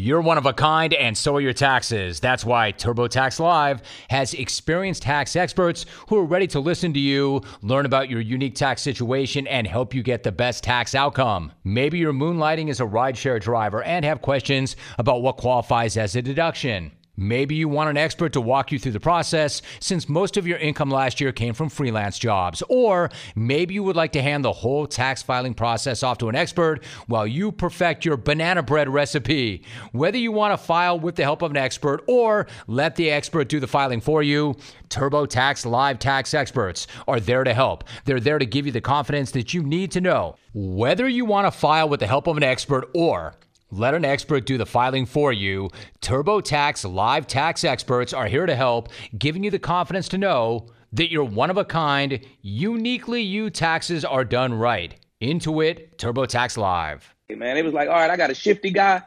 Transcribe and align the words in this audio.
You're 0.00 0.20
one 0.20 0.38
of 0.38 0.46
a 0.46 0.52
kind, 0.52 0.94
and 0.94 1.18
so 1.18 1.34
are 1.34 1.40
your 1.40 1.52
taxes. 1.52 2.20
That's 2.20 2.44
why 2.44 2.70
TurboTax 2.70 3.40
Live 3.40 3.82
has 4.10 4.32
experienced 4.32 5.02
tax 5.02 5.34
experts 5.34 5.86
who 6.08 6.18
are 6.18 6.24
ready 6.24 6.46
to 6.48 6.60
listen 6.60 6.92
to 6.92 7.00
you, 7.00 7.42
learn 7.62 7.84
about 7.84 8.08
your 8.08 8.20
unique 8.20 8.54
tax 8.54 8.80
situation, 8.80 9.48
and 9.48 9.66
help 9.66 9.94
you 9.94 10.04
get 10.04 10.22
the 10.22 10.30
best 10.30 10.62
tax 10.62 10.94
outcome. 10.94 11.50
Maybe 11.64 11.98
you're 11.98 12.12
moonlighting 12.12 12.70
as 12.70 12.78
a 12.78 12.84
rideshare 12.84 13.40
driver 13.40 13.82
and 13.82 14.04
have 14.04 14.22
questions 14.22 14.76
about 14.98 15.20
what 15.20 15.36
qualifies 15.36 15.96
as 15.96 16.14
a 16.14 16.22
deduction. 16.22 16.92
Maybe 17.20 17.56
you 17.56 17.68
want 17.68 17.90
an 17.90 17.96
expert 17.96 18.32
to 18.34 18.40
walk 18.40 18.70
you 18.70 18.78
through 18.78 18.92
the 18.92 19.00
process 19.00 19.60
since 19.80 20.08
most 20.08 20.36
of 20.36 20.46
your 20.46 20.58
income 20.58 20.88
last 20.88 21.20
year 21.20 21.32
came 21.32 21.52
from 21.52 21.68
freelance 21.68 22.16
jobs. 22.16 22.62
Or 22.68 23.10
maybe 23.34 23.74
you 23.74 23.82
would 23.82 23.96
like 23.96 24.12
to 24.12 24.22
hand 24.22 24.44
the 24.44 24.52
whole 24.52 24.86
tax 24.86 25.20
filing 25.20 25.52
process 25.52 26.04
off 26.04 26.18
to 26.18 26.28
an 26.28 26.36
expert 26.36 26.84
while 27.08 27.26
you 27.26 27.50
perfect 27.50 28.04
your 28.04 28.16
banana 28.16 28.62
bread 28.62 28.88
recipe. 28.88 29.64
Whether 29.90 30.18
you 30.18 30.30
want 30.30 30.52
to 30.52 30.64
file 30.64 31.00
with 31.00 31.16
the 31.16 31.24
help 31.24 31.42
of 31.42 31.50
an 31.50 31.56
expert 31.56 32.04
or 32.06 32.46
let 32.68 32.94
the 32.94 33.10
expert 33.10 33.48
do 33.48 33.58
the 33.58 33.66
filing 33.66 34.00
for 34.00 34.22
you, 34.22 34.54
TurboTax 34.88 35.66
Live 35.66 35.98
Tax 35.98 36.34
Experts 36.34 36.86
are 37.08 37.18
there 37.18 37.42
to 37.42 37.52
help. 37.52 37.82
They're 38.04 38.20
there 38.20 38.38
to 38.38 38.46
give 38.46 38.64
you 38.64 38.70
the 38.70 38.80
confidence 38.80 39.32
that 39.32 39.52
you 39.52 39.64
need 39.64 39.90
to 39.90 40.00
know. 40.00 40.36
Whether 40.54 41.08
you 41.08 41.24
want 41.24 41.48
to 41.48 41.50
file 41.50 41.88
with 41.88 41.98
the 41.98 42.06
help 42.06 42.28
of 42.28 42.36
an 42.36 42.44
expert 42.44 42.88
or 42.94 43.34
let 43.70 43.94
an 43.94 44.04
expert 44.04 44.46
do 44.46 44.58
the 44.58 44.66
filing 44.66 45.06
for 45.06 45.32
you. 45.32 45.70
TurboTax 46.00 46.90
Live 46.92 47.26
Tax 47.26 47.64
Experts 47.64 48.12
are 48.12 48.26
here 48.26 48.46
to 48.46 48.54
help, 48.54 48.88
giving 49.16 49.44
you 49.44 49.50
the 49.50 49.58
confidence 49.58 50.08
to 50.08 50.18
know 50.18 50.68
that 50.92 51.10
you're 51.10 51.24
one 51.24 51.50
of 51.50 51.58
a 51.58 51.64
kind, 51.64 52.20
uniquely 52.40 53.20
you 53.20 53.50
taxes 53.50 54.04
are 54.04 54.24
done 54.24 54.54
right. 54.54 54.94
Intuit 55.20 55.96
TurboTax 55.96 56.56
Live. 56.56 57.14
Hey, 57.28 57.34
man, 57.34 57.56
it 57.56 57.64
was 57.64 57.74
like, 57.74 57.88
all 57.88 57.94
right, 57.94 58.10
I 58.10 58.16
got 58.16 58.30
a 58.30 58.34
shifty 58.34 58.70
guy, 58.70 59.02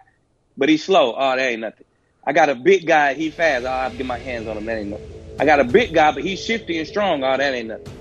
but 0.57 0.69
he's 0.69 0.83
slow. 0.83 1.15
Oh, 1.15 1.35
that 1.35 1.39
ain't 1.39 1.61
nothing. 1.61 1.85
I 2.23 2.33
got 2.33 2.49
a 2.49 2.55
big 2.55 2.85
guy, 2.85 3.15
he 3.15 3.31
fast. 3.31 3.65
Oh, 3.65 3.69
I'll 3.69 3.91
get 3.91 4.05
my 4.05 4.19
hands 4.19 4.47
on 4.47 4.57
him. 4.57 4.65
That 4.65 4.77
ain't 4.77 4.89
nothing. 4.89 5.11
I 5.39 5.45
got 5.45 5.59
a 5.59 5.63
big 5.63 5.93
guy, 5.93 6.11
but 6.11 6.23
he's 6.23 6.39
shifty 6.39 6.77
and 6.77 6.87
strong. 6.87 7.23
Oh, 7.23 7.35
that 7.35 7.53
ain't 7.53 7.69
nothing. 7.69 7.91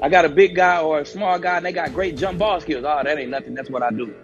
I 0.00 0.08
got 0.08 0.24
a 0.24 0.28
big 0.28 0.54
guy 0.54 0.80
or 0.80 1.00
a 1.00 1.06
small 1.06 1.38
guy, 1.40 1.56
and 1.56 1.66
they 1.66 1.72
got 1.72 1.92
great 1.92 2.16
jump 2.16 2.38
ball 2.38 2.60
skills. 2.60 2.84
Oh, 2.86 3.00
that 3.02 3.18
ain't 3.18 3.30
nothing. 3.30 3.54
That's 3.54 3.70
what 3.70 3.82
I 3.82 3.90
do. 3.90 4.14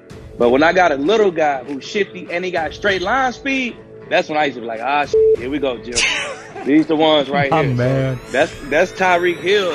But 0.41 0.49
when 0.49 0.63
I 0.63 0.73
got 0.73 0.91
a 0.91 0.95
little 0.97 1.31
guy 1.31 1.63
who's 1.65 1.85
shifty 1.85 2.27
and 2.31 2.43
he 2.43 2.51
got 2.51 2.73
straight 2.73 3.03
line 3.03 3.31
speed, 3.35 3.77
that's 4.09 4.27
when 4.27 4.39
I 4.39 4.47
used 4.47 4.55
to 4.55 4.63
be 4.63 4.67
like, 4.67 4.81
ah, 4.81 5.05
shit, 5.05 5.39
here 5.39 5.51
we 5.51 5.59
go, 5.59 5.77
Jim. 5.77 5.99
These 6.65 6.87
the 6.87 6.97
ones 6.97 7.29
right 7.29 7.53
Oh, 7.53 7.63
here. 7.63 7.75
man. 7.75 8.19
So 8.25 8.33
that's 8.33 8.61
that's 8.71 8.93
Tyreek 8.93 9.37
Hill. 9.37 9.73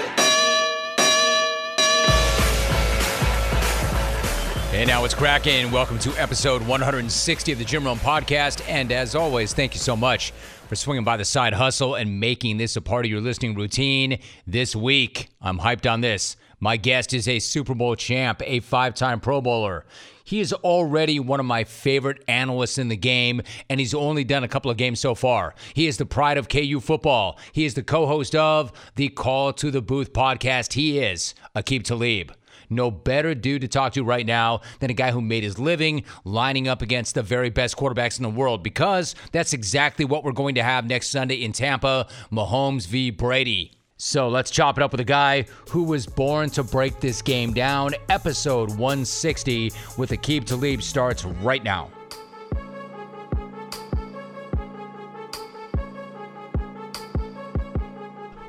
And 4.74 4.88
now 4.88 5.06
it's 5.06 5.14
cracking. 5.14 5.70
Welcome 5.70 6.00
to 6.00 6.10
episode 6.20 6.64
160 6.66 7.52
of 7.52 7.60
the 7.60 7.64
Jim 7.64 7.86
Rome 7.86 8.00
podcast. 8.00 8.68
And 8.68 8.92
as 8.92 9.14
always, 9.14 9.54
thank 9.54 9.76
you 9.76 9.80
so 9.80 9.96
much 9.96 10.32
for 10.68 10.76
swinging 10.76 11.04
by 11.04 11.18
the 11.18 11.26
side 11.26 11.54
hustle 11.54 11.94
and 11.94 12.20
making 12.20 12.58
this 12.58 12.76
a 12.76 12.82
part 12.82 13.06
of 13.06 13.12
your 13.12 13.22
listening 13.22 13.54
routine. 13.54 14.18
This 14.48 14.76
week, 14.76 15.30
I'm 15.44 15.60
hyped 15.60 15.88
on 15.88 16.02
this. 16.02 16.38
My 16.60 16.78
guest 16.78 17.14
is 17.14 17.28
a 17.28 17.38
Super 17.38 17.76
Bowl 17.76 17.96
champ, 17.96 18.42
a 18.44 18.62
five 18.62 18.96
time 18.96 19.20
Pro 19.20 19.42
Bowler. 19.42 19.86
He 20.26 20.40
is 20.40 20.52
already 20.52 21.20
one 21.20 21.40
of 21.40 21.46
my 21.46 21.64
favorite 21.64 22.24
analysts 22.28 22.80
in 22.80 22.88
the 22.88 22.98
game, 22.98 23.42
and 23.70 23.80
he's 23.80 23.94
only 23.94 24.24
done 24.24 24.44
a 24.44 24.48
couple 24.48 24.72
of 24.72 24.78
games 24.78 25.00
so 25.00 25.14
far. 25.14 25.54
He 25.76 25.86
is 25.86 25.98
the 25.98 26.06
pride 26.08 26.40
of 26.40 26.50
KU 26.50 26.80
football. 26.80 27.38
He 27.52 27.64
is 27.64 27.76
the 27.76 27.84
co 27.84 28.08
host 28.08 28.36
of 28.36 28.74
the 28.96 29.10
Call 29.10 29.54
to 29.54 29.70
the 29.70 29.84
Booth 29.84 30.14
podcast. 30.14 30.74
He 30.74 30.98
is 30.98 31.36
Aqib 31.56 31.84
Talib. 31.84 32.34
No 32.72 32.90
better 32.90 33.36
dude 33.36 33.62
to 33.62 33.68
talk 33.68 33.94
to 33.94 34.04
right 34.04 34.26
now 34.26 34.62
than 34.80 34.90
a 34.90 34.96
guy 34.96 35.12
who 35.12 35.22
made 35.22 35.44
his 35.44 35.60
living 35.60 36.04
lining 36.24 36.68
up 36.68 36.82
against 36.82 37.14
the 37.14 37.22
very 37.22 37.52
best 37.52 37.78
quarterbacks 37.78 38.18
in 38.18 38.24
the 38.24 38.30
world 38.30 38.64
because 38.64 39.14
that's 39.32 39.54
exactly 39.54 40.06
what 40.06 40.24
we're 40.24 40.32
going 40.32 40.56
to 40.56 40.64
have 40.64 40.88
next 40.88 41.10
Sunday 41.10 41.36
in 41.36 41.52
Tampa 41.52 42.08
Mahomes 42.32 42.88
v. 42.88 43.12
Brady. 43.12 43.74
So 43.98 44.28
let's 44.28 44.52
chop 44.52 44.78
it 44.78 44.84
up 44.84 44.92
with 44.92 45.00
a 45.00 45.06
guy 45.06 45.46
who 45.70 45.84
was 45.84 46.06
born 46.06 46.50
to 46.52 46.64
break 46.64 47.00
this 47.00 47.22
game 47.22 47.54
down. 47.54 47.92
Episode 48.10 48.70
160 48.72 49.72
with 49.98 50.12
Aqib 50.12 50.44
Talib 50.46 50.84
starts 50.84 51.24
right 51.24 51.64
now. 51.64 51.90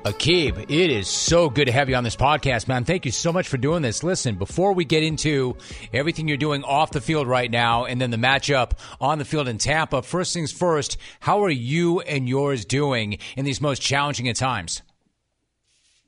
Aqib, 0.05 0.67
it 0.69 0.91
is 0.91 1.09
so 1.09 1.51
good 1.51 1.67
to 1.67 1.73
have 1.73 1.89
you 1.89 1.97
on 1.97 2.05
this 2.05 2.15
podcast, 2.15 2.69
man. 2.69 2.85
Thank 2.85 3.05
you 3.05 3.11
so 3.13 3.33
much 3.33 3.49
for 3.49 3.57
doing 3.57 3.83
this. 3.83 4.05
Listen, 4.05 4.37
before 4.37 4.73
we 4.73 4.85
get 4.85 5.03
into 5.03 5.57
everything 5.93 6.29
you're 6.29 6.37
doing 6.37 6.63
off 6.63 6.93
the 6.93 7.01
field 7.01 7.27
right 7.27 7.51
now 7.51 7.87
and 7.87 8.01
then 8.01 8.11
the 8.11 8.17
matchup 8.17 8.73
on 9.01 9.19
the 9.19 9.25
field 9.25 9.49
in 9.49 9.59
Tampa, 9.59 10.03
first 10.03 10.33
things 10.33 10.53
first, 10.53 10.97
how 11.21 11.43
are 11.43 11.51
you 11.51 12.01
and 12.01 12.29
yours 12.29 12.65
doing 12.65 13.19
in 13.37 13.45
these 13.45 13.61
most 13.61 13.83
challenging 13.83 14.29
of 14.29 14.37
times? 14.37 14.83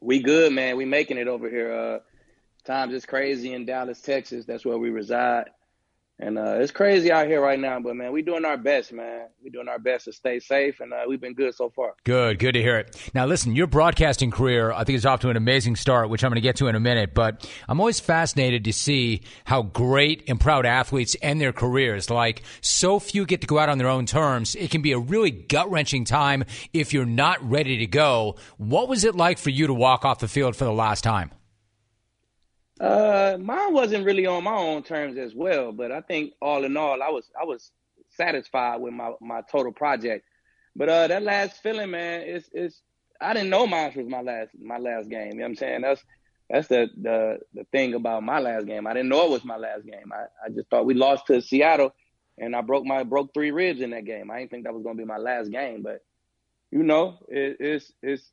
We 0.01 0.23
good, 0.23 0.53
man. 0.53 0.77
We 0.77 0.85
making 0.85 1.19
it 1.19 1.29
over 1.29 1.49
here. 1.49 1.73
Uh, 1.73 1.99
times 2.65 2.95
is 2.95 3.07
crazy 3.07 3.55
in 3.55 3.67
Dallas, 3.67 4.01
Texas. 4.01 4.45
That's 4.47 4.65
where 4.65 4.79
we 4.79 4.91
reside. 4.91 5.51
And 6.21 6.37
uh, 6.37 6.57
it's 6.59 6.73
crazy 6.73 7.13
out 7.13 7.29
here 7.29 7.41
right 7.41 7.59
now, 7.59 7.79
but 7.79 7.95
man, 7.95 8.13
we're 8.13 8.25
doing 8.25 8.45
our 8.45 8.57
best, 8.57 8.93
man. 8.93 9.29
We're 9.41 9.51
doing 9.51 9.69
our 9.69 9.79
best 9.79 10.07
to 10.07 10.13
stay 10.13 10.41
safe, 10.41 10.81
and 10.81 10.93
uh, 10.93 11.05
we've 11.07 11.21
been 11.21 11.35
good 11.35 11.55
so 11.55 11.71
far. 11.71 11.95
Good, 12.03 12.41
good 12.41 12.53
to 12.55 12.61
hear 12.61 12.77
it. 12.77 13.11
Now, 13.15 13.27
listen, 13.27 13.55
your 13.55 13.69
broadcasting 13.69 14.33
career, 14.33 14.73
I 14.73 14.83
think, 14.83 14.97
is 14.97 15.07
off 15.07 15.21
to 15.21 15.31
an 15.31 15.37
amazing 15.37 15.77
start, 15.77 16.11
which 16.11 16.25
I'm 16.25 16.31
going 16.31 16.37
to 16.37 16.41
get 16.41 16.57
to 16.57 16.67
in 16.67 16.75
a 16.75 16.81
minute. 16.81 17.15
But 17.15 17.49
I'm 17.69 17.79
always 17.79 18.01
fascinated 18.01 18.65
to 18.65 18.73
see 18.73 19.23
how 19.45 19.63
great 19.63 20.25
and 20.29 20.41
proud 20.41 20.67
athletes 20.67 21.17
end 21.23 21.41
their 21.41 21.53
careers. 21.53 22.11
Like, 22.11 22.43
so 22.63 22.99
few 22.99 23.25
get 23.25 23.43
to 23.43 23.47
go 23.47 23.61
out 23.61 23.69
on 23.69 23.79
their 23.79 23.89
own 23.89 24.05
terms. 24.05 24.57
It 24.57 24.73
can 24.73 24.83
be 24.83 24.93
a 24.93 24.99
really 24.99 25.31
gut 25.31 25.71
wrenching 25.71 26.05
time 26.05 26.45
if 26.73 26.93
you're 26.93 27.07
not 27.07 27.49
ready 27.49 27.79
to 27.79 27.87
go. 27.87 28.35
What 28.57 28.89
was 28.89 29.05
it 29.05 29.15
like 29.15 29.39
for 29.39 29.51
you 29.51 29.69
to 29.69 29.75
walk 29.75 30.05
off 30.05 30.19
the 30.19 30.27
field 30.27 30.57
for 30.57 30.65
the 30.65 30.73
last 30.73 31.05
time? 31.05 31.31
Uh, 32.81 33.37
mine 33.41 33.73
wasn't 33.73 34.05
really 34.05 34.27
on 34.27 34.45
my 34.45 34.55
own 34.55 34.83
terms 34.83 35.19
as 35.19 35.35
well, 35.35 35.73
but 35.73 35.91
I 35.91 36.01
think 36.01 36.33
all 36.41 36.65
in 36.65 36.77
all, 36.77 37.03
I 37.03 37.11
was 37.11 37.29
I 37.41 37.45
was 37.45 37.73
satisfied 38.11 38.81
with 38.81 38.95
my 38.95 39.13
my 39.21 39.43
total 39.51 39.73
project. 39.73 40.25
But 40.77 40.89
uh, 40.89 41.07
that 41.09 41.23
last 41.23 41.63
feeling, 41.63 41.91
man, 41.91 42.23
it's 42.23 42.49
it's 42.53 42.81
I 43.21 43.35
didn't 43.35 43.51
know 43.51 43.67
mine 43.67 43.93
was 43.97 44.07
my 44.07 44.21
last 44.21 44.51
my 44.61 44.79
last 44.79 45.09
game. 45.09 45.33
You 45.33 45.39
know 45.39 45.43
what 45.43 45.49
I'm 45.49 45.57
saying? 45.57 45.81
That's 45.83 46.05
that's 46.49 46.69
the 46.69 46.89
the 47.01 47.39
the 47.53 47.65
thing 47.73 47.95
about 47.95 48.23
my 48.23 48.39
last 48.39 48.67
game. 48.67 48.87
I 48.87 48.93
didn't 48.95 49.09
know 49.09 49.27
it 49.27 49.31
was 49.31 49.45
my 49.45 49.57
last 49.57 49.85
game. 49.85 50.13
I, 50.13 50.27
I 50.47 50.51
just 50.51 50.71
thought 50.71 50.87
we 50.87 50.95
lost 50.95 51.27
to 51.27 51.43
Seattle, 51.43 51.93
and 52.39 52.55
I 52.55 52.61
broke 52.61 52.85
my 52.85 53.03
broke 53.03 53.35
three 53.35 53.51
ribs 53.51 53.81
in 53.81 53.91
that 53.91 54.05
game. 54.05 54.31
I 54.31 54.39
didn't 54.39 54.53
think 54.53 54.65
that 54.65 54.75
was 54.75 54.85
gonna 54.85 54.95
be 54.95 55.05
my 55.05 55.19
last 55.19 55.51
game, 55.51 55.83
but 55.83 56.05
you 56.71 56.85
know, 56.85 57.19
it, 57.29 57.57
it's 57.59 57.93
it's 58.03 58.31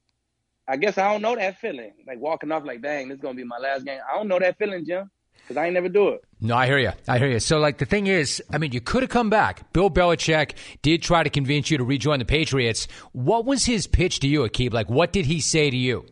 I 0.67 0.77
guess 0.77 0.97
I 0.97 1.11
don't 1.11 1.21
know 1.21 1.35
that 1.35 1.59
feeling. 1.59 1.93
Like 2.07 2.19
walking 2.19 2.51
off 2.51 2.65
like, 2.65 2.81
dang, 2.81 3.09
this 3.09 3.17
is 3.17 3.21
gonna 3.21 3.35
be 3.35 3.43
my 3.43 3.57
last 3.57 3.85
game. 3.85 3.99
I 4.11 4.17
don't 4.17 4.27
know 4.27 4.39
that 4.39 4.57
feeling, 4.57 4.85
Jim, 4.85 5.11
because 5.35 5.57
I 5.57 5.65
ain't 5.65 5.75
never 5.75 5.89
do 5.89 6.09
it. 6.09 6.21
No, 6.41 6.55
I 6.55 6.65
hear 6.65 6.79
you. 6.79 6.91
I 7.07 7.19
hear 7.19 7.29
you. 7.29 7.39
So, 7.39 7.59
like, 7.59 7.77
the 7.77 7.85
thing 7.85 8.07
is, 8.07 8.41
I 8.51 8.57
mean, 8.57 8.71
you 8.71 8.81
could 8.81 9.03
have 9.03 9.09
come 9.09 9.29
back. 9.29 9.71
Bill 9.73 9.89
Belichick 9.89 10.53
did 10.81 11.01
try 11.01 11.23
to 11.23 11.29
convince 11.29 11.69
you 11.69 11.77
to 11.77 11.83
rejoin 11.83 12.19
the 12.19 12.25
Patriots. 12.25 12.87
What 13.13 13.45
was 13.45 13.65
his 13.65 13.87
pitch 13.87 14.19
to 14.21 14.27
you, 14.27 14.41
Aqib? 14.41 14.73
Like, 14.73 14.89
what 14.89 15.13
did 15.13 15.25
he 15.25 15.39
say 15.39 15.69
to 15.69 15.77
you? 15.77 16.05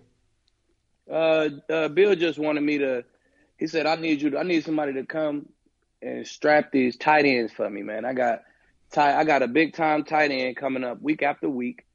Uh, 1.11 1.49
uh, 1.69 1.87
Bill 1.89 2.15
just 2.15 2.39
wanted 2.39 2.61
me 2.61 2.77
to. 2.77 3.03
He 3.57 3.67
said, 3.67 3.85
"I 3.85 3.95
need 3.95 4.21
you. 4.21 4.31
To, 4.31 4.39
I 4.39 4.43
need 4.43 4.63
somebody 4.63 4.93
to 4.93 5.05
come 5.05 5.49
and 6.01 6.25
strap 6.25 6.71
these 6.71 6.95
tight 6.95 7.25
ends 7.25 7.51
for 7.51 7.69
me, 7.69 7.81
man. 7.81 8.05
I 8.05 8.13
got 8.13 8.43
tight. 8.91 9.19
I 9.19 9.23
got 9.23 9.41
a 9.41 9.47
big 9.47 9.73
time 9.73 10.03
tight 10.03 10.31
end 10.31 10.55
coming 10.57 10.83
up 10.83 11.01
week 11.01 11.23
after 11.23 11.49
week." 11.49 11.85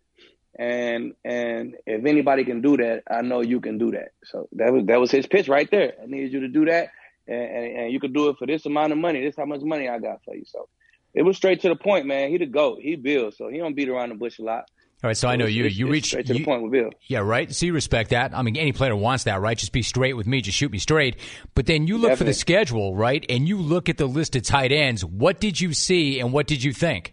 And 0.59 1.15
and 1.25 1.77
if 1.87 2.05
anybody 2.05 2.45
can 2.45 2.61
do 2.61 2.77
that, 2.79 3.05
I 3.11 3.23
know 3.23 3.41
you 3.41 3.61
can 3.61 3.79
do 3.79 3.93
that. 3.93 4.09
So 4.25 4.49
that 4.53 4.73
was 4.73 4.87
that 4.87 5.01
was 5.01 5.11
his 5.11 5.27
pitch 5.27 5.49
right 5.49 5.71
there. 5.71 5.95
I 6.03 6.07
needed 6.07 6.33
you 6.33 6.41
to 6.41 6.49
do 6.49 6.65
that, 6.67 6.91
and, 7.27 7.41
and, 7.41 7.77
and 7.79 7.93
you 7.93 8.01
could 8.01 8.13
do 8.13 8.29
it 8.29 8.37
for 8.39 8.47
this 8.47 8.67
amount 8.67 8.93
of 8.93 8.99
money. 8.99 9.23
This 9.25 9.37
how 9.37 9.45
much 9.45 9.63
money 9.63 9.89
I 9.89 9.99
got 9.99 10.25
for 10.25 10.35
you. 10.35 10.45
So 10.47 10.69
it 11.15 11.23
was 11.23 11.37
straight 11.37 11.61
to 11.63 11.69
the 11.69 11.77
point, 11.77 12.07
man. 12.07 12.31
He 12.31 12.39
the 12.39 12.47
goat. 12.47 12.81
He 12.83 12.97
Bill, 12.97 13.31
so 13.31 13.49
he 13.49 13.59
don't 13.59 13.75
beat 13.75 13.89
around 13.89 14.11
the 14.11 14.17
bush 14.17 14.39
a 14.39 14.43
lot. 14.43 14.65
All 15.01 15.07
right, 15.07 15.17
so 15.17 15.29
I 15.29 15.37
know 15.37 15.47
you. 15.47 15.63
You 15.67 15.89
reach 15.89 16.07
straight 16.07 16.27
to 16.27 16.33
you- 16.33 16.41
the 16.41 16.45
point 16.45 16.65
with 16.65 16.73
Bill. 16.73 16.91
Yeah, 17.07 17.21
right. 17.21 17.55
So 17.55 17.67
you 17.67 17.73
respect 17.73 18.11
that. 18.11 18.37
I 18.37 18.43
mean, 18.43 18.57
any 18.57 18.73
player 18.73 18.97
wants 18.97 19.25
that, 19.25 19.41
right? 19.41 19.57
Just 19.57 19.71
be 19.71 19.83
straight 19.83 20.15
with 20.15 20.27
me. 20.27 20.41
Just 20.41 20.59
shoot 20.59 20.73
me 20.73 20.79
straight. 20.79 21.19
But 21.55 21.67
then 21.67 21.87
you 21.87 21.99
look 21.99 22.19
for 22.19 22.25
the 22.25 22.35
schedule, 22.35 22.97
right? 22.97 23.25
And 23.29 23.47
you 23.47 23.59
look 23.59 23.89
at 23.89 23.97
the 23.97 24.07
list 24.07 24.35
of 24.35 24.43
tight 24.43 24.73
ends. 24.73 25.05
What 25.05 25.39
did 25.39 25.61
you 25.61 25.73
see, 25.73 26.19
and 26.19 26.33
what 26.33 26.49
did 26.49 26.65
you 26.65 26.73
think? 26.73 27.13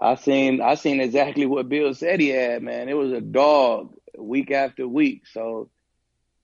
I 0.00 0.14
seen 0.14 0.60
I 0.62 0.74
seen 0.76 1.00
exactly 1.00 1.46
what 1.46 1.68
Bill 1.68 1.94
said 1.94 2.20
he 2.20 2.28
had, 2.28 2.62
man. 2.62 2.88
It 2.88 2.96
was 2.96 3.12
a 3.12 3.20
dog 3.20 3.94
week 4.16 4.50
after 4.50 4.88
week. 4.88 5.26
So 5.26 5.70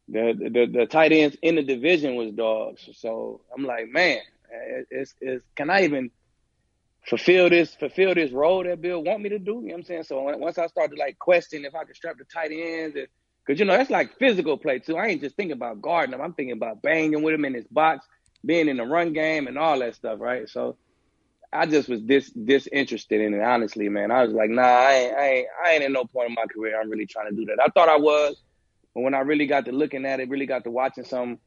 the 0.09 0.35
the, 0.53 0.67
the 0.81 0.87
tight 0.87 1.13
ends 1.13 1.37
in 1.43 1.57
the 1.57 1.63
division 1.63 2.17
was 2.17 2.33
dogs. 2.33 2.89
So 2.95 3.41
I'm 3.57 3.65
like, 3.65 3.89
man, 3.89 4.19
it's 4.91 5.15
it's 5.21 5.45
can 5.57 5.71
I 5.71 5.85
even 5.85 6.11
fulfill 7.07 7.49
this 7.49 7.75
fulfill 7.75 8.15
this 8.15 8.33
role 8.33 8.63
that 8.65 8.83
Bill 8.83 9.03
want 9.03 9.23
me 9.23 9.31
to 9.31 9.39
do? 9.39 9.55
You 9.63 9.69
know 9.69 9.73
what 9.73 9.79
I'm 9.79 9.85
saying? 9.85 10.03
So 10.05 10.21
once 10.21 10.59
I 10.59 10.67
started 10.67 10.99
like 10.99 11.19
questioning 11.19 11.65
if 11.65 11.75
I 11.75 11.85
could 11.85 11.97
strap 11.97 12.19
the 12.19 12.25
tight 12.25 12.51
ends, 12.53 12.97
because 13.47 13.59
you 13.59 13.65
know 13.65 13.77
that's 13.77 13.91
like 13.91 14.19
physical 14.19 14.59
play 14.59 14.81
too. 14.81 14.97
I 14.97 15.07
ain't 15.07 15.23
just 15.23 15.37
thinking 15.37 15.57
about 15.57 15.81
guarding 15.81 16.15
him. 16.15 16.21
I'm 16.21 16.35
thinking 16.35 16.57
about 16.57 16.83
banging 16.83 17.23
with 17.23 17.35
him 17.35 17.47
in 17.47 17.55
his 17.55 17.67
box, 17.69 18.07
being 18.45 18.69
in 18.69 18.77
the 18.77 18.85
run 18.85 19.15
game, 19.15 19.47
and 19.47 19.57
all 19.57 19.79
that 19.79 19.95
stuff, 19.95 20.21
right? 20.21 20.47
So 20.49 20.77
I 21.53 21.67
just 21.67 21.89
was 21.89 22.03
dis 22.03 22.31
disinterested 22.31 23.21
in 23.21 23.35
it. 23.35 23.43
Honestly, 23.43 23.89
man, 23.89 24.11
I 24.11 24.25
was 24.25 24.33
like, 24.33 24.51
nah, 24.51 24.63
I 24.63 24.93
ain't, 24.93 25.15
I 25.17 25.29
ain't, 25.29 25.47
I 25.65 25.71
ain't 25.73 25.85
in 25.85 25.93
no 25.93 26.05
point 26.05 26.29
in 26.29 26.35
my 26.35 26.47
career. 26.47 26.81
I'm 26.81 26.91
really 26.91 27.07
trying 27.07 27.31
to 27.31 27.37
do 27.37 27.45
that. 27.47 27.59
I 27.63 27.69
thought 27.69 27.89
I 27.89 27.97
was, 27.97 28.37
but 28.95 29.03
when 29.03 29.15
I 29.15 29.21
really 29.21 29.47
got 29.47 29.65
to 29.67 29.73
looking 29.73 30.05
at 30.05 30.21
it, 30.21 30.29
really 30.29 30.47
got 30.47 30.65
to 30.65 30.71
watching 30.71 31.05
some, 31.05 31.39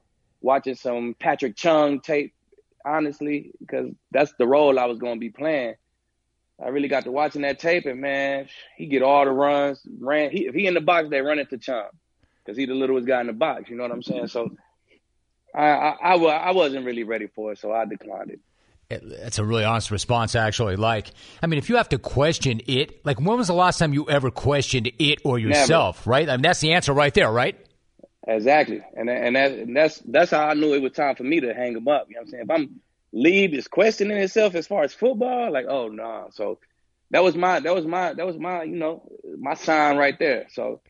watching 0.41 0.75
some 0.75 1.15
Patrick 1.19 1.55
Chung 1.55 1.99
tape, 1.99 2.33
honestly, 2.85 3.51
because 3.59 3.91
that's 4.11 4.33
the 4.39 4.47
role 4.47 4.79
I 4.79 4.85
was 4.85 4.99
going 4.99 5.15
to 5.15 5.19
be 5.19 5.29
playing. 5.29 5.75
I 6.63 6.69
really 6.69 6.87
got 6.89 7.05
to 7.05 7.11
watching 7.11 7.43
that 7.43 7.59
tape, 7.59 7.85
and 7.85 8.01
man, 8.01 8.49
he 8.77 8.87
get 8.87 9.01
all 9.01 9.25
the 9.25 9.31
runs. 9.31 9.81
Ran, 9.99 10.31
he, 10.31 10.47
if 10.47 10.55
he 10.55 10.67
in 10.67 10.73
the 10.73 10.81
box, 10.81 11.09
they 11.09 11.21
run 11.21 11.39
it 11.39 11.49
to 11.51 11.57
Chung, 11.57 11.87
because 12.43 12.57
he 12.57 12.65
the 12.65 12.73
littlest 12.73 13.07
guy 13.07 13.21
in 13.21 13.27
the 13.27 13.33
box. 13.33 13.69
You 13.69 13.77
know 13.77 13.83
what 13.83 13.91
I'm 13.93 14.03
saying? 14.03 14.27
So, 14.27 14.49
I, 15.55 15.67
I, 15.67 16.15
I, 16.15 16.15
I 16.15 16.51
wasn't 16.51 16.85
really 16.85 17.03
ready 17.03 17.27
for 17.27 17.53
it, 17.53 17.59
so 17.59 17.71
I 17.71 17.85
declined 17.85 18.31
it. 18.31 18.39
That's 18.89 19.37
a 19.37 19.45
really 19.45 19.63
honest 19.63 19.91
response, 19.91 20.33
actually. 20.35 20.75
Like, 20.75 21.11
I 21.43 21.47
mean, 21.47 21.59
if 21.59 21.69
you 21.69 21.75
have 21.77 21.89
to 21.89 21.99
question 21.99 22.61
it, 22.65 23.05
like, 23.05 23.19
when 23.21 23.37
was 23.37 23.47
the 23.47 23.53
last 23.53 23.77
time 23.77 23.93
you 23.93 24.09
ever 24.09 24.31
questioned 24.31 24.91
it 24.97 25.19
or 25.23 25.37
yourself, 25.37 26.07
Never. 26.07 26.09
right? 26.09 26.29
I 26.29 26.37
mean, 26.37 26.41
that's 26.41 26.59
the 26.59 26.73
answer 26.73 26.91
right 26.91 27.13
there, 27.13 27.31
right? 27.31 27.55
Exactly, 28.27 28.81
and 28.95 29.09
and, 29.09 29.35
that, 29.35 29.51
and 29.51 29.75
that's 29.75 29.99
that's 30.05 30.31
how 30.31 30.47
I 30.47 30.53
knew 30.53 30.73
it 30.73 30.81
was 30.81 30.91
time 30.91 31.15
for 31.15 31.23
me 31.23 31.39
to 31.39 31.53
hang 31.53 31.75
him 31.75 31.87
up. 31.87 32.07
You 32.09 32.15
know 32.15 32.21
what 32.21 32.25
I'm 32.25 32.31
saying? 32.31 32.43
If 32.43 32.49
I'm 32.51 32.81
leave 33.11 33.53
is 33.53 33.67
questioning 33.67 34.17
itself 34.17 34.55
as 34.55 34.67
far 34.67 34.83
as 34.83 34.93
football, 34.93 35.51
like, 35.51 35.65
oh 35.67 35.87
no. 35.87 36.03
Nah. 36.03 36.29
So 36.31 36.59
that 37.11 37.23
was 37.23 37.35
my 37.35 37.59
that 37.59 37.73
was 37.73 37.85
my 37.85 38.13
that 38.13 38.25
was 38.25 38.37
my 38.37 38.63
you 38.63 38.75
know 38.75 39.03
my 39.39 39.53
sign 39.53 39.97
right 39.97 40.17
there. 40.19 40.47
So 40.51 40.81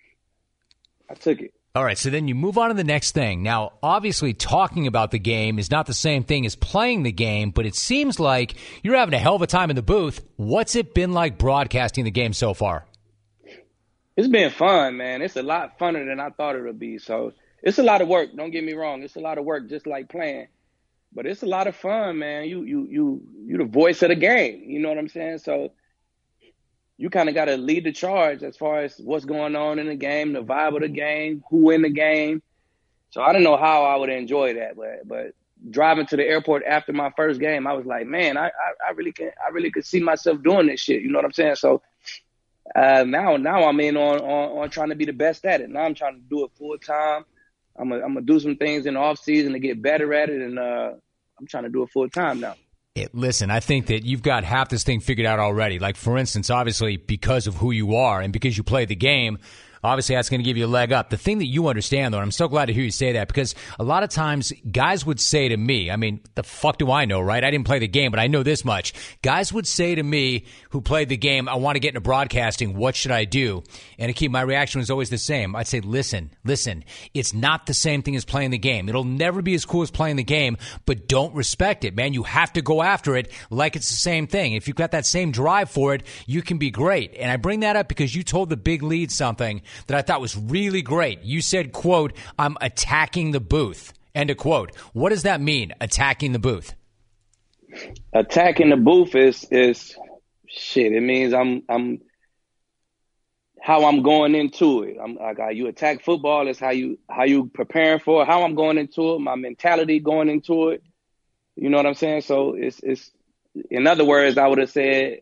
I 1.09 1.13
took 1.13 1.39
it. 1.39 1.53
All 1.75 1.83
right, 1.83 1.97
so 1.97 2.09
then 2.09 2.27
you 2.27 2.33
move 2.33 2.57
on 2.57 2.69
to 2.69 2.73
the 2.73 2.83
next 2.83 3.11
thing. 3.11 3.43
Now, 3.43 3.73
obviously, 3.83 4.33
talking 4.33 4.87
about 4.87 5.11
the 5.11 5.19
game 5.19 5.59
is 5.59 5.69
not 5.69 5.85
the 5.85 5.93
same 5.93 6.23
thing 6.23 6.47
as 6.47 6.55
playing 6.55 7.03
the 7.03 7.11
game, 7.11 7.51
but 7.51 7.67
it 7.67 7.75
seems 7.75 8.19
like 8.19 8.55
you're 8.81 8.95
having 8.95 9.13
a 9.13 9.19
hell 9.19 9.35
of 9.35 9.43
a 9.43 9.47
time 9.47 9.69
in 9.69 9.75
the 9.75 9.83
booth. 9.83 10.19
What's 10.35 10.75
it 10.75 10.95
been 10.95 11.11
like 11.11 11.37
broadcasting 11.37 12.05
the 12.05 12.11
game 12.11 12.33
so 12.33 12.55
far? 12.55 12.87
It's 14.17 14.27
been 14.27 14.49
fun, 14.49 14.97
man. 14.97 15.21
It's 15.21 15.35
a 15.35 15.43
lot 15.43 15.77
funner 15.77 16.05
than 16.05 16.19
I 16.19 16.31
thought 16.31 16.55
it 16.55 16.63
would 16.63 16.79
be. 16.79 16.97
So 16.97 17.33
it's 17.61 17.77
a 17.77 17.83
lot 17.83 18.01
of 18.01 18.07
work. 18.07 18.35
Don't 18.35 18.51
get 18.51 18.63
me 18.63 18.73
wrong. 18.73 19.03
It's 19.03 19.15
a 19.15 19.21
lot 19.21 19.37
of 19.37 19.45
work, 19.45 19.69
just 19.69 19.85
like 19.85 20.09
playing. 20.09 20.47
But 21.13 21.27
it's 21.27 21.43
a 21.43 21.47
lot 21.47 21.67
of 21.67 21.75
fun, 21.75 22.17
man. 22.17 22.45
You 22.45 22.63
you 22.63 22.87
you 22.89 23.21
you 23.45 23.57
the 23.59 23.65
voice 23.65 24.01
of 24.01 24.09
the 24.09 24.15
game. 24.15 24.63
You 24.65 24.79
know 24.79 24.89
what 24.89 24.97
I'm 24.97 25.07
saying? 25.07 25.37
So 25.37 25.71
you 26.99 27.09
kind 27.09 27.29
of 27.29 27.33
got 27.33 27.45
to 27.45 27.55
lead 27.55 27.85
the 27.85 27.93
charge 27.93 28.43
as 28.43 28.57
far 28.57 28.81
as 28.81 28.97
what's 28.97 29.23
going 29.23 29.55
on 29.55 29.79
in 29.79 29.87
the 29.87 29.95
game, 29.95 30.33
the 30.33 30.43
vibe 30.43 30.75
of 30.75 30.81
the 30.81 30.89
game, 30.89 31.41
who 31.49 31.71
in 31.71 31.81
the 31.81 31.89
game. 31.89 32.43
So 33.11 33.21
I 33.21 33.31
don't 33.31 33.41
know 33.41 33.55
how 33.55 33.85
I 33.85 33.95
would 33.95 34.09
enjoy 34.09 34.55
that, 34.55 34.75
but 34.75 35.07
but 35.07 35.33
driving 35.71 36.05
to 36.07 36.17
the 36.17 36.25
airport 36.25 36.63
after 36.65 36.91
my 36.91 37.09
first 37.15 37.39
game, 37.39 37.67
I 37.67 37.73
was 37.73 37.85
like, 37.85 38.05
man, 38.05 38.35
I 38.35 38.47
I, 38.47 38.89
I 38.89 38.91
really 38.95 39.13
can 39.13 39.31
I 39.43 39.49
really 39.51 39.71
could 39.71 39.85
see 39.85 40.01
myself 40.01 40.43
doing 40.43 40.67
this 40.67 40.81
shit. 40.81 41.01
You 41.01 41.09
know 41.09 41.19
what 41.19 41.25
I'm 41.25 41.31
saying? 41.31 41.55
So 41.55 41.81
uh, 42.75 43.05
now 43.07 43.37
now 43.37 43.63
I'm 43.63 43.79
in 43.79 43.95
on, 43.95 44.19
on 44.19 44.57
on 44.57 44.69
trying 44.69 44.89
to 44.89 44.95
be 44.95 45.05
the 45.05 45.13
best 45.13 45.45
at 45.45 45.61
it. 45.61 45.69
Now 45.69 45.83
I'm 45.83 45.95
trying 45.95 46.15
to 46.15 46.29
do 46.29 46.43
it 46.43 46.51
full 46.57 46.77
time. 46.77 47.23
I'm 47.77 47.89
gonna 47.89 48.03
I'm 48.03 48.13
gonna 48.13 48.25
do 48.25 48.41
some 48.41 48.57
things 48.57 48.85
in 48.85 48.95
the 48.95 48.99
off 48.99 49.19
season 49.19 49.53
to 49.53 49.59
get 49.59 49.81
better 49.81 50.13
at 50.13 50.29
it, 50.29 50.41
and 50.41 50.59
uh, 50.59 50.91
I'm 51.39 51.47
trying 51.47 51.63
to 51.63 51.69
do 51.69 51.83
it 51.83 51.91
full 51.91 52.09
time 52.09 52.41
now. 52.41 52.55
It, 52.95 53.13
listen, 53.13 53.51
I 53.51 53.59
think 53.59 53.87
that 53.87 54.03
you've 54.03 54.23
got 54.23 54.43
half 54.43 54.69
this 54.69 54.83
thing 54.83 54.99
figured 54.99 55.27
out 55.27 55.39
already. 55.39 55.79
Like, 55.79 55.95
for 55.95 56.17
instance, 56.17 56.49
obviously, 56.49 56.97
because 56.97 57.47
of 57.47 57.55
who 57.55 57.71
you 57.71 57.95
are 57.95 58.19
and 58.19 58.33
because 58.33 58.57
you 58.57 58.63
play 58.63 58.85
the 58.85 58.95
game, 58.95 59.37
obviously 59.83 60.15
that's 60.15 60.29
going 60.29 60.39
to 60.39 60.45
give 60.45 60.57
you 60.57 60.65
a 60.65 60.67
leg 60.67 60.91
up. 60.91 61.09
The 61.09 61.17
thing 61.17 61.39
that 61.39 61.45
you 61.45 61.67
understand, 61.67 62.13
though, 62.13 62.17
and 62.17 62.25
I'm 62.25 62.31
so 62.31 62.47
glad 62.47 62.65
to 62.65 62.73
hear 62.73 62.83
you 62.83 62.91
say 62.91 63.13
that 63.13 63.27
because 63.27 63.55
a 63.79 63.83
lot 63.83 64.03
of 64.03 64.09
times 64.09 64.51
guys 64.71 65.05
would 65.05 65.19
say 65.19 65.49
to 65.49 65.57
me, 65.57 65.91
I 65.91 65.95
mean, 65.95 66.21
the 66.35 66.43
fuck 66.43 66.77
do 66.77 66.91
I 66.91 67.05
know, 67.05 67.19
right? 67.21 67.43
I 67.43 67.51
didn't 67.51 67.65
play 67.65 67.79
the 67.79 67.87
game, 67.87 68.11
but 68.11 68.19
I 68.19 68.27
know 68.27 68.43
this 68.43 68.65
much. 68.65 68.93
Guys 69.21 69.53
would 69.53 69.67
say 69.67 69.95
to 69.95 70.03
me 70.03 70.45
who 70.71 70.81
played 70.81 71.09
the 71.09 71.17
game, 71.17 71.47
I 71.47 71.55
want 71.55 71.75
to 71.75 71.79
get 71.79 71.89
into 71.89 72.01
broadcasting. 72.01 72.75
What 72.75 72.95
should 72.95 73.11
I 73.11 73.25
do? 73.25 73.63
And 73.97 74.13
keep 74.15 74.31
my 74.31 74.41
reaction 74.41 74.79
was 74.79 74.89
always 74.89 75.09
the 75.09 75.17
same. 75.17 75.55
I'd 75.55 75.67
say, 75.67 75.79
listen, 75.79 76.31
listen, 76.43 76.83
it's 77.13 77.33
not 77.33 77.65
the 77.65 77.73
same 77.73 78.01
thing 78.01 78.15
as 78.15 78.25
playing 78.25 78.51
the 78.51 78.57
game. 78.57 78.89
It'll 78.89 79.03
never 79.03 79.41
be 79.41 79.53
as 79.53 79.65
cool 79.65 79.81
as 79.81 79.91
playing 79.91 80.17
the 80.17 80.23
game, 80.23 80.57
but 80.85 81.07
don't 81.07 81.33
respect 81.33 81.83
it, 81.83 81.95
man. 81.95 82.13
You 82.13 82.23
have 82.23 82.53
to 82.53 82.61
go 82.61 82.81
after 82.81 83.15
it 83.15 83.31
like 83.49 83.75
it's 83.75 83.89
the 83.89 83.95
same 83.95 84.27
thing. 84.27 84.53
If 84.53 84.67
you've 84.67 84.77
got 84.77 84.91
that 84.91 85.05
same 85.05 85.31
drive 85.31 85.69
for 85.69 85.93
it, 85.93 86.03
you 86.25 86.41
can 86.41 86.57
be 86.57 86.71
great. 86.71 87.15
And 87.15 87.31
I 87.31 87.37
bring 87.37 87.61
that 87.61 87.75
up 87.75 87.87
because 87.87 88.15
you 88.15 88.23
told 88.23 88.49
the 88.49 88.57
big 88.57 88.83
lead 88.83 89.11
something 89.11 89.61
that 89.87 89.97
I 89.97 90.01
thought 90.01 90.21
was 90.21 90.37
really 90.37 90.81
great. 90.81 91.21
You 91.23 91.41
said, 91.41 91.71
quote, 91.71 92.13
I'm 92.37 92.57
attacking 92.61 93.31
the 93.31 93.39
booth. 93.39 93.93
End 94.15 94.29
of 94.29 94.37
quote. 94.37 94.75
What 94.93 95.09
does 95.09 95.23
that 95.23 95.41
mean, 95.41 95.73
attacking 95.79 96.31
the 96.31 96.39
booth? 96.39 96.73
Attacking 98.13 98.69
the 98.69 98.77
booth 98.77 99.15
is 99.15 99.45
is 99.51 99.95
shit. 100.47 100.91
It 100.91 101.01
means 101.01 101.33
I'm 101.33 101.63
I'm 101.69 102.01
how 103.61 103.85
I'm 103.85 104.01
going 104.01 104.35
into 104.35 104.83
it. 104.83 104.97
I'm 105.01 105.15
like 105.15 105.37
you 105.53 105.67
attack 105.67 106.03
football 106.03 106.47
is 106.47 106.59
how 106.59 106.71
you 106.71 106.97
how 107.09 107.23
you 107.25 107.47
preparing 107.53 107.99
for 107.99 108.23
it, 108.23 108.25
how 108.25 108.43
I'm 108.43 108.55
going 108.55 108.77
into 108.77 109.15
it, 109.15 109.19
my 109.19 109.35
mentality 109.35 109.99
going 109.99 110.29
into 110.29 110.69
it. 110.69 110.83
You 111.55 111.69
know 111.69 111.77
what 111.77 111.85
I'm 111.85 111.93
saying? 111.93 112.21
So 112.21 112.55
it's 112.55 112.79
it's 112.81 113.11
in 113.69 113.85
other 113.85 114.05
words, 114.05 114.37
I 114.37 114.47
would 114.47 114.59
have 114.59 114.71
said 114.71 115.19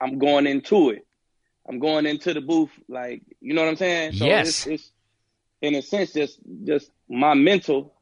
I'm 0.00 0.18
going 0.18 0.46
into 0.46 0.90
it. 0.90 1.06
I'm 1.70 1.78
going 1.78 2.04
into 2.04 2.34
the 2.34 2.40
booth 2.40 2.70
like 2.88 3.22
you 3.40 3.54
know 3.54 3.62
what 3.62 3.68
I'm 3.68 3.76
saying. 3.76 4.14
So 4.14 4.24
yes. 4.24 4.48
It's, 4.48 4.66
it's 4.66 4.90
in 5.62 5.74
a 5.76 5.82
sense 5.82 6.12
just 6.12 6.38
just 6.64 6.90
my 7.08 7.34
mental 7.34 7.94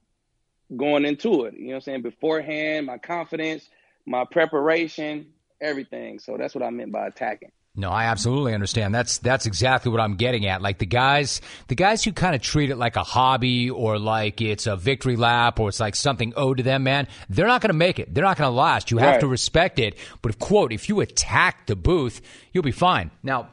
going 0.74 1.04
into 1.04 1.44
it. 1.44 1.54
You 1.54 1.66
know 1.66 1.68
what 1.68 1.74
I'm 1.76 1.80
saying? 1.82 2.02
Beforehand, 2.02 2.86
my 2.86 2.98
confidence, 2.98 3.68
my 4.06 4.24
preparation, 4.24 5.26
everything. 5.60 6.18
So 6.18 6.36
that's 6.38 6.54
what 6.54 6.64
I 6.64 6.70
meant 6.70 6.92
by 6.92 7.06
attacking. 7.06 7.50
No, 7.78 7.90
I 7.90 8.06
absolutely 8.06 8.54
understand. 8.54 8.92
That's 8.92 9.18
that's 9.18 9.46
exactly 9.46 9.92
what 9.92 10.00
I'm 10.00 10.16
getting 10.16 10.46
at. 10.46 10.60
Like 10.60 10.78
the 10.78 10.86
guys, 10.86 11.40
the 11.68 11.76
guys 11.76 12.02
who 12.02 12.12
kind 12.12 12.34
of 12.34 12.42
treat 12.42 12.70
it 12.70 12.76
like 12.76 12.96
a 12.96 13.04
hobby 13.04 13.70
or 13.70 14.00
like 14.00 14.40
it's 14.40 14.66
a 14.66 14.74
victory 14.74 15.14
lap 15.14 15.60
or 15.60 15.68
it's 15.68 15.78
like 15.78 15.94
something 15.94 16.32
owed 16.36 16.56
to 16.56 16.64
them, 16.64 16.82
man. 16.82 17.06
They're 17.28 17.46
not 17.46 17.60
going 17.60 17.70
to 17.70 17.78
make 17.78 18.00
it. 18.00 18.12
They're 18.12 18.24
not 18.24 18.36
going 18.36 18.48
to 18.48 18.56
last. 18.56 18.90
You 18.90 18.98
have 18.98 19.20
to 19.20 19.28
respect 19.28 19.78
it. 19.78 19.96
But 20.22 20.30
if 20.30 20.40
quote, 20.40 20.72
if 20.72 20.88
you 20.88 21.00
attack 21.00 21.66
the 21.66 21.76
booth, 21.76 22.20
you'll 22.52 22.64
be 22.64 22.72
fine. 22.72 23.12
Now, 23.22 23.50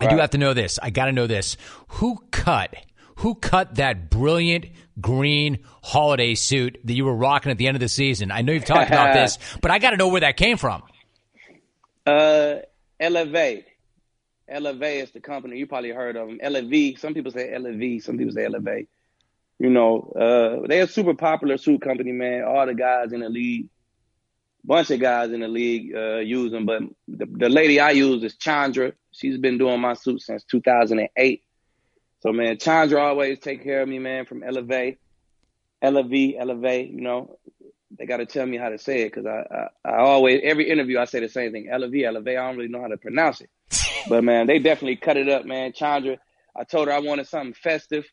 I 0.00 0.06
do 0.08 0.16
have 0.18 0.30
to 0.30 0.38
know 0.38 0.54
this. 0.54 0.78
I 0.82 0.90
got 0.90 1.06
to 1.06 1.12
know 1.12 1.26
this. 1.26 1.56
Who 1.88 2.18
cut? 2.30 2.74
Who 3.16 3.34
cut 3.34 3.76
that 3.76 4.10
brilliant 4.10 4.66
green 5.00 5.60
holiday 5.82 6.34
suit 6.34 6.78
that 6.84 6.92
you 6.92 7.04
were 7.04 7.14
rocking 7.14 7.50
at 7.50 7.58
the 7.58 7.66
end 7.66 7.76
of 7.76 7.80
the 7.80 7.88
season? 7.88 8.30
I 8.30 8.42
know 8.42 8.52
you've 8.52 8.64
talked 8.64 8.90
about 8.90 9.14
this, 9.14 9.38
but 9.62 9.70
I 9.70 9.78
got 9.78 9.90
to 9.90 9.96
know 9.96 10.08
where 10.08 10.20
that 10.20 10.36
came 10.36 10.58
from. 10.58 10.82
Uh, 12.06 12.56
Elevate. 13.00 13.66
Elevate 14.48 15.04
is 15.04 15.10
the 15.10 15.20
company 15.20 15.58
you 15.58 15.66
probably 15.66 15.90
heard 15.90 16.16
of 16.16 16.28
them. 16.28 16.38
Elevate. 16.40 17.00
Some 17.00 17.14
people 17.14 17.32
say 17.32 17.52
Elevate. 17.52 18.04
Some 18.04 18.18
people 18.18 18.32
say 18.32 18.44
Elevate. 18.44 18.88
You 19.58 19.70
know, 19.70 20.12
uh, 20.14 20.66
they're 20.68 20.84
a 20.84 20.86
super 20.86 21.14
popular 21.14 21.56
suit 21.56 21.80
company, 21.80 22.12
man. 22.12 22.44
All 22.44 22.66
the 22.66 22.74
guys 22.74 23.12
in 23.12 23.20
the 23.20 23.28
league, 23.28 23.68
bunch 24.62 24.90
of 24.90 25.00
guys 25.00 25.32
in 25.32 25.40
the 25.40 25.48
league 25.48 25.94
uh, 25.96 26.18
use 26.18 26.52
them. 26.52 26.66
But 26.66 26.82
the, 27.08 27.26
the 27.26 27.48
lady 27.48 27.80
I 27.80 27.92
use 27.92 28.22
is 28.22 28.34
Chandra. 28.36 28.92
She's 29.16 29.38
been 29.38 29.56
doing 29.56 29.80
my 29.80 29.94
suit 29.94 30.20
since 30.20 30.44
2008. 30.44 31.42
So 32.20 32.32
man, 32.32 32.58
Chandra 32.58 33.00
always 33.00 33.38
take 33.38 33.64
care 33.64 33.82
of 33.82 33.88
me, 33.88 33.98
man, 33.98 34.26
from 34.26 34.42
Elevate, 34.42 34.98
Elevate, 35.80 36.36
Elevate. 36.38 36.90
You 36.90 37.00
know, 37.00 37.38
they 37.96 38.04
got 38.04 38.18
to 38.18 38.26
tell 38.26 38.46
me 38.46 38.58
how 38.58 38.68
to 38.68 38.78
say 38.78 39.02
it 39.02 39.14
because 39.14 39.26
I, 39.26 39.68
I, 39.84 39.90
I 39.90 39.96
always 39.98 40.40
every 40.44 40.68
interview 40.70 40.98
I 40.98 41.06
say 41.06 41.20
the 41.20 41.28
same 41.28 41.52
thing. 41.52 41.68
Elevate, 41.70 42.04
Elevate. 42.04 42.36
I 42.36 42.46
don't 42.46 42.56
really 42.56 42.68
know 42.68 42.82
how 42.82 42.88
to 42.88 42.98
pronounce 42.98 43.40
it, 43.40 43.50
but 44.08 44.22
man, 44.22 44.46
they 44.46 44.58
definitely 44.58 44.96
cut 44.96 45.16
it 45.16 45.28
up, 45.28 45.46
man. 45.46 45.72
Chandra, 45.72 46.18
I 46.54 46.64
told 46.64 46.88
her 46.88 46.94
I 46.94 47.00
wanted 47.00 47.26
something 47.26 47.54
festive. 47.54 48.04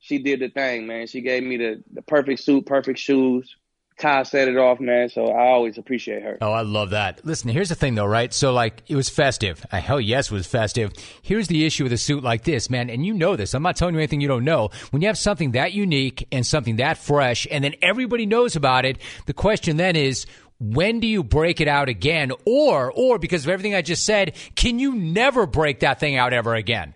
She 0.00 0.18
did 0.18 0.40
the 0.40 0.48
thing, 0.48 0.86
man. 0.86 1.08
She 1.08 1.20
gave 1.20 1.42
me 1.42 1.58
the 1.58 1.82
the 1.92 2.02
perfect 2.02 2.40
suit, 2.40 2.64
perfect 2.64 2.98
shoes, 2.98 3.54
Ty 3.98 4.22
set 4.22 4.48
it 4.48 4.56
off, 4.56 4.80
man. 4.80 5.08
So 5.08 5.26
I 5.26 5.48
always 5.48 5.78
appreciate 5.78 6.22
her. 6.22 6.38
Oh, 6.40 6.52
I 6.52 6.62
love 6.62 6.90
that. 6.90 7.24
Listen, 7.24 7.50
here's 7.50 7.68
the 7.68 7.74
thing, 7.74 7.94
though, 7.94 8.06
right? 8.06 8.32
So, 8.32 8.52
like, 8.52 8.82
it 8.86 8.96
was 8.96 9.08
festive. 9.08 9.64
Uh, 9.70 9.80
hell 9.80 10.00
yes, 10.00 10.30
it 10.30 10.34
was 10.34 10.46
festive. 10.46 10.92
Here's 11.22 11.48
the 11.48 11.66
issue 11.66 11.84
with 11.84 11.92
a 11.92 11.98
suit 11.98 12.22
like 12.22 12.44
this, 12.44 12.70
man. 12.70 12.90
And 12.90 13.04
you 13.04 13.14
know 13.14 13.36
this. 13.36 13.54
I'm 13.54 13.62
not 13.62 13.76
telling 13.76 13.94
you 13.94 14.00
anything 14.00 14.20
you 14.20 14.28
don't 14.28 14.44
know. 14.44 14.70
When 14.90 15.02
you 15.02 15.08
have 15.08 15.18
something 15.18 15.52
that 15.52 15.72
unique 15.72 16.26
and 16.32 16.46
something 16.46 16.76
that 16.76 16.98
fresh, 16.98 17.46
and 17.50 17.62
then 17.62 17.74
everybody 17.82 18.26
knows 18.26 18.56
about 18.56 18.84
it, 18.84 18.98
the 19.26 19.34
question 19.34 19.76
then 19.76 19.96
is, 19.96 20.26
when 20.60 21.00
do 21.00 21.06
you 21.06 21.22
break 21.22 21.60
it 21.60 21.68
out 21.68 21.88
again? 21.88 22.32
Or, 22.44 22.92
or 22.92 23.18
because 23.18 23.44
of 23.44 23.50
everything 23.50 23.74
I 23.74 23.82
just 23.82 24.04
said, 24.04 24.34
can 24.56 24.78
you 24.78 24.94
never 24.94 25.46
break 25.46 25.80
that 25.80 26.00
thing 26.00 26.16
out 26.16 26.32
ever 26.32 26.54
again? 26.54 26.94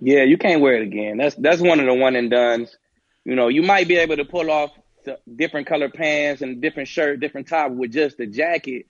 Yeah, 0.00 0.24
you 0.24 0.36
can't 0.36 0.60
wear 0.60 0.74
it 0.74 0.82
again. 0.82 1.16
That's 1.16 1.36
that's 1.36 1.60
one 1.60 1.78
of 1.78 1.86
the 1.86 1.94
one 1.94 2.16
and 2.16 2.28
duns. 2.28 2.76
You 3.24 3.36
know, 3.36 3.46
you 3.46 3.62
might 3.62 3.86
be 3.86 3.96
able 3.98 4.16
to 4.16 4.24
pull 4.24 4.50
off 4.50 4.72
different 5.36 5.66
color 5.66 5.88
pants 5.88 6.42
and 6.42 6.60
different 6.60 6.88
shirt, 6.88 7.20
different 7.20 7.48
top 7.48 7.72
with 7.72 7.92
just 7.92 8.18
the 8.18 8.26
jacket, 8.26 8.86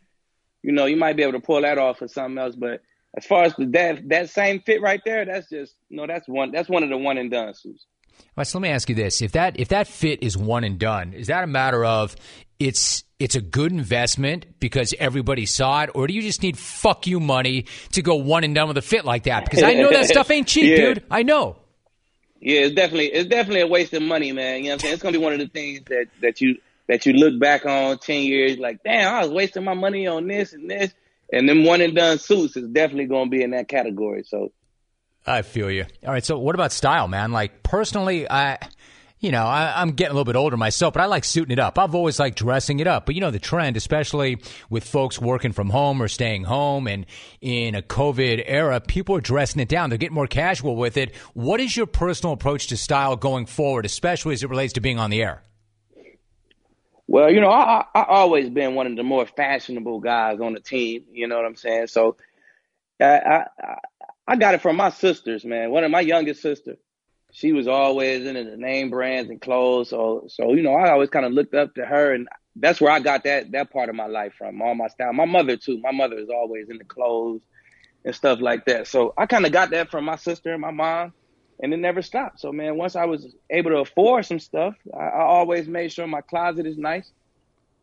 you 0.62 0.73
know, 0.73 0.87
you 0.87 0.97
might 0.97 1.16
be 1.16 1.23
able 1.23 1.33
to 1.33 1.40
pull 1.40 1.61
that 1.62 1.78
off 1.78 1.99
for 1.99 2.09
something 2.09 2.38
else. 2.38 2.54
But 2.54 2.83
as 3.16 3.26
far 3.26 3.45
as 3.45 3.54
the, 3.57 3.66
that 3.66 4.09
that 4.09 4.31
same 4.31 4.61
fit 4.61 4.81
right 4.81 5.00
there, 5.04 5.25
that's 5.25 5.49
just 5.49 5.75
you 5.88 5.97
know 5.97 6.07
that's 6.07 6.28
one 6.28 6.52
that's 6.52 6.69
one 6.69 6.83
of 6.83 6.88
the 6.88 6.97
one 6.97 7.19
and 7.19 7.31
done 7.31 7.54
suits. 7.54 7.87
All 8.19 8.26
right, 8.38 8.47
so 8.47 8.59
let 8.59 8.62
me 8.62 8.69
ask 8.69 8.88
you 8.88 8.95
this: 8.95 9.21
if 9.23 9.33
that 9.33 9.59
if 9.59 9.69
that 9.69 9.87
fit 9.87 10.23
is 10.23 10.37
one 10.37 10.64
and 10.64 10.78
done, 10.78 11.12
is 11.12 11.26
that 11.26 11.45
a 11.45 11.47
matter 11.47 11.85
of 11.85 12.16
it's 12.59 13.04
it's 13.19 13.35
a 13.35 13.40
good 13.40 13.73
investment 13.73 14.47
because 14.61 14.95
everybody 14.99 15.47
saw 15.47 15.83
it, 15.83 15.90
or 15.95 16.07
do 16.07 16.14
you 16.14 16.23
just 16.23 16.42
need 16.42 16.59
fuck 16.59 17.07
you 17.07 17.21
money 17.21 17.66
to 17.92 18.02
go 18.02 18.16
one 18.16 18.45
and 18.45 18.54
done 18.54 18.69
with 18.69 18.78
a 18.78 18.83
fit 18.83 19.04
like 19.04 19.25
that? 19.25 19.45
Because 19.45 19.62
I 19.62 19.75
know 19.75 19.90
that 19.90 20.07
stuff 20.09 20.31
ain't 20.31 20.49
cheap, 20.49 20.64
yeah. 20.64 20.76
dude. 20.76 21.04
I 21.11 21.23
know. 21.23 21.57
Yeah, 22.42 22.62
it's 22.62 22.75
definitely 22.75 23.06
it's 23.06 23.28
definitely 23.28 23.61
a 23.61 23.68
waste 23.68 23.92
of 23.92 24.02
money, 24.02 24.32
man. 24.32 24.58
You 24.58 24.62
know 24.64 24.68
what 24.70 24.72
I'm 24.72 24.78
saying? 24.80 24.94
It's 24.94 25.02
gonna 25.02 25.18
be 25.18 25.25
one 25.25 25.32
of 25.32 25.38
the 25.38 25.46
things 25.46 25.82
that 25.87 26.06
that 26.22 26.40
you 26.40 26.58
that 26.88 27.06
you 27.06 27.12
look 27.12 27.38
back 27.38 27.64
on 27.64 27.99
ten 27.99 28.25
years 28.25 28.58
like, 28.58 28.82
damn, 28.82 29.14
I 29.14 29.22
was 29.22 29.30
wasting 29.30 29.62
my 29.62 29.75
money 29.75 30.08
on 30.08 30.26
this 30.26 30.52
and 30.52 30.68
this. 30.68 30.92
And 31.32 31.49
then 31.49 31.62
one 31.64 31.80
and 31.80 31.94
done 31.94 32.18
suits 32.18 32.56
is 32.56 32.68
definitely 32.68 33.06
gonna 33.06 33.30
be 33.30 33.42
in 33.42 33.52
that 33.52 33.68
category. 33.68 34.25
So 34.25 34.50
I 35.25 35.42
feel 35.42 35.70
you. 35.70 35.87
All 36.04 36.12
right, 36.12 36.25
so 36.25 36.37
what 36.37 36.56
about 36.56 36.72
style, 36.72 37.06
man? 37.06 37.30
Like 37.30 37.62
personally, 37.62 38.28
I 38.28 38.58
you 39.23 39.31
know, 39.31 39.45
I, 39.45 39.81
am 39.81 39.93
getting 39.93 40.11
a 40.11 40.14
little 40.14 40.25
bit 40.25 40.35
older 40.35 40.57
myself, 40.57 40.95
but 40.95 41.00
I 41.00 41.07
like 41.07 41.25
suiting 41.25 41.52
it 41.52 41.61
up. 41.61 41.79
I've 41.79 41.95
always 41.95 42.19
liked 42.19 42.37
dressing 42.37 42.81
it 42.81 42.88
up. 42.88 43.07
But 43.07 43.14
you 43.14 43.21
know, 43.21 43.31
the 43.31 43.38
trend, 43.38 43.76
especially 43.76 44.43
with 44.69 44.83
folks 44.83 45.21
working 45.21 45.52
from 45.52 45.71
home 45.71 46.02
or 46.02 46.09
staying 46.09 46.43
home 46.43 46.88
and 46.88 47.07
in 47.41 47.76
a 47.76 47.83
COVID 47.83 48.43
era, 48.45 48.81
people 48.81 49.17
are 49.17 49.21
dressing 49.21 49.62
it 49.62 49.69
down. 49.69 49.91
They're 49.91 49.99
getting 49.99 50.17
more 50.17 50.26
casual 50.26 50.75
with 50.75 50.97
it. 50.97 51.14
What 51.35 51.61
is 51.61 51.76
your 51.76 51.87
personal 51.87 52.35
approach 52.35 52.67
to 52.67 52.76
style 52.76 53.14
going 53.14 53.47
forward, 53.47 53.87
especially 53.87 54.35
as 54.35 54.43
it 54.43 54.50
relates 54.50 54.73
to 54.73 54.81
being 54.81 54.99
on 54.99 55.11
the 55.11 55.23
air? 55.23 55.45
Well, 57.07 57.31
you 57.31 57.41
know, 57.41 57.50
I, 57.50 57.85
I, 57.95 58.00
I 58.00 58.05
always 58.07 58.50
been 58.50 58.75
one 58.75 58.88
of 58.88 58.97
the 58.97 59.05
more 59.05 59.25
fashionable 59.25 60.00
guys 60.00 60.41
on 60.41 60.55
the 60.55 60.61
team. 60.61 61.05
You 61.12 61.29
know 61.29 61.37
what 61.37 61.47
I'm 61.47 61.57
saying? 61.57 61.87
So 61.87 62.17
I, 63.00 63.45
I, 63.61 63.79
I 64.26 64.35
got 64.37 64.55
it 64.55 64.62
from 64.62 64.75
my 64.75 64.91
sisters, 64.91 65.45
man. 65.45 65.71
One 65.71 65.85
of 65.85 65.93
my 65.93 66.00
youngest 66.00 66.43
sisters 66.43 66.79
she 67.32 67.52
was 67.52 67.66
always 67.66 68.26
into 68.26 68.44
the 68.44 68.56
name 68.56 68.90
brands 68.90 69.30
and 69.30 69.40
clothes. 69.40 69.88
So, 69.88 70.26
so 70.28 70.52
you 70.52 70.62
know, 70.62 70.74
I 70.74 70.90
always 70.90 71.10
kind 71.10 71.26
of 71.26 71.32
looked 71.32 71.54
up 71.54 71.74
to 71.74 71.84
her, 71.84 72.12
and 72.12 72.28
that's 72.56 72.80
where 72.80 72.92
I 72.92 73.00
got 73.00 73.24
that 73.24 73.52
that 73.52 73.72
part 73.72 73.88
of 73.88 73.94
my 73.94 74.06
life 74.06 74.34
from. 74.38 74.60
All 74.60 74.74
my 74.74 74.88
style. 74.88 75.12
My 75.14 75.24
mother 75.24 75.56
too. 75.56 75.80
My 75.80 75.92
mother 75.92 76.18
is 76.18 76.28
always 76.28 76.68
into 76.68 76.84
clothes 76.84 77.40
and 78.04 78.14
stuff 78.14 78.40
like 78.40 78.66
that. 78.66 78.86
So 78.86 79.14
I 79.16 79.26
kind 79.26 79.46
of 79.46 79.52
got 79.52 79.70
that 79.70 79.90
from 79.90 80.04
my 80.04 80.16
sister 80.16 80.52
and 80.52 80.60
my 80.60 80.70
mom, 80.72 81.14
and 81.60 81.72
it 81.72 81.78
never 81.78 82.02
stopped. 82.02 82.40
So, 82.40 82.52
man, 82.52 82.76
once 82.76 82.96
I 82.96 83.06
was 83.06 83.34
able 83.50 83.70
to 83.70 83.78
afford 83.78 84.26
some 84.26 84.40
stuff, 84.40 84.74
I, 84.94 85.04
I 85.04 85.22
always 85.22 85.66
made 85.66 85.90
sure 85.90 86.06
my 86.06 86.20
closet 86.20 86.66
is 86.66 86.76
nice. 86.76 87.10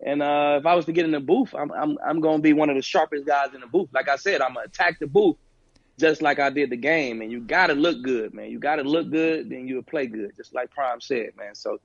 And 0.05 0.21
uh, 0.21 0.57
if 0.59 0.65
I 0.67 0.75
was 0.75 0.85
to 0.85 0.93
get 0.93 1.05
in 1.05 1.11
the 1.11 1.19
booth, 1.19 1.55
I'm 1.55 1.71
I'm 1.71 1.97
I'm 2.07 2.21
gonna 2.21 2.39
be 2.39 2.53
one 2.53 2.69
of 2.69 2.75
the 2.75 2.83
sharpest 2.83 3.25
guys 3.25 3.55
in 3.55 3.61
the 3.61 3.67
booth. 3.67 3.89
Like 3.93 4.09
I 4.09 4.15
said, 4.15 4.41
I'm 4.41 4.53
gonna 4.53 4.67
attack 4.67 4.99
the 4.99 5.07
booth 5.07 5.37
just 5.99 6.21
like 6.21 6.39
I 6.39 6.49
did 6.49 6.69
the 6.69 6.77
game. 6.77 7.21
And 7.21 7.31
you 7.31 7.41
got 7.41 7.67
to 7.67 7.73
look 7.73 8.01
good, 8.01 8.33
man. 8.33 8.49
You 8.49 8.59
got 8.59 8.77
to 8.77 8.83
look 8.83 9.09
good, 9.09 9.49
then 9.49 9.67
you'll 9.67 9.83
play 9.83 10.07
good, 10.07 10.35
just 10.35 10.53
like 10.53 10.71
Prime 10.71 11.01
said, 11.01 11.31
man. 11.37 11.55
So 11.55 11.79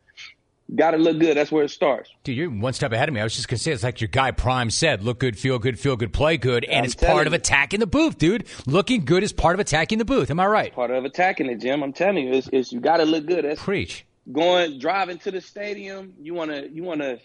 got 0.74 0.92
to 0.92 0.96
look 0.96 1.18
good. 1.18 1.36
That's 1.36 1.52
where 1.52 1.64
it 1.64 1.70
starts. 1.70 2.10
Dude, 2.22 2.36
you're 2.36 2.50
one 2.50 2.72
step 2.72 2.92
ahead 2.92 3.08
of 3.08 3.14
me. 3.14 3.20
I 3.20 3.24
was 3.24 3.34
just 3.34 3.48
going 3.48 3.58
to 3.58 3.62
say, 3.62 3.72
it's 3.72 3.82
like 3.82 4.00
your 4.00 4.08
guy 4.08 4.30
Prime 4.30 4.70
said 4.70 5.02
look 5.02 5.18
good, 5.18 5.38
feel 5.38 5.58
good, 5.58 5.78
feel 5.78 5.96
good, 5.96 6.12
play 6.12 6.36
good. 6.36 6.64
And 6.64 6.78
I'm 6.78 6.84
it's 6.84 6.94
part 6.94 7.24
you. 7.24 7.26
of 7.26 7.32
attacking 7.32 7.80
the 7.80 7.86
booth, 7.86 8.18
dude. 8.18 8.46
Looking 8.66 9.04
good 9.04 9.22
is 9.22 9.32
part 9.32 9.54
of 9.54 9.60
attacking 9.60 9.98
the 9.98 10.04
booth. 10.04 10.30
Am 10.30 10.40
I 10.40 10.46
right? 10.46 10.72
Part 10.72 10.90
of 10.90 11.04
attacking 11.04 11.50
it, 11.50 11.60
Jim. 11.60 11.82
I'm 11.82 11.92
telling 11.92 12.26
you, 12.28 12.34
it's, 12.34 12.48
it's 12.52 12.72
you 12.72 12.80
got 12.80 12.98
to 12.98 13.04
look 13.04 13.26
good. 13.26 13.44
That's 13.44 13.62
Preach. 13.62 14.06
Going, 14.32 14.78
driving 14.78 15.18
to 15.18 15.30
the 15.30 15.42
stadium, 15.42 16.14
you 16.20 16.32
want 16.32 16.50
to, 16.50 16.68
you 16.70 16.82
want 16.82 17.02
to 17.02 17.18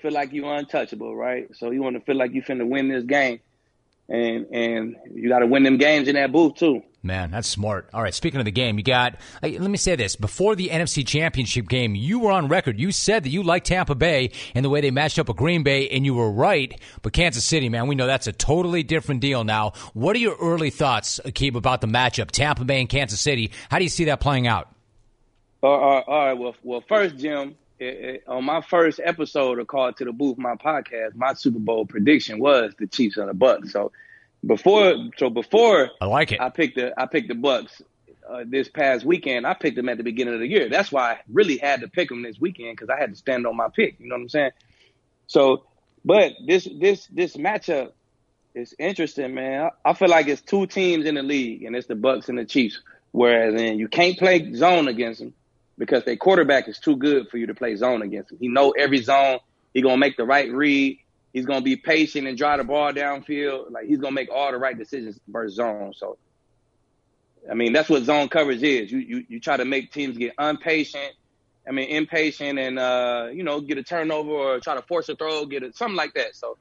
feel 0.00 0.12
like 0.12 0.32
you're 0.32 0.54
untouchable, 0.54 1.14
right? 1.14 1.54
So 1.56 1.70
you 1.70 1.82
want 1.82 1.96
to 1.96 2.00
feel 2.00 2.16
like 2.16 2.32
you 2.32 2.42
finna 2.42 2.66
win 2.66 2.88
this 2.88 3.04
game 3.04 3.40
and 4.08 4.46
and 4.52 4.96
you 5.12 5.28
got 5.28 5.40
to 5.40 5.46
win 5.46 5.62
them 5.62 5.76
games 5.76 6.08
in 6.08 6.14
that 6.14 6.32
booth 6.32 6.54
too. 6.56 6.82
Man, 7.00 7.30
that's 7.30 7.46
smart. 7.46 7.88
All 7.94 8.02
right, 8.02 8.12
speaking 8.12 8.40
of 8.40 8.44
the 8.44 8.50
game, 8.50 8.76
you 8.76 8.82
got. 8.82 9.16
let 9.42 9.60
me 9.60 9.76
say 9.76 9.94
this: 9.94 10.16
before 10.16 10.56
the 10.56 10.68
NFC 10.68 11.06
Championship 11.06 11.68
game, 11.68 11.94
you 11.94 12.18
were 12.18 12.32
on 12.32 12.48
record. 12.48 12.80
You 12.80 12.90
said 12.90 13.22
that 13.24 13.30
you 13.30 13.42
liked 13.44 13.66
Tampa 13.66 13.94
Bay 13.94 14.32
and 14.54 14.64
the 14.64 14.68
way 14.68 14.80
they 14.80 14.90
matched 14.90 15.18
up 15.18 15.28
with 15.28 15.36
Green 15.36 15.62
Bay, 15.62 15.88
and 15.90 16.04
you 16.04 16.14
were 16.14 16.30
right. 16.30 16.78
But 17.02 17.12
Kansas 17.12 17.44
City, 17.44 17.68
man, 17.68 17.86
we 17.86 17.94
know 17.94 18.06
that's 18.06 18.26
a 18.26 18.32
totally 18.32 18.82
different 18.82 19.20
deal 19.20 19.44
now. 19.44 19.72
What 19.94 20.16
are 20.16 20.18
your 20.18 20.36
early 20.40 20.70
thoughts, 20.70 21.20
Aqib, 21.24 21.54
about 21.54 21.80
the 21.80 21.86
matchup, 21.86 22.30
Tampa 22.32 22.64
Bay 22.64 22.80
and 22.80 22.88
Kansas 22.88 23.20
City? 23.20 23.52
How 23.70 23.78
do 23.78 23.84
you 23.84 23.90
see 23.90 24.06
that 24.06 24.20
playing 24.20 24.48
out? 24.48 24.68
Uh, 25.62 25.66
all 25.66 26.04
right. 26.26 26.32
Well, 26.34 26.56
well, 26.64 26.82
first, 26.88 27.16
Jim, 27.16 27.56
it, 27.78 27.84
it, 27.84 28.24
on 28.26 28.44
my 28.44 28.60
first 28.60 29.00
episode 29.02 29.58
of 29.58 29.66
Call 29.66 29.92
to 29.92 30.04
the 30.04 30.12
Booth, 30.12 30.38
my 30.38 30.56
podcast, 30.56 31.14
my 31.14 31.34
Super 31.34 31.58
Bowl 31.58 31.86
prediction 31.86 32.38
was 32.38 32.74
the 32.78 32.86
Chiefs 32.86 33.16
and 33.16 33.28
the 33.28 33.34
Bucs. 33.34 33.70
So 33.70 33.92
before, 34.44 34.94
so 35.16 35.30
before 35.30 35.90
I 36.00 36.06
like 36.06 36.32
it, 36.32 36.40
I 36.40 36.50
picked 36.50 36.76
the 36.76 36.98
I 37.00 37.06
picked 37.06 37.28
the 37.28 37.34
Bucs 37.34 37.82
uh, 38.28 38.44
this 38.46 38.68
past 38.68 39.04
weekend. 39.04 39.46
I 39.46 39.54
picked 39.54 39.76
them 39.76 39.88
at 39.88 39.96
the 39.96 40.04
beginning 40.04 40.34
of 40.34 40.40
the 40.40 40.48
year. 40.48 40.68
That's 40.68 40.90
why 40.90 41.12
I 41.12 41.18
really 41.32 41.58
had 41.58 41.80
to 41.80 41.88
pick 41.88 42.08
them 42.08 42.22
this 42.22 42.40
weekend 42.40 42.76
because 42.76 42.90
I 42.90 42.98
had 42.98 43.10
to 43.10 43.16
stand 43.16 43.46
on 43.46 43.56
my 43.56 43.68
pick. 43.68 44.00
You 44.00 44.08
know 44.08 44.16
what 44.16 44.22
I'm 44.22 44.28
saying? 44.28 44.50
So, 45.26 45.64
but 46.04 46.32
this 46.44 46.68
this 46.80 47.06
this 47.06 47.36
matchup 47.36 47.92
is 48.54 48.74
interesting, 48.78 49.34
man. 49.34 49.70
I, 49.84 49.90
I 49.90 49.92
feel 49.94 50.08
like 50.08 50.26
it's 50.26 50.42
two 50.42 50.66
teams 50.66 51.06
in 51.06 51.14
the 51.14 51.22
league, 51.22 51.62
and 51.62 51.76
it's 51.76 51.86
the 51.86 51.94
Bucs 51.94 52.28
and 52.28 52.38
the 52.38 52.44
Chiefs. 52.44 52.80
Whereas, 53.12 53.54
then 53.54 53.78
you 53.78 53.88
can't 53.88 54.18
play 54.18 54.52
zone 54.52 54.86
against 54.86 55.20
them 55.20 55.32
because 55.78 56.04
their 56.04 56.16
quarterback 56.16 56.68
is 56.68 56.78
too 56.78 56.96
good 56.96 57.28
for 57.30 57.38
you 57.38 57.46
to 57.46 57.54
play 57.54 57.76
zone 57.76 58.02
against 58.02 58.32
him. 58.32 58.38
He 58.40 58.48
know 58.48 58.72
every 58.72 59.00
zone. 59.02 59.38
He 59.72 59.80
gonna 59.80 59.96
make 59.96 60.16
the 60.16 60.24
right 60.24 60.52
read. 60.52 60.98
He's 61.32 61.46
gonna 61.46 61.62
be 61.62 61.76
patient 61.76 62.26
and 62.26 62.36
drive 62.36 62.58
the 62.58 62.64
ball 62.64 62.92
downfield. 62.92 63.70
Like 63.70 63.86
he's 63.86 63.98
gonna 63.98 64.12
make 64.12 64.28
all 64.30 64.50
the 64.50 64.58
right 64.58 64.76
decisions 64.76 65.18
versus 65.28 65.54
zone. 65.54 65.94
So, 65.94 66.18
I 67.50 67.54
mean, 67.54 67.72
that's 67.72 67.88
what 67.88 68.02
zone 68.02 68.28
coverage 68.28 68.62
is. 68.62 68.90
You 68.90 68.98
you 68.98 69.24
you 69.28 69.40
try 69.40 69.56
to 69.56 69.64
make 69.64 69.92
teams 69.92 70.18
get 70.18 70.34
impatient. 70.38 71.12
I 71.66 71.70
mean, 71.70 71.90
impatient 71.90 72.58
and 72.58 72.78
uh, 72.78 73.28
you 73.32 73.44
know 73.44 73.60
get 73.60 73.78
a 73.78 73.82
turnover 73.82 74.30
or 74.30 74.60
try 74.60 74.74
to 74.74 74.82
force 74.82 75.08
a 75.08 75.14
throw, 75.14 75.46
get 75.46 75.62
it 75.62 75.76
something 75.76 75.96
like 75.96 76.14
that. 76.14 76.34
So, 76.34 76.56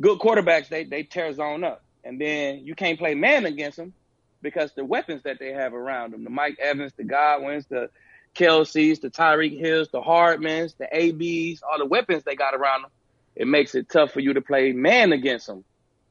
good 0.00 0.18
quarterbacks 0.20 0.68
they 0.68 0.84
they 0.84 1.02
tear 1.02 1.32
zone 1.32 1.64
up, 1.64 1.82
and 2.04 2.20
then 2.20 2.64
you 2.64 2.74
can't 2.74 2.98
play 2.98 3.14
man 3.14 3.46
against 3.46 3.78
them 3.78 3.94
because 4.42 4.70
the 4.74 4.84
weapons 4.84 5.22
that 5.24 5.38
they 5.40 5.52
have 5.52 5.72
around 5.72 6.12
them, 6.12 6.22
the 6.22 6.30
Mike 6.30 6.58
Evans, 6.60 6.92
the 6.96 7.04
Godwins, 7.04 7.64
the 7.66 7.88
Kelce's, 8.34 9.00
the 9.00 9.10
Tyreek 9.10 9.58
Hills, 9.58 9.88
the 9.92 10.00
Hardmans, 10.00 10.76
the 10.76 10.88
ABs, 10.90 11.62
all 11.62 11.78
the 11.78 11.86
weapons 11.86 12.24
they 12.24 12.34
got 12.34 12.54
around 12.54 12.82
them, 12.82 12.90
it 13.36 13.46
makes 13.46 13.74
it 13.74 13.88
tough 13.88 14.12
for 14.12 14.20
you 14.20 14.34
to 14.34 14.40
play 14.40 14.72
man 14.72 15.12
against 15.12 15.46
them. 15.46 15.64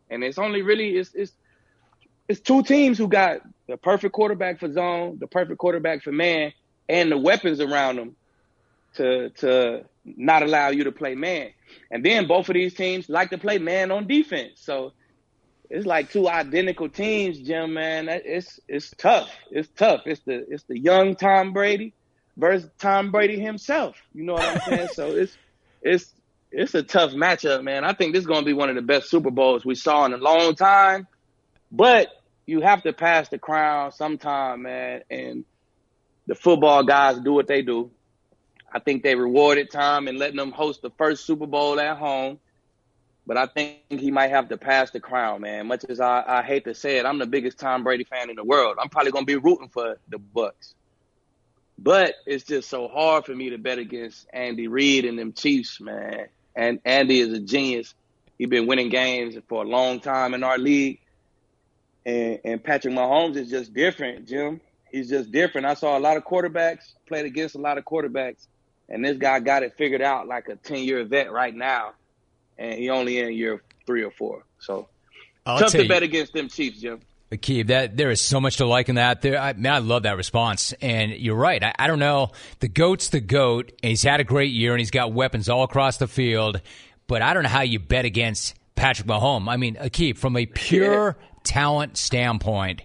And 0.09 0.23
it's 0.23 0.37
only 0.37 0.61
really 0.61 0.95
it's 0.95 1.13
it's 1.13 1.31
it's 2.27 2.39
two 2.39 2.63
teams 2.63 2.97
who 2.97 3.07
got 3.07 3.41
the 3.67 3.77
perfect 3.77 4.13
quarterback 4.13 4.59
for 4.59 4.71
zone, 4.71 5.17
the 5.19 5.27
perfect 5.27 5.57
quarterback 5.59 6.03
for 6.03 6.11
man, 6.11 6.53
and 6.87 7.11
the 7.11 7.17
weapons 7.17 7.59
around 7.59 7.97
them 7.97 8.15
to 8.95 9.29
to 9.29 9.85
not 10.05 10.43
allow 10.43 10.69
you 10.69 10.85
to 10.85 10.91
play 10.91 11.15
man. 11.15 11.51
And 11.89 12.05
then 12.05 12.27
both 12.27 12.49
of 12.49 12.53
these 12.53 12.73
teams 12.73 13.09
like 13.09 13.29
to 13.31 13.37
play 13.37 13.57
man 13.57 13.91
on 13.91 14.07
defense. 14.07 14.59
So 14.61 14.93
it's 15.69 15.85
like 15.85 16.11
two 16.11 16.27
identical 16.27 16.89
teams, 16.89 17.39
Jim. 17.39 17.73
Man, 17.73 18.07
it's 18.09 18.59
it's 18.67 18.91
tough. 18.97 19.31
It's 19.49 19.69
tough. 19.75 20.01
It's 20.05 20.21
the 20.21 20.45
it's 20.49 20.63
the 20.63 20.77
young 20.77 21.15
Tom 21.15 21.53
Brady 21.53 21.93
versus 22.37 22.69
Tom 22.79 23.11
Brady 23.11 23.39
himself. 23.39 23.95
You 24.13 24.23
know 24.23 24.33
what 24.33 24.43
I'm 24.43 24.59
saying? 24.61 24.89
so 24.93 25.07
it's 25.07 25.37
it's 25.81 26.13
it's 26.51 26.75
a 26.75 26.83
tough 26.83 27.11
matchup, 27.11 27.63
man. 27.63 27.83
I 27.83 27.93
think 27.93 28.13
this 28.13 28.21
is 28.21 28.27
going 28.27 28.41
to 28.41 28.45
be 28.45 28.53
one 28.53 28.69
of 28.69 28.75
the 28.75 28.81
best 28.81 29.09
Super 29.09 29.31
Bowls 29.31 29.65
we 29.65 29.75
saw 29.75 30.05
in 30.05 30.13
a 30.13 30.17
long 30.17 30.55
time. 30.55 31.07
But 31.71 32.09
you 32.45 32.61
have 32.61 32.83
to 32.83 32.93
pass 32.93 33.29
the 33.29 33.39
crown 33.39 33.91
sometime, 33.91 34.61
man. 34.63 35.01
And 35.09 35.45
the 36.27 36.35
football 36.35 36.83
guys 36.83 37.19
do 37.19 37.33
what 37.33 37.47
they 37.47 37.63
do. 37.63 37.89
I 38.71 38.79
think 38.79 39.03
they 39.03 39.15
rewarded 39.15 39.71
Tom 39.71 40.07
and 40.07 40.17
letting 40.17 40.37
them 40.37 40.51
host 40.51 40.81
the 40.81 40.91
first 40.91 41.25
Super 41.25 41.47
Bowl 41.47 41.79
at 41.79 41.97
home. 41.97 42.39
But 43.25 43.37
I 43.37 43.45
think 43.47 43.79
he 43.89 44.11
might 44.11 44.31
have 44.31 44.49
to 44.49 44.57
pass 44.57 44.91
the 44.91 44.99
crown, 44.99 45.41
man. 45.41 45.67
Much 45.67 45.85
as 45.87 45.99
I, 45.99 46.23
I 46.27 46.43
hate 46.43 46.65
to 46.65 46.75
say 46.75 46.97
it, 46.97 47.05
I'm 47.05 47.19
the 47.19 47.25
biggest 47.25 47.57
Tom 47.57 47.83
Brady 47.83 48.03
fan 48.03 48.29
in 48.29 48.35
the 48.35 48.43
world. 48.43 48.77
I'm 48.79 48.89
probably 48.89 49.11
going 49.11 49.25
to 49.25 49.27
be 49.27 49.37
rooting 49.37 49.69
for 49.69 49.97
the 50.09 50.17
Bucs. 50.17 50.73
But 51.77 52.15
it's 52.25 52.43
just 52.43 52.69
so 52.69 52.87
hard 52.87 53.25
for 53.25 53.35
me 53.35 53.49
to 53.49 53.57
bet 53.57 53.79
against 53.79 54.27
Andy 54.31 54.67
Reid 54.67 55.05
and 55.05 55.17
them 55.17 55.33
Chiefs, 55.33 55.81
man. 55.81 56.27
And 56.55 56.79
Andy 56.85 57.19
is 57.19 57.33
a 57.33 57.39
genius. 57.39 57.93
He's 58.37 58.47
been 58.47 58.67
winning 58.67 58.89
games 58.89 59.35
for 59.47 59.63
a 59.63 59.67
long 59.67 59.99
time 59.99 60.33
in 60.33 60.43
our 60.43 60.57
league. 60.57 60.99
And, 62.05 62.39
and 62.43 62.63
Patrick 62.63 62.93
Mahomes 62.93 63.37
is 63.37 63.49
just 63.49 63.73
different, 63.73 64.27
Jim. 64.27 64.61
He's 64.91 65.09
just 65.09 65.31
different. 65.31 65.65
I 65.65 65.73
saw 65.73 65.97
a 65.97 65.99
lot 65.99 66.17
of 66.17 66.23
quarterbacks, 66.23 66.93
played 67.07 67.25
against 67.25 67.55
a 67.55 67.59
lot 67.59 67.77
of 67.77 67.85
quarterbacks, 67.85 68.45
and 68.89 69.03
this 69.03 69.17
guy 69.17 69.39
got 69.39 69.63
it 69.63 69.75
figured 69.77 70.01
out 70.01 70.27
like 70.27 70.49
a 70.49 70.55
10 70.55 70.79
year 70.79 71.03
vet 71.03 71.31
right 71.31 71.55
now. 71.55 71.93
And 72.57 72.73
he 72.77 72.89
only 72.89 73.19
in 73.19 73.33
year 73.33 73.63
three 73.87 74.03
or 74.03 74.11
four. 74.11 74.43
So 74.59 74.87
I'll 75.45 75.59
tough 75.59 75.71
to 75.71 75.87
bet 75.87 76.03
against 76.03 76.33
them 76.33 76.49
Chiefs, 76.49 76.81
Jim. 76.81 76.99
Aqib, 77.33 77.67
that 77.67 77.97
there 77.97 78.11
is 78.11 78.21
so 78.21 78.39
much 78.39 78.57
to 78.57 78.65
like 78.65 78.89
in 78.89 78.95
that. 78.95 79.21
There, 79.21 79.39
I, 79.39 79.53
man, 79.53 79.73
I 79.73 79.77
love 79.79 80.03
that 80.03 80.17
response. 80.17 80.73
And 80.81 81.11
you're 81.11 81.35
right. 81.35 81.63
I, 81.63 81.73
I, 81.77 81.87
don't 81.87 81.99
know. 81.99 82.31
The 82.59 82.67
goat's 82.67 83.09
the 83.09 83.19
goat, 83.19 83.71
and 83.81 83.89
he's 83.89 84.03
had 84.03 84.19
a 84.19 84.23
great 84.23 84.51
year, 84.51 84.71
and 84.71 84.79
he's 84.79 84.91
got 84.91 85.13
weapons 85.13 85.49
all 85.49 85.63
across 85.63 85.97
the 85.97 86.07
field. 86.07 86.61
But 87.07 87.21
I 87.21 87.33
don't 87.33 87.43
know 87.43 87.49
how 87.49 87.61
you 87.61 87.79
bet 87.79 88.05
against 88.05 88.55
Patrick 88.75 89.07
Mahomes. 89.07 89.49
I 89.49 89.57
mean, 89.57 89.75
Aqib, 89.75 90.17
from 90.17 90.37
a 90.37 90.45
pure 90.45 91.17
talent 91.43 91.97
standpoint, 91.97 92.81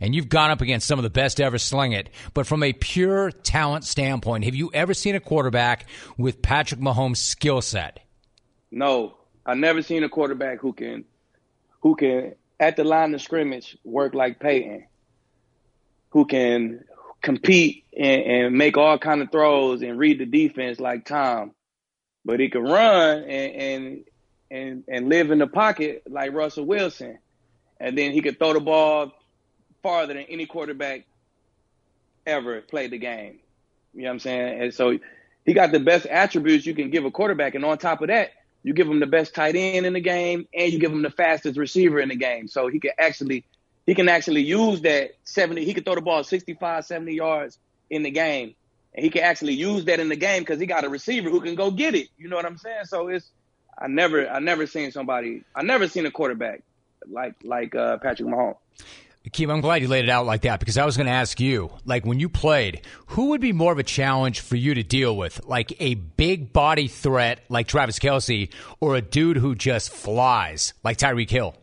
and 0.00 0.14
you've 0.14 0.28
gone 0.28 0.50
up 0.50 0.60
against 0.60 0.86
some 0.86 0.98
of 0.98 1.02
the 1.02 1.10
best 1.10 1.40
ever 1.40 1.58
sling 1.58 1.92
it. 1.92 2.10
But 2.34 2.46
from 2.46 2.62
a 2.62 2.72
pure 2.72 3.30
talent 3.30 3.84
standpoint, 3.84 4.44
have 4.44 4.54
you 4.54 4.70
ever 4.74 4.94
seen 4.94 5.14
a 5.14 5.20
quarterback 5.20 5.86
with 6.18 6.42
Patrick 6.42 6.80
Mahomes' 6.80 7.16
skill 7.16 7.62
set? 7.62 8.00
No, 8.70 9.16
I 9.44 9.54
never 9.54 9.82
seen 9.82 10.04
a 10.04 10.08
quarterback 10.08 10.60
who 10.60 10.72
can 10.72 11.04
who 11.80 11.94
can 11.94 12.34
at 12.58 12.76
the 12.76 12.84
line 12.84 13.14
of 13.14 13.22
scrimmage 13.22 13.76
work 13.84 14.14
like 14.14 14.40
Peyton, 14.40 14.86
who 16.10 16.24
can 16.24 16.84
compete 17.20 17.84
and, 17.96 18.22
and 18.22 18.54
make 18.56 18.76
all 18.76 18.98
kind 18.98 19.22
of 19.22 19.30
throws 19.30 19.82
and 19.82 19.98
read 19.98 20.18
the 20.18 20.26
defense 20.26 20.80
like 20.80 21.04
Tom, 21.04 21.52
but 22.24 22.40
he 22.40 22.48
can 22.48 22.62
run 22.62 23.24
and 23.24 23.54
and 23.54 24.04
and, 24.48 24.84
and 24.88 25.08
live 25.08 25.30
in 25.30 25.38
the 25.38 25.46
pocket 25.46 26.04
like 26.08 26.32
Russell 26.32 26.64
Wilson, 26.64 27.18
and 27.80 27.98
then 27.98 28.12
he 28.12 28.22
could 28.22 28.38
throw 28.38 28.52
the 28.52 28.60
ball 28.60 29.12
farther 29.82 30.14
than 30.14 30.24
any 30.24 30.46
quarterback 30.46 31.04
ever 32.24 32.60
played 32.60 32.92
the 32.92 32.98
game. 32.98 33.40
You 33.92 34.02
know 34.02 34.08
what 34.08 34.12
I'm 34.12 34.18
saying? 34.20 34.62
And 34.62 34.74
so 34.74 34.98
he 35.44 35.52
got 35.52 35.72
the 35.72 35.80
best 35.80 36.06
attributes 36.06 36.66
you 36.66 36.74
can 36.74 36.90
give 36.90 37.04
a 37.04 37.10
quarterback, 37.10 37.54
and 37.54 37.64
on 37.64 37.78
top 37.78 38.02
of 38.02 38.08
that, 38.08 38.30
you 38.66 38.74
give 38.74 38.88
him 38.88 38.98
the 38.98 39.06
best 39.06 39.32
tight 39.32 39.54
end 39.54 39.86
in 39.86 39.92
the 39.92 40.00
game, 40.00 40.48
and 40.52 40.72
you 40.72 40.80
give 40.80 40.90
him 40.90 41.02
the 41.02 41.10
fastest 41.10 41.56
receiver 41.56 42.00
in 42.00 42.08
the 42.08 42.16
game. 42.16 42.48
So 42.48 42.66
he 42.66 42.80
can 42.80 42.90
actually 42.98 43.44
he 43.86 43.94
can 43.94 44.08
actually 44.08 44.42
use 44.42 44.80
that 44.80 45.12
70. 45.22 45.64
He 45.64 45.72
can 45.72 45.84
throw 45.84 45.94
the 45.94 46.00
ball 46.00 46.24
65, 46.24 46.84
70 46.84 47.14
yards 47.14 47.60
in 47.90 48.02
the 48.02 48.10
game, 48.10 48.56
and 48.92 49.04
he 49.04 49.10
can 49.10 49.22
actually 49.22 49.52
use 49.52 49.84
that 49.84 50.00
in 50.00 50.08
the 50.08 50.16
game 50.16 50.42
because 50.42 50.58
he 50.58 50.66
got 50.66 50.82
a 50.82 50.88
receiver 50.88 51.30
who 51.30 51.40
can 51.42 51.54
go 51.54 51.70
get 51.70 51.94
it. 51.94 52.08
You 52.18 52.28
know 52.28 52.34
what 52.34 52.44
I'm 52.44 52.58
saying? 52.58 52.86
So 52.86 53.06
it's 53.06 53.30
I 53.78 53.86
never 53.86 54.28
I 54.28 54.40
never 54.40 54.66
seen 54.66 54.90
somebody 54.90 55.44
I 55.54 55.62
never 55.62 55.86
seen 55.86 56.04
a 56.04 56.10
quarterback 56.10 56.64
like 57.06 57.36
like 57.44 57.76
uh, 57.76 57.98
Patrick 57.98 58.28
Mahomes. 58.28 58.56
Keem, 59.30 59.52
I'm 59.52 59.60
glad 59.60 59.82
you 59.82 59.88
laid 59.88 60.04
it 60.04 60.10
out 60.10 60.24
like 60.24 60.42
that 60.42 60.60
because 60.60 60.78
I 60.78 60.84
was 60.84 60.96
going 60.96 61.08
to 61.08 61.12
ask 61.12 61.40
you, 61.40 61.72
like 61.84 62.06
when 62.06 62.20
you 62.20 62.28
played, 62.28 62.82
who 63.08 63.30
would 63.30 63.40
be 63.40 63.52
more 63.52 63.72
of 63.72 63.78
a 63.78 63.82
challenge 63.82 64.40
for 64.40 64.54
you 64.54 64.74
to 64.74 64.84
deal 64.84 65.16
with? 65.16 65.44
Like 65.44 65.74
a 65.80 65.94
big 65.94 66.52
body 66.52 66.86
threat 66.86 67.40
like 67.48 67.66
Travis 67.66 67.98
Kelce, 67.98 68.52
or 68.78 68.94
a 68.94 69.00
dude 69.00 69.36
who 69.36 69.56
just 69.56 69.90
flies 69.90 70.74
like 70.84 70.98
Tyreek 70.98 71.28
Hill? 71.28 71.56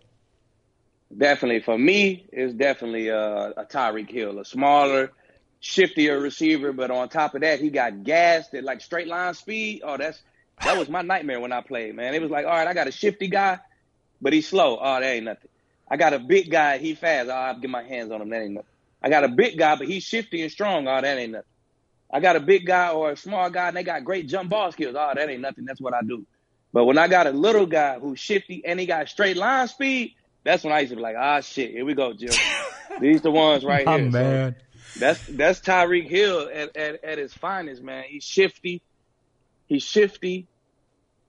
Definitely. 1.18 1.62
For 1.62 1.78
me, 1.78 2.28
it's 2.32 2.54
definitely 2.54 3.08
a, 3.08 3.52
a 3.52 3.66
Tyreek 3.66 4.10
Hill, 4.10 4.40
a 4.40 4.46
smaller, 4.46 5.12
shiftier 5.62 6.22
receiver. 6.22 6.74
But 6.74 6.92
on 6.92 7.08
top 7.08 7.34
of 7.36 7.42
that, 7.42 7.62
he 7.62 7.70
got 7.70 8.04
gassed 8.04 8.54
at 8.56 8.66
like 8.66 8.82
straight 8.82 9.08
line 9.08 9.34
speed. 9.36 9.84
Oh, 9.86 9.96
that's 9.96 10.22
that 10.64 10.78
was 10.78 10.90
my 10.90 11.02
nightmare 11.02 11.40
when 11.40 11.54
I 11.54 11.62
played, 11.62 11.96
man. 11.96 12.14
It 12.14 12.22
was 12.22 12.32
like, 12.32 12.46
all 12.46 12.52
right, 12.52 12.68
I 12.68 12.74
got 12.74 12.88
a 12.88 12.92
shifty 12.92 13.28
guy, 13.28 13.60
but 14.22 14.34
he's 14.34 14.48
slow. 14.48 14.78
Oh, 14.82 15.00
that 15.00 15.04
ain't 15.04 15.26
nothing. 15.26 15.50
I 15.90 15.98
got 15.98 16.14
a 16.14 16.20
big 16.20 16.50
guy, 16.50 16.78
he 16.78 16.96
fast. 16.96 17.30
Ah, 17.30 17.34
oh, 17.34 17.48
I'll 17.48 17.60
get 17.60 17.70
my 17.70 17.84
hands 17.84 18.12
on 18.12 18.22
him. 18.22 18.30
That 18.30 18.42
ain't 18.42 18.54
nothing. 18.54 18.70
I 19.02 19.10
got 19.10 19.24
a 19.24 19.28
big 19.28 19.58
guy, 19.58 19.76
but 19.76 19.88
he's 19.88 20.04
shifty 20.04 20.42
and 20.42 20.52
strong. 20.52 20.88
Oh, 20.88 21.02
that 21.02 21.18
ain't 21.18 21.34
nothing. 21.34 21.48
I 22.12 22.20
got 22.20 22.36
a 22.36 22.40
big 22.40 22.66
guy 22.66 22.90
or 22.90 23.12
a 23.12 23.18
small 23.18 23.50
guy, 23.50 23.68
and 23.68 23.78
they 23.78 23.84
got 23.84 24.06
great 24.06 24.28
jump 24.28 24.50
ball 24.50 24.72
skills. 24.72 24.96
Oh, 24.98 25.12
that 25.14 25.30
ain't 25.30 25.42
nothing. 25.42 25.66
That's 25.66 25.82
what 25.82 25.94
I 25.94 26.02
do. 26.02 26.26
But 26.72 26.86
when 26.86 26.98
I 26.98 27.08
got 27.08 27.28
a 27.28 27.32
little 27.32 27.66
guy 27.66 28.00
who's 28.00 28.20
shifty 28.20 28.64
and 28.66 28.80
he 28.80 28.86
got 28.86 29.10
straight 29.10 29.38
line 29.38 29.68
speed, 29.68 30.16
that's 30.44 30.64
when 30.64 30.74
I 30.74 30.80
used 30.80 30.92
to 30.92 30.96
be 30.96 31.02
like, 31.02 31.16
ah, 31.18 31.42
shit, 31.42 31.72
here 31.72 31.86
we 31.86 31.94
go, 31.94 32.14
Jim. 32.14 32.34
These 33.00 33.22
the 33.22 33.32
ones 33.32 33.64
right 33.64 33.86
oh, 33.88 33.98
here. 33.98 34.10
man. 34.10 34.56
So 34.94 35.00
that's 35.00 35.26
that's 35.28 35.60
Tyreek 35.60 36.08
Hill 36.08 36.50
at, 36.54 36.76
at, 36.78 37.04
at 37.04 37.18
his 37.18 37.34
finest, 37.34 37.82
man. 37.82 38.04
He's 38.08 38.24
shifty. 38.24 38.82
He's 39.66 39.84
shifty, 39.84 40.48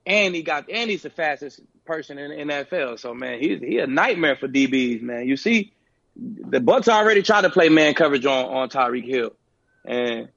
and 0.05 0.35
he 0.35 0.43
got 0.43 0.69
and 0.71 0.91
he's 0.91 1.03
the 1.03 1.11
fastest 1.11 1.61
person 1.85 2.19
in 2.19 2.49
the 2.49 2.55
NFL. 2.55 2.99
So 2.99 3.15
man, 3.15 3.41
he's 3.41 3.61
he 3.61 3.79
a 3.79 3.87
nightmare 3.87 4.37
for 4.37 4.49
DBs, 4.49 5.03
man. 5.03 5.27
You 5.27 5.37
see, 5.37 5.73
the 6.17 6.61
Bucs 6.61 6.89
already 6.89 7.23
tried 7.23 7.43
to 7.43 7.51
play 7.51 7.69
man 7.69 7.95
coverage 7.95 8.27
on 8.27 8.47
on 8.47 8.69
Tyreek 8.69 9.05
Hill, 9.05 9.35
and 9.85 10.29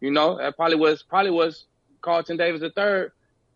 you 0.00 0.10
know 0.10 0.38
that 0.38 0.56
probably 0.56 0.76
was 0.76 1.02
probably 1.02 1.30
was 1.30 1.64
Carlton 2.00 2.36
Davis 2.36 2.60
the 2.60 2.70
third 2.70 3.12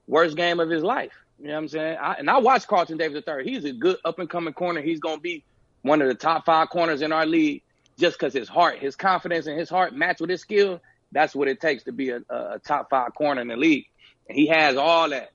worst 0.06 0.36
game 0.36 0.60
of 0.60 0.68
his 0.68 0.82
life. 0.82 1.12
You 1.38 1.46
know 1.46 1.54
what 1.54 1.58
I'm 1.60 1.68
saying? 1.68 1.98
I, 2.00 2.14
and 2.14 2.28
I 2.28 2.38
watched 2.38 2.66
Carlton 2.66 2.98
Davis 2.98 3.14
the 3.14 3.22
third. 3.22 3.46
He's 3.46 3.64
a 3.64 3.72
good 3.72 3.96
up 4.04 4.18
and 4.18 4.28
coming 4.28 4.52
corner. 4.52 4.82
He's 4.82 5.00
gonna 5.00 5.20
be 5.20 5.44
one 5.82 6.02
of 6.02 6.08
the 6.08 6.14
top 6.14 6.44
five 6.44 6.68
corners 6.68 7.00
in 7.00 7.12
our 7.12 7.24
league 7.24 7.62
just 7.98 8.18
because 8.18 8.34
his 8.34 8.48
heart, 8.48 8.78
his 8.78 8.96
confidence, 8.96 9.46
and 9.46 9.58
his 9.58 9.70
heart 9.70 9.94
match 9.94 10.20
with 10.20 10.30
his 10.30 10.40
skill. 10.40 10.80
That's 11.12 11.34
what 11.34 11.48
it 11.48 11.60
takes 11.60 11.84
to 11.84 11.92
be 11.92 12.10
a, 12.10 12.20
a 12.28 12.60
top 12.64 12.90
five 12.90 13.14
corner 13.14 13.40
in 13.40 13.48
the 13.48 13.56
league, 13.56 13.86
and 14.28 14.36
he 14.36 14.46
has 14.48 14.76
all 14.76 15.08
that. 15.10 15.30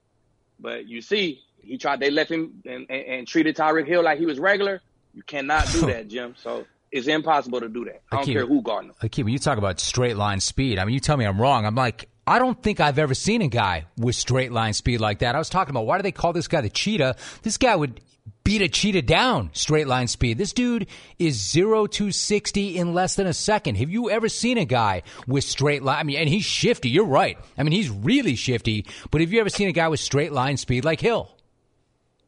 But 0.59 0.87
you 0.87 1.01
see, 1.01 1.41
he 1.65 1.77
tried. 1.77 1.99
They 1.99 2.11
left 2.11 2.31
him 2.31 2.61
and, 2.65 2.85
and, 2.89 3.05
and 3.05 3.27
treated 3.27 3.55
Tyreek 3.55 3.87
Hill 3.87 4.03
like 4.03 4.19
he 4.19 4.25
was 4.25 4.39
regular. 4.39 4.81
You 5.13 5.23
cannot 5.23 5.67
do 5.71 5.81
that, 5.87 6.07
Jim. 6.07 6.35
So 6.37 6.65
it's 6.91 7.07
impossible 7.07 7.59
to 7.61 7.69
do 7.69 7.85
that. 7.85 8.01
I 8.11 8.17
don't 8.17 8.25
care 8.25 8.45
who 8.45 8.61
guarding 8.61 8.91
him. 8.91 8.95
Akeem, 9.01 9.25
when 9.25 9.33
you 9.33 9.39
talk 9.39 9.57
about 9.57 9.79
straight 9.79 10.17
line 10.17 10.39
speed, 10.39 10.79
I 10.79 10.85
mean, 10.85 10.93
you 10.93 10.99
tell 10.99 11.17
me 11.17 11.25
I'm 11.25 11.39
wrong. 11.39 11.65
I'm 11.65 11.75
like, 11.75 12.09
I 12.27 12.39
don't 12.39 12.61
think 12.61 12.79
I've 12.79 12.97
ever 12.97 13.13
seen 13.13 13.41
a 13.41 13.47
guy 13.47 13.85
with 13.97 14.15
straight 14.15 14.51
line 14.51 14.73
speed 14.73 14.99
like 14.99 15.19
that. 15.19 15.35
I 15.35 15.37
was 15.37 15.49
talking 15.49 15.71
about 15.71 15.85
why 15.85 15.97
do 15.97 16.03
they 16.03 16.11
call 16.11 16.33
this 16.33 16.47
guy 16.47 16.61
the 16.61 16.69
cheetah? 16.69 17.15
This 17.43 17.57
guy 17.57 17.75
would 17.75 18.01
beat 18.43 18.61
a 18.61 18.67
cheetah 18.67 19.01
down 19.01 19.49
straight 19.53 19.87
line 19.87 20.07
speed. 20.07 20.37
This 20.37 20.53
dude 20.53 20.87
is 21.19 21.35
0 21.51 21.87
to 21.87 22.11
60 22.11 22.77
in 22.77 22.93
less 22.93 23.15
than 23.15 23.27
a 23.27 23.33
second. 23.33 23.75
Have 23.75 23.89
you 23.89 24.09
ever 24.09 24.29
seen 24.29 24.57
a 24.57 24.65
guy 24.65 25.03
with 25.27 25.43
straight 25.43 25.83
line? 25.83 25.99
I 25.99 26.03
mean, 26.03 26.17
and 26.17 26.29
he's 26.29 26.45
shifty. 26.45 26.89
You're 26.89 27.05
right. 27.05 27.37
I 27.57 27.63
mean, 27.63 27.73
he's 27.73 27.89
really 27.89 28.35
shifty. 28.35 28.85
But 29.11 29.21
have 29.21 29.33
you 29.33 29.39
ever 29.39 29.49
seen 29.49 29.67
a 29.67 29.71
guy 29.71 29.87
with 29.87 29.99
straight 29.99 30.31
line 30.31 30.57
speed 30.57 30.85
like 30.85 31.01
Hill? 31.01 31.34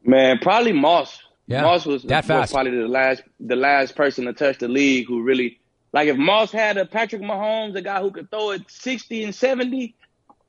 Man, 0.08 0.38
probably 0.38 0.72
Moss. 0.72 1.20
Yeah, 1.46 1.62
Moss 1.62 1.84
was, 1.84 2.02
was 2.02 2.50
probably 2.50 2.78
the 2.78 2.88
last 2.88 3.22
the 3.40 3.56
last 3.56 3.94
person 3.94 4.24
to 4.24 4.32
touch 4.32 4.58
the 4.58 4.66
league 4.66 5.06
who 5.06 5.22
really 5.22 5.60
like 5.92 6.08
if 6.08 6.16
Moss 6.16 6.50
had 6.50 6.78
a 6.78 6.86
Patrick 6.86 7.20
Mahomes, 7.20 7.76
a 7.76 7.82
guy 7.82 8.00
who 8.00 8.10
could 8.10 8.30
throw 8.30 8.52
it 8.52 8.62
60 8.68 9.24
and 9.24 9.34
70, 9.34 9.94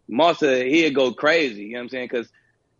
Moss 0.08 0.42
uh, 0.42 0.56
he'd 0.56 0.96
go 0.96 1.12
crazy. 1.12 1.64
You 1.64 1.74
know 1.74 1.80
what 1.80 1.84
I'm 1.84 1.90
saying? 1.90 2.08
Because 2.10 2.30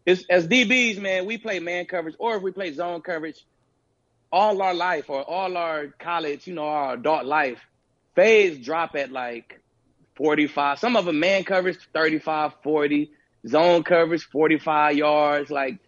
it's 0.06 0.24
as 0.30 0.48
DBs, 0.48 1.02
man, 1.02 1.26
we 1.26 1.38
play 1.38 1.60
man 1.60 1.86
coverage 1.86 2.16
or 2.18 2.38
if 2.38 2.44
we 2.44 2.54
play 2.54 2.72
zone 2.72 3.02
coverage 3.02 3.44
all 4.32 4.62
our 4.62 4.74
life 4.74 5.10
or 5.10 5.22
all 5.22 5.58
our 5.58 5.88
college, 6.00 6.48
you 6.48 6.54
know, 6.54 6.64
our 6.64 6.94
adult 6.94 7.26
life, 7.26 7.60
fades 8.16 8.66
drop 8.66 8.96
at 8.96 9.12
like 9.12 9.60
45. 10.16 10.80
Some 10.80 10.96
of 10.96 11.04
them 11.04 11.20
man 11.20 11.44
coverage 11.44 11.78
35, 11.94 12.54
40, 12.64 13.12
zone 13.46 13.84
coverage 13.84 14.24
45 14.24 14.96
yards. 14.96 15.52
Like 15.52 15.80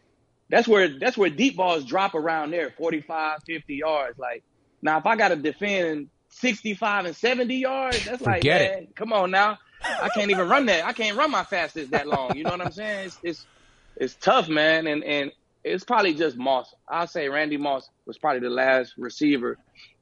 that's 0.51 0.67
where 0.67 0.87
that's 0.99 1.17
where 1.17 1.29
deep 1.29 1.55
balls 1.57 1.85
drop 1.85 2.13
around 2.13 2.51
there, 2.51 2.69
45, 2.77 3.39
50 3.47 3.75
yards. 3.75 4.19
Like 4.19 4.43
now, 4.81 4.97
if 4.99 5.05
I 5.05 5.15
got 5.15 5.29
to 5.29 5.35
defend 5.37 6.09
65 6.29 7.05
and 7.05 7.15
70 7.15 7.55
yards, 7.55 8.05
that's 8.05 8.21
like, 8.21 8.41
Forget 8.41 8.73
man, 8.73 8.87
come 8.95 9.13
on 9.13 9.31
now. 9.31 9.57
I 9.83 10.09
can't 10.09 10.29
even 10.29 10.47
run 10.47 10.67
that. 10.67 10.85
I 10.85 10.93
can't 10.93 11.17
run 11.17 11.31
my 11.31 11.43
fastest 11.43 11.91
that 11.91 12.05
long. 12.07 12.37
You 12.37 12.43
know 12.43 12.51
what 12.51 12.61
I'm 12.61 12.71
saying? 12.71 13.07
It's 13.07 13.17
it's, 13.23 13.47
it's 13.95 14.15
tough, 14.15 14.47
man. 14.47 14.85
And 14.87 15.03
and 15.03 15.31
it's 15.63 15.83
probably 15.83 16.13
just 16.13 16.37
Moss. 16.37 16.73
I'll 16.89 17.07
say 17.07 17.29
Randy 17.29 17.57
Moss 17.57 17.89
was 18.05 18.17
probably 18.17 18.41
the 18.41 18.49
last 18.49 18.93
receiver 18.97 19.57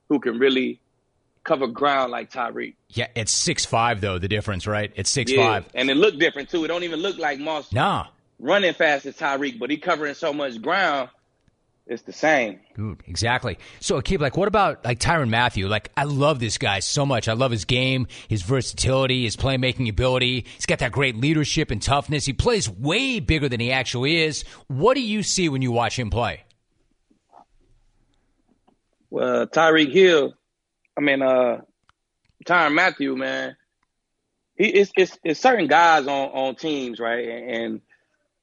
who 0.10 0.20
can 0.20 0.38
really 0.40 0.82
cover 1.46 1.68
ground 1.68 2.12
like 2.12 2.32
Tyreek. 2.32 2.76
Yeah, 2.90 3.08
it's 3.16 3.32
six 3.32 3.66
five 3.66 4.02
though. 4.02 4.20
The 4.20 4.28
difference, 4.28 4.68
right? 4.68 4.92
It's 4.96 5.10
six 5.10 5.32
Yeah, 5.32 5.38
five. 5.46 5.66
and 5.74 5.90
it 5.90 5.96
looked 5.96 6.20
different 6.20 6.50
too. 6.50 6.64
It 6.66 6.68
don't 6.68 6.84
even 6.84 7.00
look 7.00 7.18
like 7.18 7.40
Moss 7.40 7.72
Nah, 7.72 8.08
running 8.39 8.73
fast 8.73 9.06
as 9.06 9.15
Tyreek, 9.15 9.60
but 9.60 9.69
he 9.69 9.78
covering 9.78 10.13
so 10.13 10.34
much 10.34 10.62
ground. 10.62 11.10
It's 11.89 12.04
the 12.04 12.13
same. 12.13 12.60
Dude, 12.75 13.02
exactly. 13.08 13.58
So, 13.80 13.99
Akeem, 13.99 14.19
like, 14.19 14.38
what 14.38 14.47
about 14.47 14.86
like 14.86 14.99
Tyrann 14.99 15.30
Mathieu? 15.30 15.67
Like, 15.67 15.91
I 15.97 16.04
love 16.04 16.39
this 16.39 16.60
guy 16.60 16.82
so 16.82 17.04
much. 17.04 17.28
I 17.28 17.34
love 17.34 17.49
his 17.49 17.65
game, 17.65 18.06
his 18.28 18.43
versatility, 18.43 19.23
his 19.23 19.36
playmaking 19.36 19.89
ability. 19.89 20.45
He's 20.56 20.67
got 20.67 20.80
that 20.80 20.91
great 20.91 21.15
leadership 21.17 21.71
and 21.71 21.82
toughness. 21.82 22.28
He 22.28 22.34
plays 22.34 22.69
way 22.69 23.19
bigger 23.19 23.49
than 23.49 23.60
he 23.60 23.71
actually 23.71 24.21
is. 24.21 24.43
What 24.67 24.93
do 24.93 25.02
you 25.02 25.23
see 25.23 25.49
when 25.49 25.63
you 25.63 25.71
watch 25.71 25.97
him 25.97 26.12
play? 26.12 26.43
Well, 29.10 29.47
Tyreek 29.47 29.91
Hill, 29.91 30.36
I 30.95 31.02
mean, 31.02 31.23
uh, 31.23 31.62
Tyrann 32.45 32.75
Mathieu, 32.75 33.15
man, 33.15 33.56
he 34.56 34.65
it's, 34.65 34.91
it's 34.95 35.17
it's 35.23 35.39
certain 35.39 35.65
guys 35.65 36.06
on 36.06 36.30
on 36.30 36.56
teams, 36.56 36.99
right? 36.99 37.28
And, 37.28 37.49
and 37.49 37.82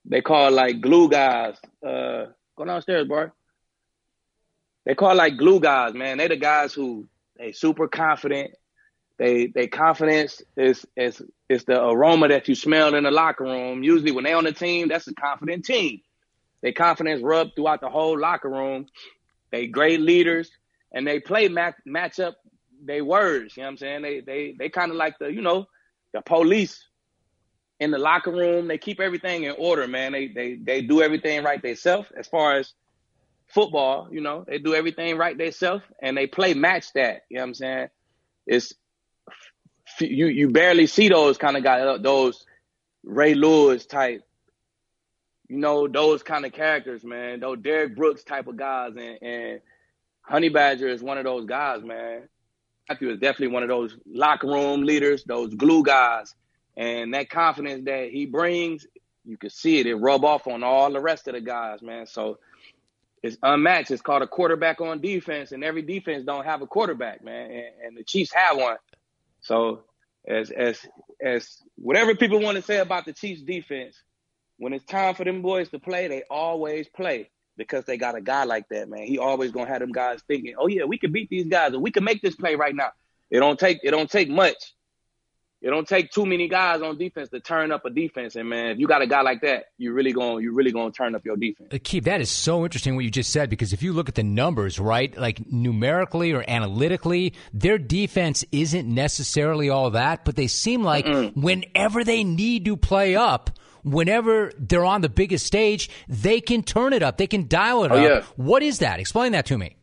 they 0.08 0.20
call 0.20 0.50
like 0.50 0.80
glue 0.80 1.08
guys. 1.08 1.56
Uh, 1.84 2.26
go 2.56 2.64
downstairs, 2.64 3.06
boy. 3.06 3.30
They 4.84 4.94
call 4.94 5.14
like 5.16 5.36
glue 5.36 5.60
guys, 5.60 5.94
man. 5.94 6.18
They 6.18 6.28
the 6.28 6.36
guys 6.36 6.72
who 6.72 7.08
they 7.36 7.52
super 7.52 7.88
confident. 7.88 8.52
They 9.18 9.46
they 9.48 9.66
confidence 9.66 10.42
is 10.56 10.86
is 10.96 11.22
is 11.48 11.64
the 11.64 11.82
aroma 11.82 12.28
that 12.28 12.48
you 12.48 12.54
smell 12.54 12.94
in 12.94 13.04
the 13.04 13.10
locker 13.10 13.44
room. 13.44 13.82
Usually 13.82 14.12
when 14.12 14.24
they 14.24 14.32
on 14.32 14.44
the 14.44 14.52
team, 14.52 14.88
that's 14.88 15.08
a 15.08 15.14
confident 15.14 15.64
team. 15.64 16.00
They 16.62 16.72
confidence 16.72 17.22
rub 17.22 17.54
throughout 17.54 17.80
the 17.80 17.90
whole 17.90 18.18
locker 18.18 18.50
room. 18.50 18.86
They 19.50 19.66
great 19.66 20.00
leaders 20.00 20.50
and 20.92 21.06
they 21.06 21.20
play 21.20 21.48
match 21.48 21.76
match 21.84 22.20
up 22.20 22.36
they 22.84 23.02
words. 23.02 23.56
You 23.56 23.62
know 23.62 23.68
what 23.68 23.72
I'm 23.72 23.76
saying? 23.78 24.02
They 24.02 24.20
they 24.20 24.54
they 24.58 24.68
kind 24.68 24.90
of 24.90 24.96
like 24.96 25.18
the 25.18 25.32
you 25.32 25.42
know 25.42 25.66
the 26.12 26.20
police 26.20 26.84
in 27.80 27.90
the 27.90 27.98
locker 27.98 28.30
room. 28.30 28.68
They 28.68 28.78
keep 28.78 29.00
everything 29.00 29.44
in 29.44 29.54
order, 29.58 29.86
man. 29.86 30.12
They 30.12 30.28
they 30.28 30.54
they 30.54 30.82
do 30.82 31.02
everything 31.02 31.42
right 31.44 31.60
themselves 31.60 32.08
as 32.16 32.26
far 32.26 32.56
as 32.56 32.72
football. 33.48 34.08
You 34.10 34.20
know, 34.20 34.44
they 34.46 34.58
do 34.58 34.74
everything 34.74 35.16
right 35.16 35.36
themselves 35.36 35.82
and 36.00 36.16
they 36.16 36.26
play 36.26 36.54
match 36.54 36.92
that. 36.94 37.22
You 37.28 37.36
know 37.36 37.42
what 37.42 37.48
I'm 37.48 37.54
saying? 37.54 37.88
It's 38.46 38.72
you 40.00 40.26
you 40.26 40.50
barely 40.50 40.86
see 40.86 41.08
those 41.08 41.38
kind 41.38 41.56
of 41.56 41.62
guys, 41.62 41.82
uh, 41.82 41.98
those 41.98 42.44
Ray 43.04 43.34
Lewis 43.34 43.86
type 43.86 44.22
you 45.48 45.58
know, 45.58 45.86
those 45.86 46.22
kind 46.22 46.44
of 46.44 46.52
characters, 46.52 47.04
man. 47.04 47.40
Those 47.40 47.58
Derrick 47.58 47.96
Brooks 47.96 48.24
type 48.24 48.46
of 48.46 48.56
guys, 48.56 48.94
and, 48.96 49.18
and 49.22 49.60
Honey 50.22 50.48
Badger 50.48 50.88
is 50.88 51.02
one 51.02 51.18
of 51.18 51.24
those 51.24 51.46
guys, 51.46 51.82
man. 51.82 52.28
Mathieu 52.88 53.10
is 53.10 53.18
definitely 53.18 53.54
one 53.54 53.62
of 53.62 53.68
those 53.68 53.96
locker 54.06 54.46
room 54.46 54.82
leaders, 54.82 55.24
those 55.24 55.54
glue 55.54 55.82
guys, 55.82 56.34
and 56.76 57.14
that 57.14 57.30
confidence 57.30 57.84
that 57.86 58.10
he 58.10 58.26
brings, 58.26 58.86
you 59.24 59.36
can 59.36 59.50
see 59.50 59.78
it. 59.78 59.86
It 59.86 59.96
rub 59.96 60.24
off 60.24 60.46
on 60.46 60.62
all 60.62 60.92
the 60.92 61.00
rest 61.00 61.26
of 61.28 61.34
the 61.34 61.40
guys, 61.40 61.82
man. 61.82 62.06
So 62.06 62.38
it's 63.22 63.38
unmatched. 63.42 63.90
It's 63.90 64.02
called 64.02 64.22
a 64.22 64.26
quarterback 64.26 64.80
on 64.80 65.00
defense, 65.00 65.52
and 65.52 65.64
every 65.64 65.82
defense 65.82 66.24
don't 66.24 66.44
have 66.44 66.62
a 66.62 66.66
quarterback, 66.66 67.24
man. 67.24 67.50
And, 67.50 67.66
and 67.86 67.96
the 67.96 68.04
Chiefs 68.04 68.32
have 68.32 68.56
one. 68.56 68.76
So 69.40 69.82
as 70.28 70.50
as 70.50 70.86
as 71.20 71.62
whatever 71.76 72.14
people 72.14 72.40
want 72.40 72.56
to 72.56 72.62
say 72.62 72.78
about 72.78 73.04
the 73.04 73.12
Chiefs 73.12 73.42
defense, 73.42 74.00
when 74.58 74.72
it's 74.72 74.84
time 74.84 75.14
for 75.14 75.24
them 75.24 75.42
boys 75.42 75.68
to 75.70 75.78
play, 75.78 76.08
they 76.08 76.22
always 76.30 76.88
play 76.88 77.30
because 77.56 77.84
they 77.84 77.96
got 77.96 78.16
a 78.16 78.20
guy 78.20 78.44
like 78.44 78.68
that, 78.68 78.88
man. 78.88 79.06
He 79.06 79.18
always 79.18 79.50
gonna 79.50 79.68
have 79.68 79.80
them 79.80 79.92
guys 79.92 80.22
thinking, 80.28 80.54
"Oh 80.58 80.66
yeah, 80.66 80.84
we 80.84 80.98
can 80.98 81.12
beat 81.12 81.30
these 81.30 81.46
guys, 81.46 81.72
and 81.72 81.82
we 81.82 81.90
can 81.90 82.04
make 82.04 82.22
this 82.22 82.36
play 82.36 82.54
right 82.54 82.74
now." 82.74 82.90
It 83.30 83.40
don't 83.40 83.58
take 83.58 83.80
it 83.82 83.90
don't 83.90 84.10
take 84.10 84.28
much. 84.28 84.74
It 85.62 85.70
don't 85.70 85.88
take 85.88 86.10
too 86.10 86.26
many 86.26 86.48
guys 86.48 86.82
on 86.82 86.98
defense 86.98 87.30
to 87.30 87.40
turn 87.40 87.72
up 87.72 87.84
a 87.86 87.90
defense. 87.90 88.36
And 88.36 88.48
man, 88.48 88.72
if 88.72 88.78
you 88.78 88.86
got 88.86 89.02
a 89.02 89.06
guy 89.06 89.22
like 89.22 89.40
that, 89.40 89.66
you 89.78 89.92
really 89.92 90.12
going 90.12 90.42
you 90.42 90.52
really 90.52 90.70
going 90.70 90.92
to 90.92 90.96
turn 90.96 91.14
up 91.14 91.24
your 91.24 91.36
defense. 91.36 91.70
Keith, 91.82 92.04
that 92.04 92.20
is 92.20 92.30
so 92.30 92.64
interesting 92.64 92.94
what 92.94 93.04
you 93.04 93.10
just 93.10 93.30
said 93.30 93.48
because 93.48 93.72
if 93.72 93.82
you 93.82 93.92
look 93.92 94.08
at 94.08 94.14
the 94.14 94.22
numbers, 94.22 94.78
right, 94.78 95.16
like 95.16 95.50
numerically 95.50 96.32
or 96.32 96.44
analytically, 96.46 97.32
their 97.54 97.78
defense 97.78 98.44
isn't 98.52 98.86
necessarily 98.86 99.70
all 99.70 99.90
that, 99.90 100.24
but 100.24 100.36
they 100.36 100.46
seem 100.46 100.82
like 100.82 101.06
Mm-mm. 101.06 101.34
whenever 101.34 102.04
they 102.04 102.22
need 102.22 102.66
to 102.66 102.76
play 102.76 103.16
up 103.16 103.50
whenever 103.82 104.50
they're 104.58 104.84
on 104.84 105.00
the 105.00 105.08
biggest 105.08 105.46
stage, 105.46 105.88
they 106.08 106.40
can 106.40 106.62
turn 106.62 106.92
it 106.92 107.02
up. 107.02 107.18
They 107.18 107.28
can 107.28 107.46
dial 107.46 107.84
it 107.84 107.92
oh, 107.92 107.94
up. 107.94 108.02
Yeah. 108.02 108.22
What 108.34 108.62
is 108.62 108.80
that? 108.80 108.98
Explain 108.98 109.32
that 109.32 109.46
to 109.46 109.56
me. 109.56 109.76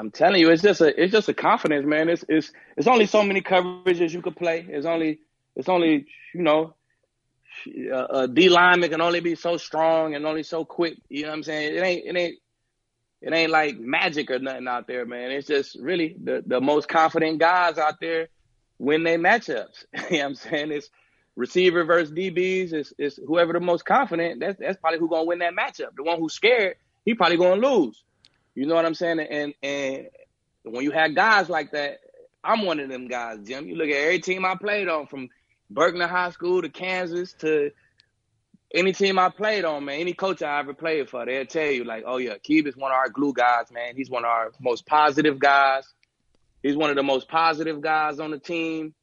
I'm 0.00 0.10
telling 0.10 0.40
you, 0.40 0.50
it's 0.50 0.62
just 0.62 0.80
a 0.80 1.00
it's 1.00 1.12
just 1.12 1.28
a 1.28 1.34
confidence, 1.34 1.86
man. 1.86 2.08
It's 2.08 2.24
it's 2.28 2.52
it's 2.76 2.86
only 2.86 3.06
so 3.06 3.22
many 3.22 3.42
coverages 3.42 4.12
you 4.12 4.22
could 4.22 4.34
play. 4.34 4.66
It's 4.68 4.86
only 4.86 5.20
it's 5.54 5.68
only 5.68 6.06
you 6.34 6.42
know 6.42 6.74
a 8.10 8.26
D 8.26 8.48
lineman 8.48 8.88
can 8.88 9.02
only 9.02 9.20
be 9.20 9.34
so 9.34 9.58
strong 9.58 10.14
and 10.14 10.24
only 10.24 10.42
so 10.42 10.64
quick. 10.64 10.96
You 11.10 11.22
know 11.22 11.28
what 11.28 11.34
I'm 11.34 11.42
saying? 11.42 11.76
It 11.76 11.82
ain't 11.82 12.06
it 12.06 12.16
ain't 12.16 12.38
it 13.20 13.32
ain't 13.34 13.50
like 13.50 13.78
magic 13.78 14.30
or 14.30 14.38
nothing 14.38 14.68
out 14.68 14.86
there, 14.86 15.04
man. 15.04 15.30
It's 15.30 15.46
just 15.46 15.76
really 15.78 16.16
the 16.22 16.42
the 16.46 16.62
most 16.62 16.88
confident 16.88 17.38
guys 17.38 17.76
out 17.76 18.00
there 18.00 18.28
win 18.78 19.02
their 19.04 19.18
matchups. 19.18 19.84
you 19.94 20.00
know 20.00 20.18
what 20.18 20.24
I'm 20.24 20.34
saying? 20.34 20.72
It's 20.72 20.88
receiver 21.36 21.84
versus 21.84 22.12
DBs 22.12 22.72
It's 22.72 22.92
is 22.98 23.20
whoever 23.26 23.52
the 23.52 23.60
most 23.60 23.84
confident. 23.84 24.40
That's 24.40 24.58
that's 24.58 24.80
probably 24.80 24.98
who 24.98 25.10
gonna 25.10 25.24
win 25.24 25.40
that 25.40 25.52
matchup. 25.52 25.94
The 25.94 26.04
one 26.04 26.18
who's 26.18 26.32
scared, 26.32 26.76
he 27.04 27.12
probably 27.12 27.36
gonna 27.36 27.60
lose. 27.60 28.02
You 28.60 28.66
know 28.66 28.74
what 28.74 28.84
I'm 28.84 28.92
saying? 28.92 29.20
And 29.20 29.54
and 29.62 30.08
when 30.64 30.84
you 30.84 30.90
had 30.90 31.14
guys 31.14 31.48
like 31.48 31.70
that, 31.70 32.00
I'm 32.44 32.66
one 32.66 32.78
of 32.78 32.90
them 32.90 33.08
guys, 33.08 33.38
Jim. 33.42 33.66
You 33.66 33.74
look 33.74 33.88
at 33.88 33.96
every 33.96 34.20
team 34.20 34.44
I 34.44 34.54
played 34.54 34.86
on, 34.86 35.06
from 35.06 35.30
Berkeley 35.70 36.06
High 36.06 36.28
School 36.28 36.60
to 36.60 36.68
Kansas 36.68 37.32
to 37.40 37.70
any 38.74 38.92
team 38.92 39.18
I 39.18 39.30
played 39.30 39.64
on, 39.64 39.86
man, 39.86 40.00
any 40.00 40.12
coach 40.12 40.42
I 40.42 40.58
ever 40.58 40.74
played 40.74 41.08
for, 41.08 41.24
they'll 41.24 41.46
tell 41.46 41.70
you 41.70 41.84
like, 41.84 42.04
oh 42.06 42.18
yeah, 42.18 42.34
Keeb 42.34 42.66
is 42.66 42.76
one 42.76 42.92
of 42.92 42.96
our 42.96 43.08
glue 43.08 43.32
guys, 43.32 43.72
man. 43.72 43.96
He's 43.96 44.10
one 44.10 44.24
of 44.24 44.30
our 44.30 44.52
most 44.60 44.84
positive 44.84 45.38
guys. 45.38 45.84
He's 46.62 46.76
one 46.76 46.90
of 46.90 46.96
the 46.96 47.02
most 47.02 47.30
positive 47.30 47.80
guys 47.80 48.20
on 48.20 48.30
the 48.30 48.38
team 48.38 48.94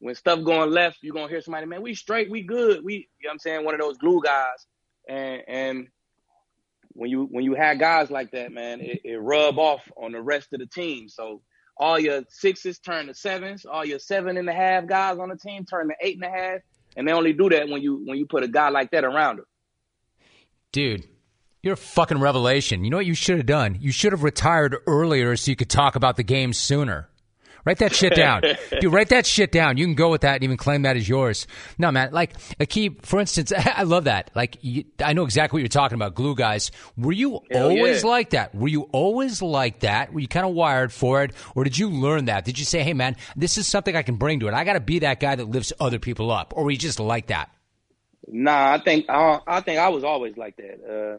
when 0.00 0.14
stuff 0.14 0.44
going 0.44 0.70
left, 0.70 0.98
you're 1.00 1.14
gonna 1.14 1.28
hear 1.28 1.40
somebody, 1.40 1.64
man, 1.64 1.80
we 1.80 1.94
straight, 1.94 2.30
we 2.30 2.42
good. 2.42 2.84
We 2.84 2.94
you 2.94 3.00
know 3.22 3.28
what 3.28 3.32
I'm 3.32 3.38
saying, 3.38 3.64
one 3.64 3.74
of 3.74 3.80
those 3.80 3.96
glue 3.96 4.20
guys. 4.22 4.66
And 5.08 5.42
and 5.48 5.88
when 7.00 7.08
you 7.08 7.26
when 7.30 7.44
you 7.44 7.54
have 7.54 7.78
guys 7.78 8.10
like 8.10 8.30
that, 8.32 8.52
man, 8.52 8.82
it, 8.82 9.00
it 9.04 9.16
rub 9.16 9.58
off 9.58 9.80
on 9.96 10.12
the 10.12 10.20
rest 10.20 10.52
of 10.52 10.60
the 10.60 10.66
team. 10.66 11.08
So 11.08 11.40
all 11.78 11.98
your 11.98 12.24
sixes 12.28 12.78
turn 12.78 13.06
to 13.06 13.14
sevens, 13.14 13.64
all 13.64 13.86
your 13.86 13.98
seven 13.98 14.36
and 14.36 14.46
a 14.50 14.52
half 14.52 14.86
guys 14.86 15.18
on 15.18 15.30
the 15.30 15.36
team 15.36 15.64
turn 15.64 15.88
to 15.88 15.94
eight 16.02 16.16
and 16.16 16.24
a 16.24 16.28
half. 16.28 16.60
And 16.96 17.08
they 17.08 17.12
only 17.12 17.32
do 17.32 17.48
that 17.48 17.70
when 17.70 17.80
you 17.80 18.02
when 18.04 18.18
you 18.18 18.26
put 18.26 18.42
a 18.42 18.48
guy 18.48 18.68
like 18.68 18.90
that 18.90 19.04
around 19.04 19.38
them. 19.38 19.46
Dude, 20.72 21.08
you're 21.62 21.72
a 21.72 21.78
fucking 21.78 22.20
revelation. 22.20 22.84
You 22.84 22.90
know 22.90 22.98
what 22.98 23.06
you 23.06 23.14
should 23.14 23.38
have 23.38 23.46
done? 23.46 23.78
You 23.80 23.92
should 23.92 24.12
have 24.12 24.22
retired 24.22 24.76
earlier 24.86 25.34
so 25.36 25.50
you 25.50 25.56
could 25.56 25.70
talk 25.70 25.96
about 25.96 26.16
the 26.16 26.22
game 26.22 26.52
sooner. 26.52 27.08
Write 27.64 27.78
that 27.78 27.94
shit 27.94 28.14
down. 28.16 28.42
Dude, 28.80 28.92
write 28.92 29.08
that 29.10 29.26
shit 29.26 29.52
down. 29.52 29.76
You 29.76 29.84
can 29.84 29.94
go 29.94 30.10
with 30.10 30.22
that 30.22 30.36
and 30.36 30.44
even 30.44 30.56
claim 30.56 30.82
that 30.82 30.96
as 30.96 31.08
yours. 31.08 31.46
No, 31.78 31.90
man. 31.90 32.12
Like, 32.12 32.38
Aqib, 32.58 33.04
for 33.04 33.20
instance, 33.20 33.52
I 33.56 33.82
love 33.82 34.04
that. 34.04 34.30
Like, 34.34 34.58
you, 34.62 34.84
I 35.02 35.12
know 35.12 35.24
exactly 35.24 35.58
what 35.58 35.62
you're 35.62 35.68
talking 35.68 35.96
about, 35.96 36.14
glue 36.14 36.34
guys. 36.34 36.70
Were 36.96 37.12
you 37.12 37.40
Hell 37.50 37.70
always 37.70 38.02
yeah. 38.02 38.10
like 38.10 38.30
that? 38.30 38.54
Were 38.54 38.68
you 38.68 38.82
always 38.92 39.42
like 39.42 39.80
that? 39.80 40.12
Were 40.12 40.20
you 40.20 40.28
kind 40.28 40.46
of 40.46 40.52
wired 40.52 40.92
for 40.92 41.22
it? 41.22 41.32
Or 41.54 41.64
did 41.64 41.78
you 41.78 41.90
learn 41.90 42.26
that? 42.26 42.44
Did 42.44 42.58
you 42.58 42.64
say, 42.64 42.82
hey, 42.82 42.94
man, 42.94 43.16
this 43.36 43.58
is 43.58 43.66
something 43.66 43.94
I 43.94 44.02
can 44.02 44.16
bring 44.16 44.40
to 44.40 44.48
it? 44.48 44.54
I 44.54 44.64
got 44.64 44.74
to 44.74 44.80
be 44.80 45.00
that 45.00 45.20
guy 45.20 45.34
that 45.34 45.48
lifts 45.48 45.72
other 45.80 45.98
people 45.98 46.30
up. 46.30 46.52
Or 46.56 46.64
were 46.64 46.70
you 46.70 46.78
just 46.78 47.00
like 47.00 47.28
that? 47.28 47.50
Nah, 48.26 48.74
I 48.74 48.78
think, 48.78 49.06
uh, 49.08 49.40
I 49.46 49.60
think 49.60 49.78
I 49.78 49.88
was 49.88 50.04
always 50.04 50.36
like 50.36 50.56
that. 50.56 51.18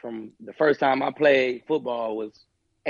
from 0.00 0.32
the 0.40 0.52
first 0.52 0.80
time 0.80 1.02
I 1.02 1.10
played 1.10 1.62
football 1.66 2.16
was 2.16 2.32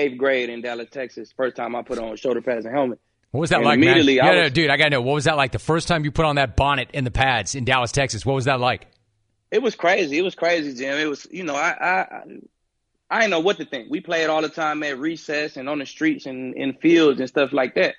eighth 0.01 0.19
grade 0.19 0.49
in 0.49 0.63
Dallas, 0.63 0.89
Texas. 0.91 1.33
First 1.37 1.57
time 1.57 1.77
I 1.77 1.83
put 1.83 1.99
on 1.99 2.17
shoulder 2.17 2.41
pads 2.41 2.65
and 2.65 2.75
helmet. 2.75 3.01
What 3.31 3.43
was 3.43 3.51
that 3.51 3.57
and 3.57 3.65
like, 3.65 3.77
immediately 3.77 4.17
man? 4.17 4.35
Yeah, 4.35 4.43
was, 4.45 4.53
dude, 4.53 4.71
I 4.71 4.77
gotta 4.77 4.91
know. 4.91 5.03
What 5.03 5.15
was 5.15 5.25
that 5.25 5.37
like? 5.37 5.53
The 5.53 5.59
first 5.61 5.87
time 5.87 6.05
you 6.05 6.11
put 6.11 6.25
on 6.25 6.37
that 6.37 6.57
bonnet 6.57 6.91
and 6.95 7.07
the 7.07 7.11
pads 7.11 7.55
in 7.55 7.65
Dallas, 7.65 7.93
Texas. 7.93 8.27
What 8.27 8.35
was 8.35 8.47
that 8.47 8.59
like? 8.59 8.89
It 9.51 9.63
was 9.63 9.75
crazy. 9.75 10.19
It 10.19 10.23
was 10.23 10.35
crazy, 10.35 10.75
Jim. 10.75 10.99
It 10.99 11.09
was, 11.09 11.27
you 11.31 11.45
know, 11.45 11.55
I, 11.55 11.77
I, 11.81 12.23
I 13.11 13.21
didn't 13.21 13.31
know 13.31 13.41
what 13.41 13.59
to 13.59 13.65
think. 13.65 13.91
We 13.91 14.01
played 14.01 14.29
all 14.29 14.43
the 14.43 14.49
time 14.49 14.83
at 14.83 14.99
recess 14.99 15.57
and 15.57 15.69
on 15.69 15.79
the 15.79 15.87
streets 15.87 16.27
and 16.27 16.55
in 16.57 16.75
fields 16.75 17.21
and 17.21 17.29
stuff 17.29 17.53
like 17.53 17.75
that. 17.75 17.95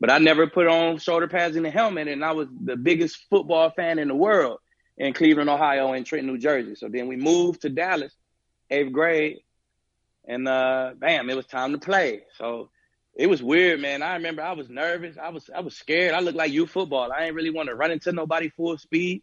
But 0.00 0.10
I 0.10 0.18
never 0.18 0.48
put 0.48 0.66
on 0.66 0.98
shoulder 0.98 1.28
pads 1.28 1.54
and 1.54 1.66
a 1.66 1.70
helmet, 1.70 2.08
and 2.08 2.24
I 2.24 2.32
was 2.32 2.48
the 2.64 2.76
biggest 2.76 3.24
football 3.30 3.70
fan 3.70 4.00
in 4.00 4.08
the 4.08 4.16
world 4.16 4.58
in 4.96 5.12
Cleveland, 5.12 5.48
Ohio, 5.48 5.92
and 5.92 6.04
Trenton, 6.04 6.28
New 6.28 6.38
Jersey. 6.38 6.74
So 6.74 6.88
then 6.88 7.06
we 7.06 7.16
moved 7.16 7.62
to 7.62 7.68
Dallas, 7.68 8.12
eighth 8.70 8.92
grade, 8.92 9.38
and 10.26 10.46
uh, 10.46 10.92
bam, 10.96 11.30
it 11.30 11.36
was 11.36 11.46
time 11.46 11.72
to 11.72 11.78
play. 11.78 12.22
So 12.38 12.70
it 13.14 13.26
was 13.26 13.42
weird, 13.42 13.80
man. 13.80 14.02
I 14.02 14.14
remember 14.14 14.42
I 14.42 14.52
was 14.52 14.68
nervous. 14.68 15.16
I 15.20 15.30
was 15.30 15.50
I 15.54 15.60
was 15.60 15.76
scared. 15.76 16.14
I 16.14 16.20
looked 16.20 16.36
like 16.36 16.52
you 16.52 16.66
football. 16.66 17.12
I 17.12 17.20
didn't 17.20 17.34
really 17.34 17.50
want 17.50 17.68
to 17.68 17.74
run 17.74 17.90
into 17.90 18.12
nobody 18.12 18.48
full 18.48 18.78
speed. 18.78 19.22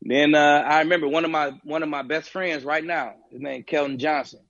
Then 0.00 0.34
uh, 0.34 0.64
I 0.66 0.80
remember 0.80 1.06
one 1.06 1.24
of 1.24 1.30
my 1.30 1.52
one 1.62 1.82
of 1.82 1.88
my 1.88 2.02
best 2.02 2.30
friends 2.30 2.64
right 2.64 2.84
now. 2.84 3.14
His 3.30 3.40
name 3.40 3.62
Kelton 3.62 3.98
Johnson. 3.98 4.40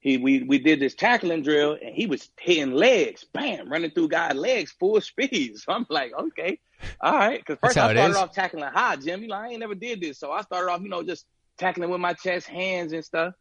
He 0.00 0.16
we 0.16 0.42
we 0.42 0.58
did 0.58 0.80
this 0.80 0.94
tackling 0.94 1.42
drill 1.42 1.76
and 1.80 1.94
he 1.94 2.06
was 2.06 2.28
hitting 2.40 2.72
legs, 2.72 3.24
bam, 3.32 3.70
running 3.70 3.90
through 3.90 4.08
guys' 4.08 4.34
legs 4.34 4.72
full 4.72 5.00
speed. 5.00 5.58
So 5.58 5.72
I'm 5.72 5.86
like, 5.88 6.12
okay, 6.18 6.58
all 7.00 7.14
right. 7.14 7.38
Because 7.38 7.58
first 7.62 7.76
I 7.76 7.92
started 7.92 8.16
off 8.16 8.32
tackling 8.32 8.64
high, 8.64 8.96
Jim. 8.96 9.22
You 9.22 9.28
know, 9.28 9.36
I 9.36 9.48
ain't 9.48 9.60
never 9.60 9.74
did 9.74 10.00
this, 10.00 10.18
so 10.18 10.32
I 10.32 10.40
started 10.42 10.70
off, 10.72 10.80
you 10.80 10.88
know, 10.88 11.02
just 11.02 11.26
tackling 11.58 11.90
with 11.90 12.00
my 12.00 12.14
chest, 12.14 12.46
hands, 12.48 12.92
and 12.92 13.04
stuff. 13.04 13.34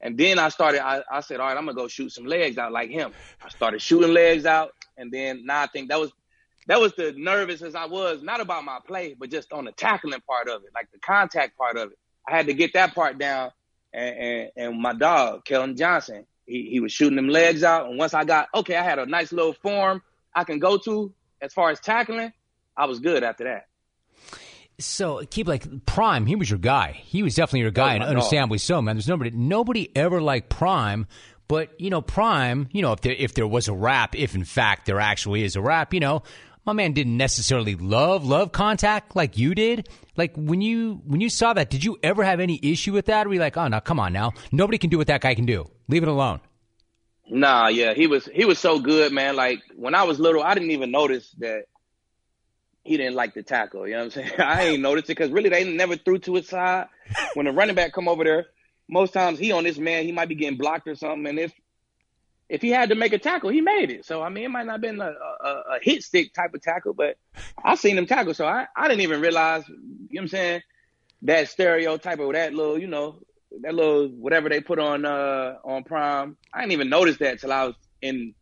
And 0.00 0.18
then 0.18 0.38
I 0.38 0.50
started, 0.50 0.84
I, 0.84 1.02
I 1.10 1.20
said, 1.20 1.40
all 1.40 1.46
right, 1.46 1.56
I'm 1.56 1.64
gonna 1.64 1.76
go 1.76 1.88
shoot 1.88 2.12
some 2.12 2.26
legs 2.26 2.58
out 2.58 2.72
like 2.72 2.90
him. 2.90 3.12
I 3.42 3.48
started 3.48 3.80
shooting 3.80 4.12
legs 4.12 4.44
out, 4.46 4.72
and 4.96 5.10
then 5.10 5.46
now 5.46 5.62
I 5.62 5.66
think 5.66 5.88
that 5.88 5.98
was 5.98 6.12
that 6.66 6.80
was 6.80 6.92
the 6.94 7.14
nervous 7.16 7.62
as 7.62 7.74
I 7.74 7.86
was, 7.86 8.22
not 8.22 8.40
about 8.40 8.64
my 8.64 8.78
play, 8.86 9.14
but 9.18 9.30
just 9.30 9.52
on 9.52 9.64
the 9.64 9.72
tackling 9.72 10.20
part 10.26 10.48
of 10.48 10.64
it, 10.64 10.70
like 10.74 10.90
the 10.92 10.98
contact 10.98 11.56
part 11.56 11.76
of 11.76 11.92
it. 11.92 11.98
I 12.28 12.36
had 12.36 12.46
to 12.46 12.54
get 12.54 12.72
that 12.74 12.94
part 12.94 13.18
down. 13.18 13.52
And, 13.94 14.16
and, 14.16 14.50
and 14.56 14.80
my 14.80 14.92
dog, 14.92 15.44
Kellen 15.44 15.76
Johnson, 15.76 16.26
he, 16.44 16.68
he 16.70 16.80
was 16.80 16.92
shooting 16.92 17.16
them 17.16 17.28
legs 17.28 17.62
out. 17.62 17.88
And 17.88 17.98
once 17.98 18.14
I 18.14 18.24
got, 18.24 18.48
okay, 18.52 18.74
I 18.74 18.82
had 18.82 18.98
a 18.98 19.06
nice 19.06 19.32
little 19.32 19.52
form 19.52 20.02
I 20.34 20.44
can 20.44 20.58
go 20.58 20.76
to 20.78 21.14
as 21.40 21.54
far 21.54 21.70
as 21.70 21.80
tackling, 21.80 22.32
I 22.76 22.84
was 22.86 22.98
good 22.98 23.22
after 23.22 23.44
that. 23.44 23.68
So 24.78 25.22
keep 25.30 25.48
like 25.48 25.86
Prime, 25.86 26.26
he 26.26 26.36
was 26.36 26.50
your 26.50 26.58
guy. 26.58 26.92
He 26.92 27.22
was 27.22 27.34
definitely 27.34 27.60
your 27.60 27.68
oh, 27.68 27.72
guy, 27.72 27.94
and 27.94 28.04
understandably 28.04 28.58
so, 28.58 28.82
man. 28.82 28.96
There's 28.96 29.08
nobody, 29.08 29.30
nobody 29.30 29.90
ever 29.96 30.20
like 30.20 30.48
Prime. 30.48 31.06
But 31.48 31.80
you 31.80 31.90
know, 31.90 32.02
Prime, 32.02 32.68
you 32.72 32.82
know, 32.82 32.92
if 32.92 33.00
there 33.00 33.14
if 33.14 33.34
there 33.34 33.46
was 33.46 33.68
a 33.68 33.72
rap, 33.72 34.14
if 34.14 34.34
in 34.34 34.44
fact 34.44 34.86
there 34.86 35.00
actually 35.00 35.44
is 35.44 35.56
a 35.56 35.62
rap, 35.62 35.94
you 35.94 36.00
know, 36.00 36.22
my 36.66 36.72
man 36.72 36.92
didn't 36.92 37.16
necessarily 37.16 37.76
love 37.76 38.26
love 38.26 38.52
contact 38.52 39.14
like 39.14 39.38
you 39.38 39.54
did. 39.54 39.88
Like 40.16 40.34
when 40.36 40.60
you 40.60 41.00
when 41.06 41.20
you 41.20 41.30
saw 41.30 41.52
that, 41.54 41.70
did 41.70 41.84
you 41.84 41.96
ever 42.02 42.24
have 42.24 42.40
any 42.40 42.58
issue 42.62 42.92
with 42.92 43.06
that? 43.06 43.26
Or 43.26 43.28
were 43.28 43.34
you 43.34 43.40
like, 43.40 43.56
oh 43.56 43.68
no, 43.68 43.80
come 43.80 44.00
on 44.00 44.12
now, 44.12 44.32
nobody 44.50 44.76
can 44.76 44.90
do 44.90 44.98
what 44.98 45.06
that 45.06 45.20
guy 45.20 45.34
can 45.34 45.46
do. 45.46 45.70
Leave 45.88 46.02
it 46.02 46.08
alone. 46.08 46.40
Nah, 47.28 47.68
yeah, 47.68 47.94
he 47.94 48.06
was 48.06 48.26
he 48.26 48.44
was 48.44 48.58
so 48.58 48.80
good, 48.80 49.12
man. 49.12 49.36
Like 49.36 49.60
when 49.76 49.94
I 49.94 50.02
was 50.02 50.18
little, 50.18 50.42
I 50.42 50.54
didn't 50.54 50.72
even 50.72 50.90
notice 50.90 51.34
that 51.38 51.64
he 52.86 52.96
didn't 52.96 53.14
like 53.14 53.34
the 53.34 53.42
tackle. 53.42 53.86
You 53.86 53.94
know 53.94 54.04
what 54.04 54.16
I'm 54.16 54.24
saying? 54.24 54.32
I 54.40 54.62
ain't 54.64 54.82
noticed 54.82 55.10
it 55.10 55.16
because 55.16 55.30
really 55.30 55.50
they 55.50 55.64
never 55.64 55.96
threw 55.96 56.18
to 56.20 56.34
his 56.34 56.48
side. 56.48 56.86
When 57.34 57.46
the 57.46 57.52
running 57.52 57.74
back 57.74 57.92
come 57.92 58.08
over 58.08 58.24
there, 58.24 58.46
most 58.88 59.12
times 59.12 59.38
he 59.38 59.52
on 59.52 59.64
this 59.64 59.78
man, 59.78 60.04
he 60.04 60.12
might 60.12 60.28
be 60.28 60.34
getting 60.34 60.58
blocked 60.58 60.88
or 60.88 60.94
something. 60.94 61.26
And 61.26 61.38
if 61.38 61.52
if 62.48 62.62
he 62.62 62.70
had 62.70 62.90
to 62.90 62.94
make 62.94 63.12
a 63.12 63.18
tackle, 63.18 63.50
he 63.50 63.60
made 63.60 63.90
it. 63.90 64.04
So 64.04 64.22
I 64.22 64.28
mean, 64.28 64.44
it 64.44 64.50
might 64.50 64.66
not 64.66 64.72
have 64.72 64.80
been 64.80 65.00
a, 65.00 65.10
a, 65.10 65.48
a 65.48 65.78
hit 65.82 66.02
stick 66.02 66.32
type 66.32 66.54
of 66.54 66.62
tackle, 66.62 66.94
but 66.94 67.16
I 67.62 67.74
seen 67.74 67.98
him 67.98 68.06
tackle, 68.06 68.34
so 68.34 68.46
I, 68.46 68.66
I 68.76 68.88
didn't 68.88 69.02
even 69.02 69.20
realize. 69.20 69.68
You 69.68 69.74
know 69.74 70.08
what 70.10 70.22
I'm 70.22 70.28
saying? 70.28 70.62
that 71.22 71.48
stereotype 71.48 72.18
or 72.18 72.32
that 72.32 72.54
little, 72.54 72.78
you 72.78 72.86
know, 72.86 73.20
that 73.62 73.74
little 73.74 74.08
whatever 74.08 74.48
they 74.48 74.60
put 74.60 74.78
on 74.78 75.04
uh 75.04 75.56
on 75.64 75.84
Prime. 75.84 76.36
I 76.52 76.60
didn't 76.60 76.72
even 76.72 76.88
notice 76.90 77.18
that 77.18 77.40
till 77.40 77.52
I 77.52 77.64
was 77.64 77.74
in 78.02 78.34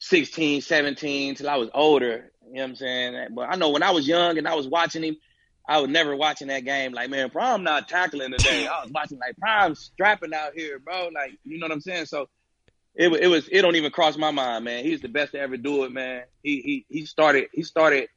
16, 0.00 0.62
17, 0.62 1.34
till 1.36 1.48
I 1.48 1.56
was 1.56 1.70
older. 1.74 2.32
You 2.50 2.56
know 2.56 2.62
what 2.62 2.68
I'm 2.70 2.76
saying? 2.76 3.28
But 3.34 3.48
I 3.50 3.56
know 3.56 3.70
when 3.70 3.82
I 3.82 3.90
was 3.92 4.06
young 4.06 4.38
and 4.38 4.48
I 4.48 4.54
was 4.54 4.66
watching 4.66 5.02
him, 5.02 5.16
I 5.68 5.78
was 5.78 5.88
never 5.88 6.16
watching 6.16 6.48
that 6.48 6.64
game 6.64 6.92
like, 6.92 7.10
man, 7.10 7.30
Prime 7.30 7.62
not 7.62 7.88
tackling 7.88 8.32
today. 8.32 8.66
I 8.66 8.82
was 8.82 8.90
watching 8.92 9.18
like 9.18 9.36
Prime 9.38 9.74
strapping 9.74 10.34
out 10.34 10.52
here, 10.54 10.78
bro. 10.78 11.10
Like, 11.14 11.38
you 11.44 11.58
know 11.58 11.64
what 11.64 11.72
I'm 11.72 11.80
saying? 11.80 12.06
So 12.06 12.28
it, 12.94 13.08
it 13.12 13.28
was 13.28 13.48
it 13.50 13.62
don't 13.62 13.76
even 13.76 13.92
cross 13.92 14.16
my 14.16 14.30
mind, 14.30 14.64
man. 14.64 14.84
He's 14.84 15.00
the 15.00 15.08
best 15.08 15.32
to 15.32 15.40
ever 15.40 15.56
do 15.56 15.84
it, 15.84 15.92
man. 15.92 16.24
He 16.42 16.60
he 16.60 16.86
he 16.88 17.06
started 17.06 17.48
he 17.52 17.62
started 17.62 18.08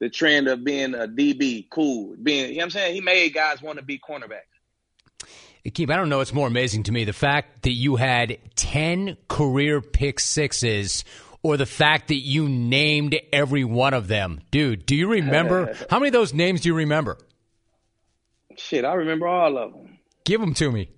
the 0.00 0.08
trend 0.08 0.48
of 0.48 0.64
being 0.64 0.94
a 0.94 1.06
DB, 1.06 1.68
cool, 1.70 2.16
being 2.20 2.48
you 2.48 2.54
know 2.54 2.58
what 2.58 2.64
I'm 2.64 2.70
saying. 2.70 2.94
He 2.94 3.00
made 3.00 3.34
guys 3.34 3.60
want 3.60 3.78
to 3.78 3.84
be 3.84 3.98
cornerbacks. 3.98 4.40
Keeb, 5.66 5.90
I 5.90 5.96
don't 5.96 6.10
know. 6.10 6.20
It's 6.20 6.34
more 6.34 6.46
amazing 6.46 6.82
to 6.84 6.92
me 6.92 7.04
the 7.04 7.14
fact 7.14 7.62
that 7.62 7.72
you 7.72 7.96
had 7.96 8.38
ten 8.54 9.16
career 9.28 9.80
pick 9.80 10.20
sixes, 10.20 11.04
or 11.44 11.58
the 11.58 11.66
fact 11.66 12.08
that 12.08 12.16
you 12.16 12.48
named 12.48 13.14
every 13.30 13.64
one 13.64 13.94
of 13.94 14.08
them, 14.08 14.40
dude. 14.50 14.86
Do 14.86 14.96
you 14.96 15.08
remember 15.08 15.76
how 15.90 15.98
many 16.00 16.08
of 16.08 16.14
those 16.14 16.34
names 16.34 16.62
do 16.62 16.70
you 16.70 16.74
remember? 16.74 17.18
Shit, 18.56 18.84
I 18.84 18.94
remember 18.94 19.28
all 19.28 19.56
of 19.58 19.72
them. 19.72 19.98
Give 20.24 20.40
them 20.40 20.54
to 20.54 20.72
me. 20.72 20.88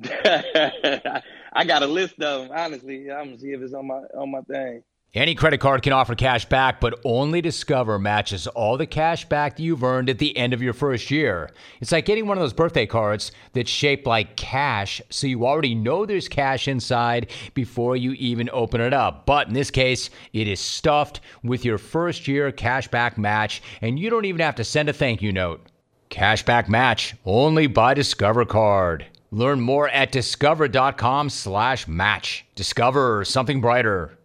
I 0.04 1.64
got 1.66 1.82
a 1.82 1.86
list 1.86 2.20
of 2.20 2.48
them. 2.48 2.56
Honestly, 2.56 3.10
I'm 3.10 3.26
gonna 3.26 3.38
see 3.38 3.48
if 3.48 3.62
it's 3.62 3.72
on 3.72 3.86
my 3.86 4.00
on 4.16 4.30
my 4.30 4.40
thing. 4.42 4.82
Any 5.14 5.34
credit 5.34 5.58
card 5.58 5.82
can 5.82 5.92
offer 5.92 6.14
cash 6.14 6.46
back, 6.46 6.80
but 6.80 6.98
only 7.04 7.42
Discover 7.42 7.98
matches 7.98 8.46
all 8.46 8.78
the 8.78 8.86
cash 8.86 9.28
back 9.28 9.60
you've 9.60 9.84
earned 9.84 10.08
at 10.08 10.18
the 10.18 10.34
end 10.34 10.54
of 10.54 10.62
your 10.62 10.72
first 10.72 11.10
year. 11.10 11.50
It's 11.82 11.92
like 11.92 12.06
getting 12.06 12.26
one 12.26 12.38
of 12.38 12.40
those 12.40 12.54
birthday 12.54 12.86
cards 12.86 13.30
that's 13.52 13.68
shaped 13.68 14.06
like 14.06 14.36
cash, 14.36 15.02
so 15.10 15.26
you 15.26 15.44
already 15.46 15.74
know 15.74 16.06
there's 16.06 16.28
cash 16.28 16.66
inside 16.66 17.30
before 17.52 17.94
you 17.94 18.12
even 18.12 18.48
open 18.54 18.80
it 18.80 18.94
up. 18.94 19.26
But 19.26 19.48
in 19.48 19.52
this 19.52 19.70
case, 19.70 20.08
it 20.32 20.48
is 20.48 20.60
stuffed 20.60 21.20
with 21.44 21.62
your 21.62 21.76
first 21.76 22.26
year 22.26 22.50
cash 22.50 22.88
back 22.88 23.18
match, 23.18 23.62
and 23.82 23.98
you 23.98 24.08
don't 24.08 24.24
even 24.24 24.40
have 24.40 24.54
to 24.54 24.64
send 24.64 24.88
a 24.88 24.94
thank 24.94 25.20
you 25.20 25.30
note. 25.30 25.60
Cash 26.08 26.46
back 26.46 26.70
match 26.70 27.14
only 27.26 27.66
by 27.66 27.92
Discover 27.92 28.46
Card. 28.46 29.04
Learn 29.30 29.60
more 29.60 29.90
at 29.90 30.10
discover.com 30.10 31.28
slash 31.28 31.86
match. 31.86 32.46
Discover 32.54 33.26
something 33.26 33.60
brighter. 33.60 34.16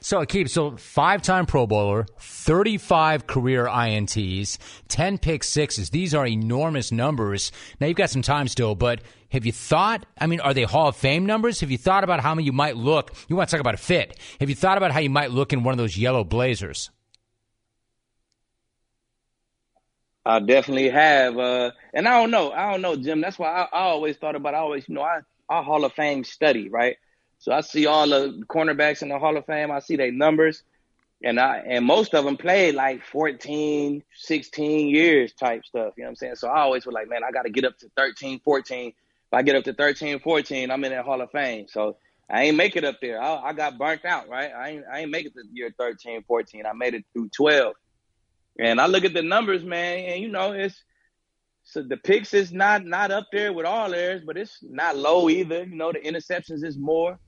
So 0.00 0.24
Aqib, 0.24 0.48
so 0.48 0.76
five-time 0.76 1.46
Pro 1.46 1.66
Bowler, 1.66 2.06
35 2.18 3.26
career 3.26 3.66
INTs, 3.66 4.58
10 4.88 5.18
pick 5.18 5.42
sixes. 5.42 5.90
These 5.90 6.14
are 6.14 6.26
enormous 6.26 6.92
numbers. 6.92 7.52
Now 7.80 7.86
you've 7.86 7.96
got 7.96 8.10
some 8.10 8.22
time 8.22 8.48
still, 8.48 8.74
but 8.74 9.00
have 9.30 9.44
you 9.44 9.52
thought? 9.52 10.06
I 10.20 10.26
mean, 10.26 10.40
are 10.40 10.54
they 10.54 10.62
Hall 10.62 10.88
of 10.88 10.96
Fame 10.96 11.26
numbers? 11.26 11.60
Have 11.60 11.70
you 11.70 11.78
thought 11.78 12.04
about 12.04 12.20
how 12.20 12.34
many 12.34 12.46
you 12.46 12.52
might 12.52 12.76
look? 12.76 13.14
You 13.28 13.36
want 13.36 13.48
to 13.48 13.56
talk 13.56 13.60
about 13.60 13.74
a 13.74 13.78
fit? 13.78 14.18
Have 14.40 14.48
you 14.48 14.54
thought 14.54 14.78
about 14.78 14.92
how 14.92 15.00
you 15.00 15.10
might 15.10 15.30
look 15.30 15.52
in 15.52 15.62
one 15.62 15.72
of 15.72 15.78
those 15.78 15.96
yellow 15.96 16.24
blazers? 16.24 16.90
I 20.24 20.40
definitely 20.40 20.88
have, 20.88 21.38
uh, 21.38 21.70
and 21.94 22.08
I 22.08 22.20
don't 22.20 22.32
know, 22.32 22.50
I 22.50 22.72
don't 22.72 22.82
know, 22.82 22.96
Jim. 22.96 23.20
That's 23.20 23.38
why 23.38 23.48
I, 23.48 23.62
I 23.72 23.82
always 23.82 24.16
thought 24.16 24.34
about. 24.34 24.54
I 24.54 24.58
always, 24.58 24.88
you 24.88 24.96
know, 24.96 25.02
I, 25.02 25.20
I 25.48 25.62
Hall 25.62 25.84
of 25.84 25.92
Fame 25.92 26.24
study, 26.24 26.68
right? 26.68 26.96
So 27.38 27.52
I 27.52 27.60
see 27.60 27.86
all 27.86 28.08
the 28.08 28.42
cornerbacks 28.48 29.02
in 29.02 29.08
the 29.08 29.18
Hall 29.18 29.36
of 29.36 29.46
Fame. 29.46 29.70
I 29.70 29.80
see 29.80 29.96
their 29.96 30.12
numbers, 30.12 30.62
and 31.22 31.38
I 31.38 31.58
and 31.58 31.84
most 31.84 32.14
of 32.14 32.24
them 32.24 32.36
played 32.36 32.74
like 32.74 33.04
14, 33.04 34.02
16 34.14 34.88
years 34.88 35.32
type 35.32 35.64
stuff. 35.64 35.94
You 35.96 36.04
know 36.04 36.06
what 36.06 36.10
I'm 36.10 36.16
saying? 36.16 36.36
So 36.36 36.48
I 36.48 36.60
always 36.60 36.86
was 36.86 36.94
like, 36.94 37.08
man, 37.08 37.22
I 37.24 37.30
got 37.30 37.42
to 37.42 37.50
get 37.50 37.64
up 37.64 37.78
to 37.78 37.90
13, 37.96 38.40
14. 38.40 38.88
If 38.88 38.94
I 39.32 39.42
get 39.42 39.56
up 39.56 39.64
to 39.64 39.74
13, 39.74 40.20
14, 40.20 40.70
I'm 40.70 40.84
in 40.84 40.92
that 40.92 41.04
Hall 41.04 41.20
of 41.20 41.30
Fame. 41.30 41.66
So 41.68 41.96
I 42.28 42.44
ain't 42.44 42.56
make 42.56 42.76
it 42.76 42.84
up 42.84 42.96
there. 43.00 43.20
I, 43.20 43.36
I 43.36 43.52
got 43.52 43.78
burnt 43.78 44.04
out, 44.04 44.28
right? 44.28 44.50
I 44.52 44.68
ain't, 44.70 44.84
I 44.92 45.00
ain't 45.00 45.10
make 45.10 45.26
it 45.26 45.34
to 45.34 45.42
year 45.52 45.74
13, 45.78 46.24
14. 46.24 46.66
I 46.66 46.72
made 46.72 46.94
it 46.94 47.04
through 47.12 47.28
12. 47.30 47.74
And 48.58 48.80
I 48.80 48.86
look 48.86 49.04
at 49.04 49.14
the 49.14 49.22
numbers, 49.22 49.62
man, 49.62 49.98
and 49.98 50.22
you 50.22 50.28
know, 50.28 50.52
it's 50.52 50.82
so 51.64 51.82
the 51.82 51.96
picks 51.96 52.32
is 52.32 52.52
not 52.52 52.84
not 52.84 53.10
up 53.10 53.26
there 53.32 53.52
with 53.52 53.66
all 53.66 53.90
theirs, 53.90 54.22
but 54.24 54.36
it's 54.36 54.58
not 54.62 54.96
low 54.96 55.28
either. 55.28 55.64
You 55.64 55.74
know, 55.74 55.92
the 55.92 55.98
interceptions 55.98 56.64
is 56.64 56.78
more. 56.78 57.18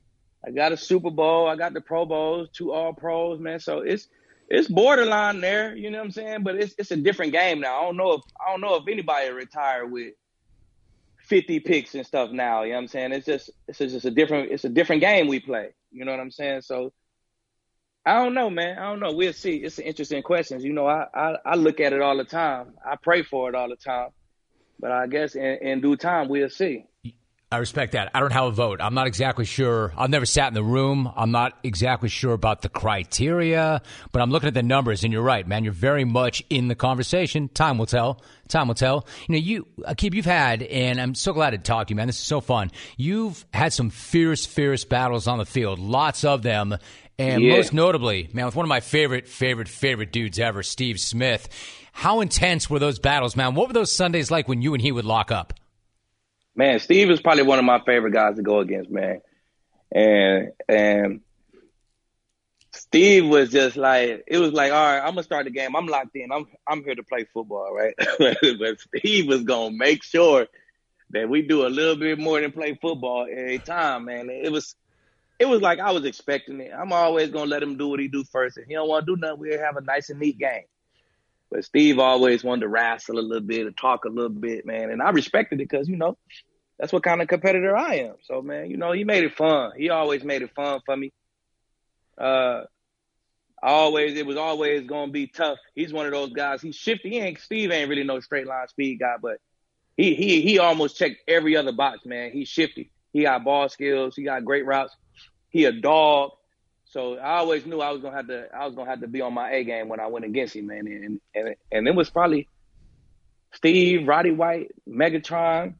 I 0.45 0.51
got 0.51 0.71
a 0.71 0.77
Super 0.77 1.11
Bowl, 1.11 1.47
I 1.47 1.55
got 1.55 1.73
the 1.73 1.81
Pro 1.81 2.05
Bowls, 2.05 2.49
two 2.53 2.71
All 2.71 2.93
Pros, 2.93 3.39
man. 3.39 3.59
So 3.59 3.79
it's 3.79 4.07
it's 4.47 4.67
borderline 4.67 5.41
there, 5.41 5.75
you 5.75 5.91
know 5.91 5.99
what 5.99 6.05
I'm 6.05 6.11
saying? 6.11 6.43
But 6.43 6.55
it's 6.55 6.73
it's 6.77 6.91
a 6.91 6.97
different 6.97 7.33
game 7.33 7.59
now. 7.59 7.79
I 7.79 7.83
don't 7.83 7.97
know 7.97 8.13
if 8.13 8.21
I 8.39 8.51
don't 8.51 8.61
know 8.61 8.75
if 8.75 8.87
anybody 8.87 9.29
retired 9.29 9.91
with 9.91 10.13
50 11.27 11.59
picks 11.59 11.93
and 11.93 12.05
stuff 12.05 12.31
now. 12.31 12.63
You 12.63 12.69
know 12.69 12.77
what 12.77 12.81
I'm 12.81 12.87
saying? 12.87 13.11
It's 13.11 13.25
just 13.25 13.51
it's 13.67 13.77
just 13.77 14.05
a 14.05 14.11
different 14.11 14.51
it's 14.51 14.63
a 14.63 14.69
different 14.69 15.01
game 15.01 15.27
we 15.27 15.39
play. 15.39 15.69
You 15.91 16.05
know 16.05 16.11
what 16.11 16.19
I'm 16.19 16.31
saying? 16.31 16.61
So 16.61 16.93
I 18.05 18.23
don't 18.23 18.33
know, 18.33 18.49
man. 18.49 18.79
I 18.79 18.89
don't 18.89 18.99
know. 18.99 19.11
We'll 19.11 19.33
see. 19.33 19.57
It's 19.57 19.77
an 19.77 19.83
interesting 19.83 20.23
question. 20.23 20.61
You 20.61 20.73
know, 20.73 20.87
I, 20.87 21.05
I, 21.13 21.35
I 21.45 21.55
look 21.55 21.79
at 21.79 21.93
it 21.93 22.01
all 22.01 22.17
the 22.17 22.23
time. 22.23 22.73
I 22.83 22.95
pray 22.95 23.21
for 23.23 23.49
it 23.49 23.55
all 23.55 23.69
the 23.69 23.75
time. 23.75 24.09
But 24.79 24.91
I 24.91 25.07
guess 25.07 25.35
in, 25.35 25.57
in 25.61 25.81
due 25.81 25.97
time, 25.97 26.29
we'll 26.29 26.49
see. 26.49 26.85
I 27.51 27.57
respect 27.57 27.93
that. 27.93 28.11
I 28.13 28.19
don't 28.19 28.31
have 28.31 28.45
a 28.45 28.51
vote. 28.51 28.79
I'm 28.79 28.93
not 28.93 29.07
exactly 29.07 29.43
sure. 29.43 29.91
I've 29.97 30.11
never 30.11 30.27
sat 30.27 30.49
in 30.49 30.53
the 30.53 30.63
room. 30.63 31.11
I'm 31.15 31.31
not 31.31 31.57
exactly 31.63 32.07
sure 32.07 32.33
about 32.33 32.61
the 32.61 32.69
criteria, 32.69 33.81
but 34.11 34.21
I'm 34.21 34.29
looking 34.29 34.47
at 34.47 34.53
the 34.53 34.61
numbers, 34.61 35.03
and 35.03 35.11
you're 35.11 35.23
right, 35.23 35.47
man. 35.47 35.63
You're 35.63 35.73
very 35.73 36.05
much 36.05 36.43
in 36.51 36.67
the 36.67 36.75
conversation. 36.75 37.49
Time 37.49 37.79
will 37.79 37.87
tell. 37.87 38.21
Time 38.49 38.67
will 38.67 38.75
tell. 38.75 39.07
You 39.27 39.33
know, 39.33 39.39
you, 39.39 39.67
Aqib, 39.79 40.13
you've 40.13 40.25
had, 40.25 40.61
and 40.61 41.01
I'm 41.01 41.15
so 41.15 41.33
glad 41.33 41.51
to 41.51 41.57
talk 41.57 41.87
to 41.87 41.91
you, 41.91 41.95
man. 41.95 42.05
This 42.05 42.19
is 42.19 42.23
so 42.23 42.39
fun. 42.39 42.69
You've 42.97 43.43
had 43.51 43.73
some 43.73 43.89
fierce, 43.89 44.45
fierce 44.45 44.85
battles 44.85 45.27
on 45.27 45.39
the 45.39 45.45
field, 45.45 45.79
lots 45.79 46.23
of 46.23 46.43
them. 46.43 46.77
And 47.17 47.43
yeah. 47.43 47.55
most 47.55 47.73
notably, 47.73 48.29
man, 48.31 48.45
with 48.45 48.55
one 48.55 48.63
of 48.63 48.69
my 48.69 48.79
favorite, 48.79 49.27
favorite, 49.27 49.67
favorite 49.67 50.11
dudes 50.11 50.37
ever, 50.37 50.61
Steve 50.61 50.99
Smith. 50.99 51.49
How 51.93 52.21
intense 52.21 52.69
were 52.69 52.79
those 52.79 52.99
battles, 52.99 53.35
man? 53.35 53.55
What 53.55 53.67
were 53.69 53.73
those 53.73 53.93
Sundays 53.93 54.29
like 54.29 54.47
when 54.47 54.61
you 54.61 54.75
and 54.75 54.81
he 54.81 54.91
would 54.91 55.03
lock 55.03 55.31
up? 55.31 55.58
Man, 56.59 56.81
Steve 56.81 57.09
is 57.09 57.21
probably 57.21 57.43
one 57.43 57.57
of 57.57 57.63
my 57.63 57.79
favorite 57.85 58.11
guys 58.11 58.35
to 58.35 58.41
go 58.41 58.59
against, 58.59 58.91
man. 58.91 59.21
And 59.93 60.51
and 60.67 61.21
Steve 62.73 63.29
was 63.29 63.49
just 63.49 63.77
like 63.77 64.25
it 64.27 64.39
was 64.39 64.51
like, 64.51 64.73
all 64.73 64.85
right, 64.85 64.99
I'm 64.99 65.13
gonna 65.13 65.23
start 65.23 65.45
the 65.45 65.51
game. 65.51 65.73
I'm 65.73 65.87
locked 65.87 66.17
in. 66.17 66.33
I'm 66.33 66.47
I'm 66.67 66.83
here 66.83 66.95
to 66.95 67.03
play 67.03 67.25
football, 67.33 67.73
right? 67.73 67.93
but 68.59 68.77
Steve 68.81 69.29
was 69.29 69.43
gonna 69.43 69.73
make 69.73 70.03
sure 70.03 70.47
that 71.11 71.29
we 71.29 71.43
do 71.43 71.65
a 71.65 71.69
little 71.69 71.95
bit 71.95 72.19
more 72.19 72.41
than 72.41 72.51
play 72.51 72.77
football 72.81 73.25
every 73.31 73.59
time, 73.59 74.03
man. 74.03 74.29
It 74.29 74.51
was 74.51 74.75
it 75.39 75.47
was 75.47 75.61
like 75.61 75.79
I 75.79 75.91
was 75.91 76.03
expecting 76.03 76.59
it. 76.59 76.73
I'm 76.77 76.91
always 76.91 77.29
gonna 77.29 77.49
let 77.49 77.63
him 77.63 77.77
do 77.77 77.87
what 77.87 78.01
he 78.01 78.09
do 78.09 78.25
first. 78.25 78.57
If 78.57 78.67
he 78.67 78.73
don't 78.73 78.89
want 78.89 79.05
to 79.05 79.15
do 79.15 79.21
nothing, 79.21 79.39
we'll 79.39 79.59
have 79.59 79.77
a 79.77 79.81
nice 79.81 80.09
and 80.09 80.19
neat 80.19 80.37
game. 80.37 80.65
But 81.49 81.63
Steve 81.63 81.99
always 81.99 82.43
wanted 82.43 82.63
to 82.63 82.67
wrestle 82.67 83.17
a 83.17 83.21
little 83.21 83.47
bit, 83.47 83.63
to 83.63 83.71
talk 83.71 84.03
a 84.03 84.09
little 84.09 84.29
bit, 84.29 84.65
man. 84.65 84.91
And 84.91 85.01
I 85.01 85.11
respected 85.11 85.61
it 85.61 85.69
because 85.69 85.87
you 85.87 85.95
know 85.95 86.17
that's 86.79 86.93
what 86.93 87.03
kind 87.03 87.21
of 87.21 87.27
competitor 87.27 87.75
I 87.75 87.95
am. 87.95 88.15
So 88.23 88.41
man, 88.41 88.71
you 88.71 88.77
know, 88.77 88.93
he 88.93 89.03
made 89.03 89.23
it 89.23 89.35
fun. 89.35 89.73
He 89.77 89.89
always 89.89 90.23
made 90.23 90.41
it 90.41 90.51
fun 90.55 90.79
for 90.85 90.95
me. 90.95 91.11
Uh, 92.17 92.63
always 93.61 94.17
it 94.17 94.25
was 94.25 94.37
always 94.37 94.87
gonna 94.87 95.11
be 95.11 95.27
tough. 95.27 95.57
He's 95.75 95.91
one 95.91 96.05
of 96.05 96.13
those 96.13 96.31
guys. 96.31 96.61
He's 96.61 96.75
shifty. 96.75 97.09
He 97.09 97.19
ain't 97.19 97.39
Steve 97.39 97.71
ain't 97.71 97.89
really 97.89 98.03
no 98.03 98.19
straight 98.21 98.47
line 98.47 98.67
speed 98.69 98.99
guy, 98.99 99.15
but 99.21 99.37
he 99.97 100.15
he 100.15 100.41
he 100.41 100.59
almost 100.59 100.97
checked 100.97 101.17
every 101.27 101.57
other 101.57 101.73
box, 101.73 102.05
man. 102.05 102.31
He's 102.31 102.47
shifty. 102.47 102.91
He 103.11 103.23
got 103.23 103.43
ball 103.43 103.67
skills. 103.69 104.15
He 104.15 104.23
got 104.23 104.45
great 104.45 104.65
routes. 104.65 104.95
He 105.49 105.65
a 105.65 105.71
dog. 105.71 106.31
So 106.85 107.17
I 107.17 107.37
always 107.37 107.65
knew 107.65 107.81
I 107.81 107.91
was 107.91 108.01
gonna 108.01 108.15
have 108.15 108.27
to 108.27 108.47
I 108.55 108.65
was 108.65 108.75
gonna 108.75 108.89
have 108.89 109.01
to 109.01 109.07
be 109.07 109.21
on 109.21 109.33
my 109.33 109.51
A 109.51 109.63
game 109.63 109.89
when 109.89 109.99
I 109.99 110.07
went 110.07 110.25
against 110.25 110.55
him, 110.55 110.67
man. 110.67 110.87
And 110.87 111.21
and 111.35 111.55
and 111.71 111.87
it 111.87 111.95
was 111.95 112.09
probably 112.09 112.47
Steve, 113.53 114.07
Roddy 114.07 114.31
White, 114.31 114.71
Megatron. 114.87 115.73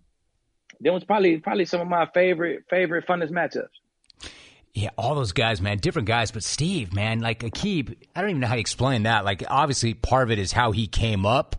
That 0.81 0.93
was 0.93 1.03
probably 1.03 1.37
probably 1.37 1.65
some 1.65 1.81
of 1.81 1.87
my 1.87 2.07
favorite 2.13 2.63
favorite 2.69 3.05
funnest 3.07 3.31
matchups. 3.31 3.67
Yeah, 4.73 4.89
all 4.97 5.15
those 5.15 5.31
guys, 5.31 5.61
man, 5.61 5.77
different 5.79 6.07
guys, 6.07 6.31
but 6.31 6.43
Steve, 6.43 6.93
man, 6.93 7.19
like 7.21 7.39
Aqib, 7.39 7.95
I 8.15 8.21
don't 8.21 8.29
even 8.29 8.39
know 8.39 8.47
how 8.47 8.53
to 8.53 8.61
explain 8.61 9.03
that. 9.03 9.25
Like, 9.25 9.43
obviously, 9.49 9.95
part 9.95 10.23
of 10.23 10.31
it 10.31 10.39
is 10.39 10.51
how 10.51 10.71
he 10.71 10.87
came 10.87 11.25
up, 11.25 11.55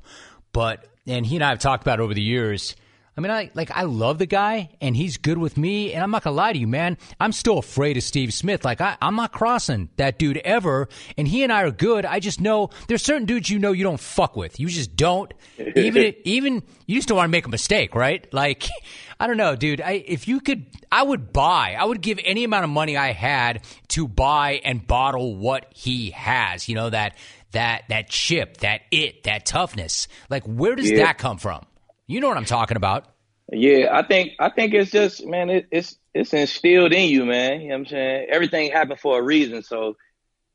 but 0.53 0.87
and 1.07 1.27
he 1.27 1.37
and 1.37 1.45
I 1.45 1.49
have 1.51 1.59
talked 1.59 1.83
about 1.83 2.01
over 2.01 2.15
the 2.15 2.23
years 2.23 2.77
I 3.21 3.23
mean, 3.23 3.33
I 3.33 3.51
like 3.53 3.71
I 3.71 3.83
love 3.83 4.17
the 4.17 4.25
guy, 4.25 4.71
and 4.81 4.97
he's 4.97 5.19
good 5.19 5.37
with 5.37 5.59
me. 5.59 5.93
And 5.93 6.03
I'm 6.03 6.11
not 6.11 6.23
gonna 6.23 6.35
lie 6.35 6.55
to 6.55 6.59
you, 6.59 6.67
man. 6.67 6.97
I'm 7.21 7.33
still 7.33 7.59
afraid 7.59 7.99
of 7.99 8.03
Steve 8.03 8.33
Smith. 8.33 8.65
Like 8.65 8.81
I, 8.81 8.97
I'm 9.03 9.15
not 9.15 9.31
crossing 9.31 9.91
that 9.97 10.19
dude 10.19 10.39
ever. 10.39 10.89
And 11.19 11.29
he 11.29 11.43
and 11.43 11.53
I 11.53 11.65
are 11.65 11.71
good. 11.71 12.07
I 12.07 12.19
just 12.19 12.41
know 12.41 12.71
there's 12.89 13.03
certain 13.03 13.27
dudes 13.27 13.51
you 13.51 13.59
know 13.59 13.73
you 13.73 13.85
don't 13.85 14.01
fuck 14.01 14.37
with. 14.37 14.59
You 14.59 14.69
just 14.69 14.97
don't. 14.97 15.35
Even 15.77 16.15
even 16.25 16.63
you 16.87 16.97
just 16.97 17.09
don't 17.09 17.19
want 17.19 17.27
to 17.27 17.31
make 17.31 17.45
a 17.45 17.51
mistake, 17.51 17.95
right? 17.95 18.27
Like 18.33 18.67
I 19.21 19.27
don't 19.27 19.37
know, 19.37 19.55
dude. 19.55 19.83
I, 19.83 20.03
if 20.07 20.27
you 20.27 20.41
could, 20.41 20.65
I 20.91 21.03
would 21.03 21.31
buy. 21.31 21.77
I 21.79 21.85
would 21.85 22.01
give 22.01 22.19
any 22.25 22.45
amount 22.45 22.65
of 22.65 22.71
money 22.71 22.97
I 22.97 23.13
had 23.13 23.67
to 23.89 24.09
buy 24.09 24.63
and 24.65 24.87
bottle 24.87 25.37
what 25.37 25.67
he 25.75 26.13
has. 26.13 26.71
You 26.71 26.75
know 26.75 26.89
that 26.89 27.19
that 27.53 27.85
that 27.91 28.09
chip, 28.09 28.57
that 28.59 28.81
it, 28.91 29.25
that 29.25 29.45
toughness. 29.45 30.09
Like 30.31 30.45
where 30.45 30.75
does 30.75 30.91
yeah. 30.91 31.05
that 31.05 31.19
come 31.19 31.37
from? 31.37 31.67
You 32.11 32.21
know 32.21 32.27
what 32.27 32.39
I'm 32.39 32.45
talking 32.45 32.77
about. 32.77 33.05
Yeah, 33.53 33.89
I 33.93 34.07
think 34.07 34.33
I 34.39 34.51
think 34.51 34.75
it's 34.75 34.91
just 34.91 35.27
man, 35.27 35.51
it, 35.51 35.67
it's 35.73 35.97
it's 36.15 36.33
instilled 36.33 36.93
in 36.93 37.11
you, 37.11 37.25
man. 37.25 37.61
You 37.61 37.69
know 37.69 37.75
what 37.75 37.81
I'm 37.81 37.87
saying? 37.87 38.27
Everything 38.31 38.71
happened 38.71 39.01
for 39.01 39.19
a 39.19 39.23
reason. 39.23 39.63
So 39.63 39.97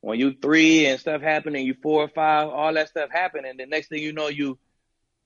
when 0.01 0.19
you 0.19 0.35
three 0.41 0.85
and 0.85 0.99
stuff 0.99 1.21
happening, 1.21 1.65
you 1.65 1.75
four 1.81 2.03
or 2.03 2.09
five, 2.09 2.47
all 2.47 2.73
that 2.73 2.89
stuff 2.89 3.09
happened, 3.11 3.45
and 3.45 3.59
the 3.59 3.65
next 3.65 3.89
thing 3.89 4.01
you 4.01 4.13
know, 4.13 4.29
you 4.29 4.57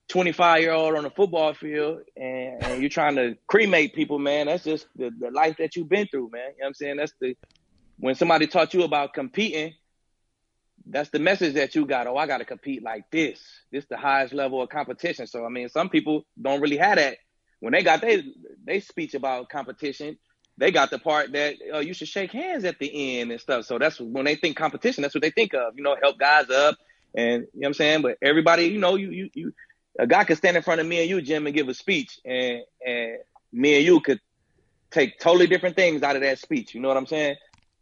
25 0.09 0.61
year 0.61 0.73
old 0.73 0.95
on 0.95 1.03
the 1.03 1.11
football 1.11 1.53
field 1.53 1.99
and, 2.17 2.25
and, 2.25 2.81
you're 2.81 2.89
trying 2.89 3.15
to 3.15 3.37
cremate 3.47 3.93
people, 3.93 4.17
man. 4.17 4.47
That's 4.47 4.63
just 4.63 4.87
the, 4.95 5.11
the 5.19 5.29
life 5.29 5.57
that 5.59 5.75
you've 5.75 5.87
been 5.87 6.07
through, 6.07 6.31
man. 6.31 6.41
You 6.41 6.47
know 6.47 6.53
what 6.59 6.67
I'm 6.67 6.73
saying? 6.73 6.97
That's 6.97 7.13
the 7.21 7.35
when 7.99 8.15
somebody 8.15 8.47
taught 8.47 8.73
you 8.73 8.83
about 8.83 9.13
competing, 9.13 9.73
that's 10.87 11.09
the 11.09 11.19
message 11.19 11.53
that 11.55 11.75
you 11.75 11.85
got. 11.85 12.07
Oh, 12.07 12.17
I 12.17 12.25
got 12.25 12.39
to 12.39 12.45
compete 12.45 12.81
like 12.81 13.03
this. 13.11 13.39
This 13.71 13.85
the 13.85 13.97
highest 13.97 14.33
level 14.33 14.61
of 14.61 14.69
competition. 14.69 15.27
So 15.27 15.45
I 15.45 15.49
mean, 15.49 15.69
some 15.69 15.89
people 15.89 16.25
don't 16.41 16.61
really 16.61 16.77
have 16.77 16.95
that. 16.95 17.17
When 17.59 17.73
they 17.73 17.83
got 17.83 18.01
they 18.01 18.23
they 18.65 18.79
speech 18.79 19.13
about 19.13 19.49
competition, 19.49 20.17
they 20.57 20.71
got 20.71 20.91
the 20.91 20.99
part 20.99 21.31
that 21.33 21.55
uh, 21.73 21.79
you 21.79 21.93
should 21.93 22.07
shake 22.07 22.31
hands 22.31 22.65
at 22.65 22.79
the 22.79 23.19
end 23.19 23.31
and 23.31 23.41
stuff. 23.41 23.65
So 23.65 23.77
that's 23.79 23.99
when 23.99 24.25
they 24.25 24.35
think 24.35 24.57
competition. 24.57 25.01
That's 25.01 25.15
what 25.15 25.21
they 25.21 25.31
think 25.31 25.53
of. 25.53 25.73
You 25.77 25.83
know, 25.83 25.95
help 26.01 26.17
guys 26.19 26.49
up, 26.49 26.75
and 27.15 27.41
you 27.41 27.41
know 27.41 27.47
what 27.53 27.67
I'm 27.67 27.73
saying. 27.73 28.01
But 28.01 28.17
everybody, 28.21 28.65
you 28.65 28.79
know, 28.79 28.95
you 28.95 29.11
you 29.11 29.29
you 29.33 29.53
a 29.97 30.07
guy 30.07 30.23
could 30.23 30.37
stand 30.37 30.57
in 30.57 30.63
front 30.63 30.81
of 30.81 30.87
me 30.87 31.01
and 31.01 31.09
you, 31.09 31.21
Jim, 31.21 31.45
and 31.45 31.55
give 31.55 31.67
a 31.69 31.73
speech, 31.73 32.19
and 32.25 32.61
and 32.85 33.17
me 33.51 33.77
and 33.77 33.85
you 33.85 33.99
could 33.99 34.19
take 34.91 35.19
totally 35.19 35.47
different 35.47 35.75
things 35.75 36.03
out 36.03 36.15
of 36.15 36.21
that 36.21 36.39
speech. 36.39 36.73
You 36.73 36.81
know 36.81 36.87
what 36.87 36.97
I'm 36.97 37.05
saying? 37.05 37.35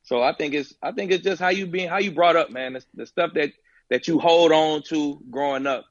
So 0.03 0.21
I 0.21 0.33
think 0.33 0.53
it's 0.53 0.73
I 0.81 0.91
think 0.91 1.11
it's 1.11 1.23
just 1.23 1.41
how 1.41 1.49
you 1.49 1.67
being 1.67 1.89
how 1.89 1.99
you 1.99 2.11
brought 2.11 2.35
up, 2.35 2.49
man. 2.49 2.77
the 2.93 3.05
stuff 3.05 3.31
that 3.35 3.51
that 3.89 4.07
you 4.07 4.19
hold 4.19 4.51
on 4.51 4.81
to 4.89 5.21
growing 5.29 5.67
up. 5.67 5.85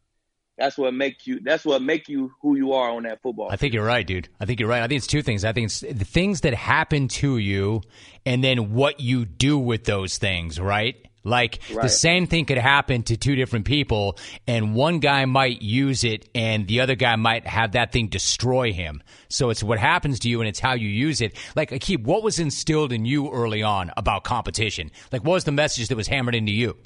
That's 0.59 0.79
what 0.79 0.95
make 0.95 1.27
you. 1.27 1.41
That's 1.41 1.65
what 1.65 1.83
make 1.83 2.09
you 2.09 2.33
who 2.41 2.57
you 2.57 2.73
are 2.73 2.91
on 2.91 3.03
that 3.03 3.21
football. 3.23 3.49
I 3.51 3.57
think 3.57 3.75
you're 3.75 3.85
right, 3.85 4.07
dude. 4.07 4.29
I 4.41 4.47
think 4.47 4.59
you're 4.59 4.69
right. 4.69 4.83
I 4.83 4.89
think 4.89 4.99
it's 4.99 5.07
two 5.07 5.23
things. 5.23 5.45
I 5.45 5.53
think 5.53 5.67
it's 5.67 5.81
the 5.81 6.05
things 6.05 6.43
that 6.43 6.55
happen 6.55 7.09
to 7.09 7.37
you, 7.37 7.83
and 8.25 8.43
then 8.43 8.73
what 8.73 9.01
you 9.01 9.27
do 9.27 9.59
with 9.59 9.85
those 9.85 10.17
things. 10.19 10.59
Right? 10.59 10.97
Like 11.27 11.59
right. 11.73 11.83
the 11.83 11.89
same 11.89 12.29
thing 12.29 12.45
could 12.45 12.57
happen 12.57 13.03
to 13.05 13.17
two 13.17 13.35
different 13.35 13.67
people, 13.67 14.17
and 14.47 14.75
one 14.75 15.01
guy 15.01 15.25
might 15.25 15.61
use 15.61 16.05
it, 16.05 16.29
and 16.35 16.69
the 16.69 16.81
other 16.81 16.95
guy 16.95 17.17
might 17.17 17.47
have 17.47 17.73
that 17.73 17.91
thing 17.93 18.07
destroy 18.07 18.73
him. 18.73 19.03
So 19.29 19.51
it's 19.51 19.63
what 19.63 19.81
happens 19.81 20.21
to 20.21 20.29
you, 20.29 20.41
and 20.41 20.49
it's 20.49 20.61
how 20.61 20.75
you 20.75 20.89
use 20.89 21.21
it. 21.21 21.37
Like 21.57 21.71
Aqib, 21.71 22.05
what 22.05 22.23
was 22.23 22.39
instilled 22.39 22.93
in 22.93 23.05
you 23.05 23.31
early 23.31 23.63
on 23.63 23.91
about 23.97 24.23
competition? 24.23 24.93
Like, 25.11 25.25
what 25.25 25.33
was 25.33 25.45
the 25.45 25.53
message 25.53 25.89
that 25.89 25.97
was 25.97 26.07
hammered 26.07 26.37
into 26.37 26.53
you? 26.53 26.77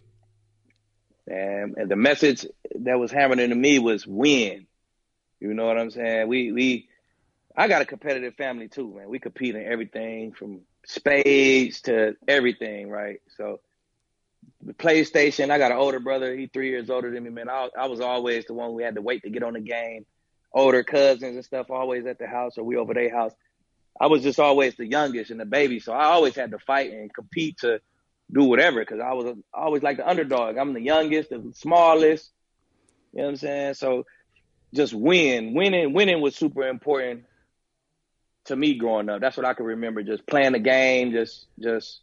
And, 1.30 1.76
and 1.76 1.88
the 1.88 1.96
message 1.96 2.44
that 2.80 2.98
was 2.98 3.12
hammered 3.12 3.38
into 3.38 3.54
me 3.54 3.78
was 3.78 4.04
win. 4.04 4.66
You 5.38 5.54
know 5.54 5.64
what 5.64 5.78
I'm 5.78 5.90
saying? 5.90 6.26
We 6.26 6.50
we 6.50 6.88
I 7.56 7.68
got 7.68 7.82
a 7.82 7.86
competitive 7.86 8.34
family 8.34 8.68
too, 8.68 8.92
man. 8.96 9.08
We 9.08 9.20
compete 9.20 9.54
in 9.54 9.64
everything 9.64 10.32
from 10.32 10.62
spades 10.84 11.82
to 11.82 12.16
everything, 12.26 12.90
right? 12.90 13.20
So 13.36 13.60
the 14.60 14.74
PlayStation. 14.74 15.50
I 15.50 15.58
got 15.58 15.70
an 15.70 15.78
older 15.78 16.00
brother. 16.00 16.36
He 16.36 16.48
three 16.48 16.68
years 16.68 16.90
older 16.90 17.12
than 17.12 17.22
me, 17.22 17.30
man. 17.30 17.48
I, 17.48 17.68
I 17.78 17.86
was 17.86 18.00
always 18.00 18.46
the 18.46 18.54
one 18.54 18.74
we 18.74 18.82
had 18.82 18.96
to 18.96 19.02
wait 19.02 19.22
to 19.22 19.30
get 19.30 19.44
on 19.44 19.52
the 19.52 19.60
game. 19.60 20.06
Older 20.52 20.82
cousins 20.82 21.36
and 21.36 21.44
stuff 21.44 21.70
always 21.70 22.06
at 22.06 22.18
the 22.18 22.26
house 22.26 22.58
or 22.58 22.64
we 22.64 22.76
over 22.76 22.92
their 22.92 23.14
house. 23.14 23.32
I 24.00 24.08
was 24.08 24.22
just 24.22 24.40
always 24.40 24.74
the 24.74 24.86
youngest 24.86 25.30
and 25.30 25.38
the 25.38 25.44
baby, 25.44 25.78
so 25.78 25.92
I 25.92 26.06
always 26.06 26.34
had 26.34 26.50
to 26.50 26.58
fight 26.58 26.90
and 26.90 27.14
compete 27.14 27.58
to 27.58 27.80
do 28.32 28.44
whatever 28.44 28.80
because 28.80 29.00
I 29.00 29.12
was 29.12 29.36
always 29.52 29.82
like 29.82 29.96
the 29.96 30.08
underdog. 30.08 30.56
I'm 30.56 30.72
the 30.72 30.80
youngest, 30.80 31.30
the 31.30 31.52
smallest. 31.54 32.30
You 33.12 33.18
know 33.18 33.24
what 33.24 33.30
I'm 33.30 33.36
saying? 33.36 33.74
So 33.74 34.06
just 34.74 34.94
win, 34.94 35.54
winning, 35.54 35.92
winning 35.92 36.20
was 36.20 36.36
super 36.36 36.68
important 36.68 37.24
to 38.46 38.56
me 38.56 38.74
growing 38.74 39.08
up. 39.08 39.20
That's 39.20 39.36
what 39.36 39.46
I 39.46 39.54
can 39.54 39.66
remember. 39.66 40.02
Just 40.02 40.26
playing 40.26 40.52
the 40.52 40.58
game, 40.60 41.12
just 41.12 41.46
just 41.58 42.00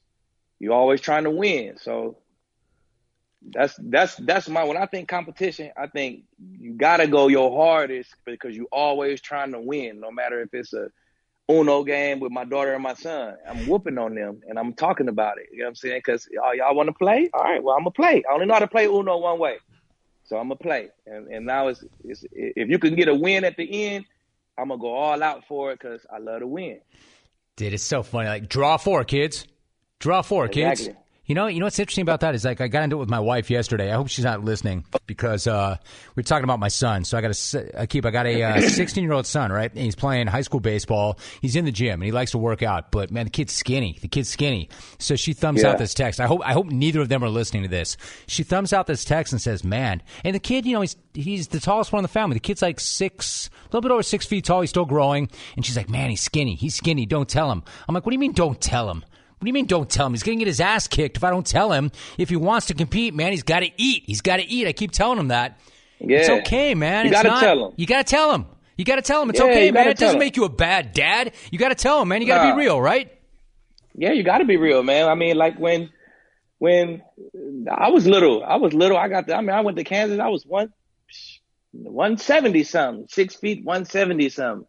you 0.60 0.74
always 0.74 1.02
trying 1.02 1.24
to 1.24 1.32
win. 1.32 1.78
So 1.78 2.18
that's 3.42 3.76
that's 3.82 4.16
that's 4.16 4.50
my 4.50 4.64
when 4.64 4.78
I 4.78 4.86
think 4.86 5.08
competition, 5.08 5.72
I 5.78 5.88
think 5.88 6.24
you 6.60 6.74
gotta 6.74 7.08
go 7.08 7.28
your 7.28 7.56
hardest 7.56 8.14
because 8.26 8.56
you 8.56 8.68
always 8.72 9.22
trying 9.22 9.52
to 9.54 9.60
win, 9.60 10.00
no 10.00 10.12
matter 10.12 10.42
if 10.42 10.54
it's 10.54 10.74
a 10.74 10.90
Uno 11.50 11.84
game 11.84 12.20
with 12.20 12.32
my 12.32 12.44
daughter 12.44 12.74
and 12.74 12.84
my 12.84 12.94
son. 12.94 13.36
I'm 13.48 13.66
whooping 13.68 13.98
on 13.98 14.16
them 14.16 14.42
and 14.48 14.60
I'm 14.60 14.74
talking 14.74 15.08
about 15.08 15.38
it. 15.38 15.48
You 15.52 15.60
know 15.60 15.66
what 15.66 15.70
I'm 15.70 15.76
saying? 15.76 16.02
Because 16.06 16.28
y'all, 16.32 16.54
y'all 16.54 16.76
want 16.76 16.88
to 16.88 16.94
play? 16.94 17.30
All 17.34 17.44
right, 17.44 17.64
well 17.64 17.76
I'm 17.76 17.82
gonna 17.82 17.92
play. 17.92 18.24
I 18.30 18.34
only 18.34 18.46
know 18.46 18.54
how 18.54 18.60
to 18.60 18.68
play 18.68 18.86
Uno 18.86 19.18
one 19.18 19.40
way, 19.40 19.58
so 20.26 20.38
I'm 20.38 20.50
gonna 20.50 20.58
play. 20.58 20.90
And 21.06 21.28
and 21.28 21.46
now 21.46 21.70
it's, 21.70 21.84
it's 22.04 22.26
if 22.32 22.70
you 22.70 22.80
can 22.80 22.96
get 22.96 23.08
a 23.08 23.16
win 23.16 23.46
at 23.46 23.56
the 23.56 23.86
end, 23.86 24.06
I'm 24.58 24.70
gonna 24.70 24.82
go 24.82 24.94
all 24.94 25.24
out 25.24 25.46
for 25.48 25.72
it 25.72 25.80
because 25.80 26.06
I 26.14 26.18
love 26.18 26.42
to 26.42 26.48
win. 26.48 26.80
Dude, 27.56 27.74
it's 27.74 27.84
so 27.84 28.04
funny. 28.04 28.28
Like 28.28 28.50
draw 28.50 28.78
four, 28.78 29.04
kids. 29.04 29.48
Draw 30.00 30.22
four, 30.24 30.46
exactly. 30.46 30.88
kids. 30.88 30.98
You 31.28 31.36
know, 31.36 31.48
you 31.48 31.60
know 31.60 31.66
what's 31.66 31.78
interesting 31.78 32.04
about 32.04 32.22
that 32.22 32.36
is 32.36 32.46
like 32.46 32.62
I 32.62 32.70
got 32.70 32.84
into 32.84 32.96
it 32.96 33.00
with 33.00 33.10
my 33.10 33.20
wife 33.20 33.50
yesterday. 33.50 33.92
I 33.92 33.96
hope 33.96 34.08
she's 34.08 34.24
not 34.24 34.46
listening 34.46 34.86
because 35.08 35.46
uh, 35.46 35.76
we 36.16 36.22
are 36.22 36.24
talking 36.24 36.46
about 36.46 36.58
my 36.58 36.70
son. 36.70 37.04
So 37.04 37.18
I 37.18 37.22
got 37.22 37.34
to 37.34 37.88
keep. 37.88 38.06
I 38.06 38.12
got 38.12 38.26
a 38.26 38.62
16 38.62 39.02
uh, 39.02 39.04
year 39.06 39.12
old 39.12 39.28
son, 39.28 39.52
right? 39.52 39.70
And 39.70 39.82
he's 39.82 39.96
playing 39.96 40.28
high 40.28 40.42
school 40.42 40.62
baseball. 40.62 41.20
He's 41.42 41.58
in 41.58 41.66
the 41.66 41.72
gym 41.72 41.96
and 41.96 42.04
he 42.06 42.14
likes 42.14 42.32
to 42.32 42.38
work 42.38 42.64
out. 42.64 42.94
But 42.94 43.12
man, 43.12 43.26
the 43.26 43.30
kid's 43.30 43.52
skinny. 43.52 43.98
The 44.02 44.08
kid's 44.08 44.30
skinny. 44.30 44.70
So 45.00 45.18
she 45.18 45.34
thumbs 45.34 45.64
yeah. 45.64 45.72
out 45.72 45.80
this 45.80 45.94
text. 45.94 46.22
I 46.22 46.28
hope 46.28 46.42
I 46.46 46.54
hope 46.54 46.68
neither 46.68 47.02
of 47.02 47.10
them 47.10 47.22
are 47.26 47.30
listening 47.30 47.64
to 47.64 47.70
this. 47.70 47.98
She 48.28 48.44
thumbs 48.44 48.72
out 48.72 48.88
this 48.88 49.04
text 49.04 49.34
and 49.34 49.42
says, 49.42 49.66
"Man," 49.66 50.02
and 50.24 50.34
the 50.34 50.40
kid, 50.40 50.66
you 50.66 50.72
know, 50.72 50.82
he's 50.82 50.96
he's 51.14 51.50
the 51.50 51.60
tallest 51.60 51.92
one 51.92 52.00
in 52.00 52.04
the 52.04 52.10
family. 52.10 52.36
The 52.36 52.40
kid's 52.40 52.62
like 52.62 52.80
six, 52.80 53.50
a 53.50 53.66
little 53.66 53.82
bit 53.82 53.92
over 53.92 54.02
six 54.02 54.26
feet 54.26 54.46
tall. 54.46 54.62
He's 54.62 54.70
still 54.70 54.86
growing. 54.86 55.30
And 55.58 55.66
she's 55.66 55.76
like, 55.76 55.90
"Man, 55.90 56.10
he's 56.10 56.22
skinny. 56.22 56.56
He's 56.56 56.76
skinny. 56.76 57.06
Don't 57.06 57.28
tell 57.28 57.52
him." 57.52 57.64
I'm 57.90 57.94
like, 57.94 58.06
"What 58.06 58.12
do 58.12 58.16
you 58.16 58.20
mean? 58.20 58.32
Don't 58.32 58.62
tell 58.62 58.90
him?" 58.90 59.04
What 59.38 59.46
do 59.46 59.50
you 59.50 59.54
mean 59.54 59.68
don't 59.68 59.88
tell 59.88 60.08
him? 60.08 60.14
He's 60.14 60.24
going 60.24 60.40
to 60.40 60.44
get 60.44 60.48
his 60.50 60.60
ass 60.60 60.88
kicked 60.88 61.18
if 61.18 61.24
I 61.24 61.30
don't 61.30 61.46
tell 61.46 61.72
him. 61.72 61.92
If 62.18 62.30
he 62.30 62.36
wants 62.36 62.68
to 62.68 62.74
compete, 62.74 63.14
man, 63.14 63.32
he's 63.32 63.44
got 63.44 63.60
to 63.60 63.70
eat. 63.78 64.04
He's 64.08 64.22
got 64.22 64.38
to 64.38 64.44
eat. 64.44 64.68
I 64.68 64.74
keep 64.74 64.92
telling 64.92 65.20
him 65.20 65.28
that. 65.28 65.60
Yeah. 66.00 66.18
It's 66.18 66.30
okay, 66.30 66.74
man. 66.74 67.06
You 67.06 67.12
got 67.12 67.24
to 67.24 67.30
tell 67.30 67.68
him. 67.68 67.74
You 67.76 67.86
got 67.86 68.06
to 68.06 68.10
tell 68.10 68.34
him. 68.34 68.48
You 68.78 68.86
got 68.86 68.96
to 68.96 69.02
tell 69.04 69.22
him 69.22 69.30
it's 69.30 69.40
yeah, 69.40 69.46
okay, 69.46 69.72
man. 69.72 69.90
It 69.90 69.98
doesn't 69.98 70.16
him. 70.16 70.20
make 70.20 70.38
you 70.38 70.46
a 70.46 70.50
bad 70.50 70.94
dad. 70.94 71.34
You 71.52 71.60
got 71.60 71.70
to 71.70 71.76
tell 71.76 72.02
him, 72.02 72.08
man. 72.08 72.22
You 72.22 72.28
got 72.28 72.44
to 72.44 72.50
nah. 72.50 72.56
be 72.56 72.62
real, 72.64 72.82
right? 72.82 73.12
Yeah, 73.96 74.12
you 74.12 74.24
got 74.24 74.40
to 74.40 74.46
be 74.46 74.58
real, 74.58 74.82
man. 74.84 75.08
I 75.08 75.16
mean, 75.16 75.38
like 75.38 75.58
when 75.60 75.90
when 76.60 77.04
I 77.72 77.90
was 77.90 78.08
little, 78.08 78.44
I 78.44 78.56
was 78.56 78.74
little. 78.74 78.98
I 78.98 79.08
got 79.08 79.28
the, 79.28 79.36
I 79.36 79.42
mean, 79.42 79.52
I 79.52 79.62
went 79.62 79.78
to 79.78 79.84
Kansas. 79.84 80.20
I 80.20 80.30
was 80.30 80.46
one 80.46 80.74
one 81.72 82.18
seventy 82.18 82.64
something, 82.64 83.08
six 83.08 83.36
feet, 83.36 83.64
one 83.64 83.86
seventy 83.86 84.30
something. 84.30 84.68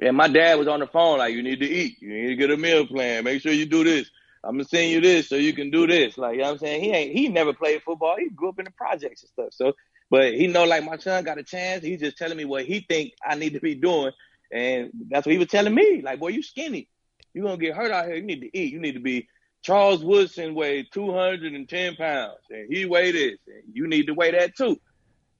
And 0.00 0.16
my 0.16 0.28
dad 0.28 0.58
was 0.58 0.68
on 0.68 0.80
the 0.80 0.86
phone 0.86 1.18
like, 1.18 1.34
you 1.34 1.42
need 1.42 1.60
to 1.60 1.68
eat. 1.68 2.00
You 2.00 2.08
need 2.08 2.28
to 2.28 2.36
get 2.36 2.50
a 2.50 2.56
meal 2.56 2.86
plan. 2.86 3.24
Make 3.24 3.42
sure 3.42 3.52
you 3.52 3.66
do 3.66 3.84
this. 3.84 4.10
I'm 4.44 4.54
gonna 4.54 4.64
send 4.64 4.90
you 4.90 5.00
this 5.00 5.28
so 5.28 5.34
you 5.34 5.52
can 5.52 5.70
do 5.70 5.86
this. 5.86 6.16
Like, 6.16 6.34
you 6.36 6.38
know 6.38 6.44
what 6.44 6.52
I'm 6.52 6.58
saying? 6.58 6.82
He 6.82 6.90
ain't 6.90 7.12
he 7.12 7.28
never 7.28 7.52
played 7.52 7.82
football. 7.82 8.16
He 8.16 8.30
grew 8.30 8.50
up 8.50 8.58
in 8.58 8.66
the 8.66 8.70
projects 8.70 9.22
and 9.22 9.30
stuff. 9.30 9.48
So 9.52 9.74
but 10.10 10.34
he 10.34 10.46
know 10.46 10.64
like 10.64 10.84
my 10.84 10.96
son 10.98 11.24
got 11.24 11.38
a 11.38 11.42
chance. 11.42 11.84
He's 11.84 12.00
just 12.00 12.16
telling 12.16 12.36
me 12.36 12.44
what 12.44 12.64
he 12.64 12.80
think 12.80 13.12
I 13.26 13.34
need 13.34 13.54
to 13.54 13.60
be 13.60 13.74
doing. 13.74 14.12
And 14.52 14.90
that's 15.10 15.26
what 15.26 15.32
he 15.32 15.38
was 15.38 15.48
telling 15.48 15.74
me. 15.74 16.00
Like, 16.02 16.20
boy, 16.20 16.28
you 16.28 16.42
skinny. 16.42 16.88
You're 17.34 17.44
gonna 17.44 17.58
get 17.58 17.76
hurt 17.76 17.90
out 17.90 18.06
here. 18.06 18.14
You 18.14 18.22
need 18.22 18.40
to 18.40 18.56
eat. 18.56 18.72
You 18.72 18.80
need 18.80 18.94
to 18.94 19.00
be 19.00 19.28
Charles 19.62 20.02
Woodson 20.02 20.54
weighed 20.54 20.86
210 20.92 21.96
pounds, 21.96 22.38
and 22.50 22.72
he 22.72 22.86
weighed 22.86 23.14
this, 23.14 23.38
and 23.46 23.62
you 23.74 23.86
need 23.86 24.06
to 24.06 24.14
weigh 24.14 24.30
that 24.30 24.56
too. 24.56 24.80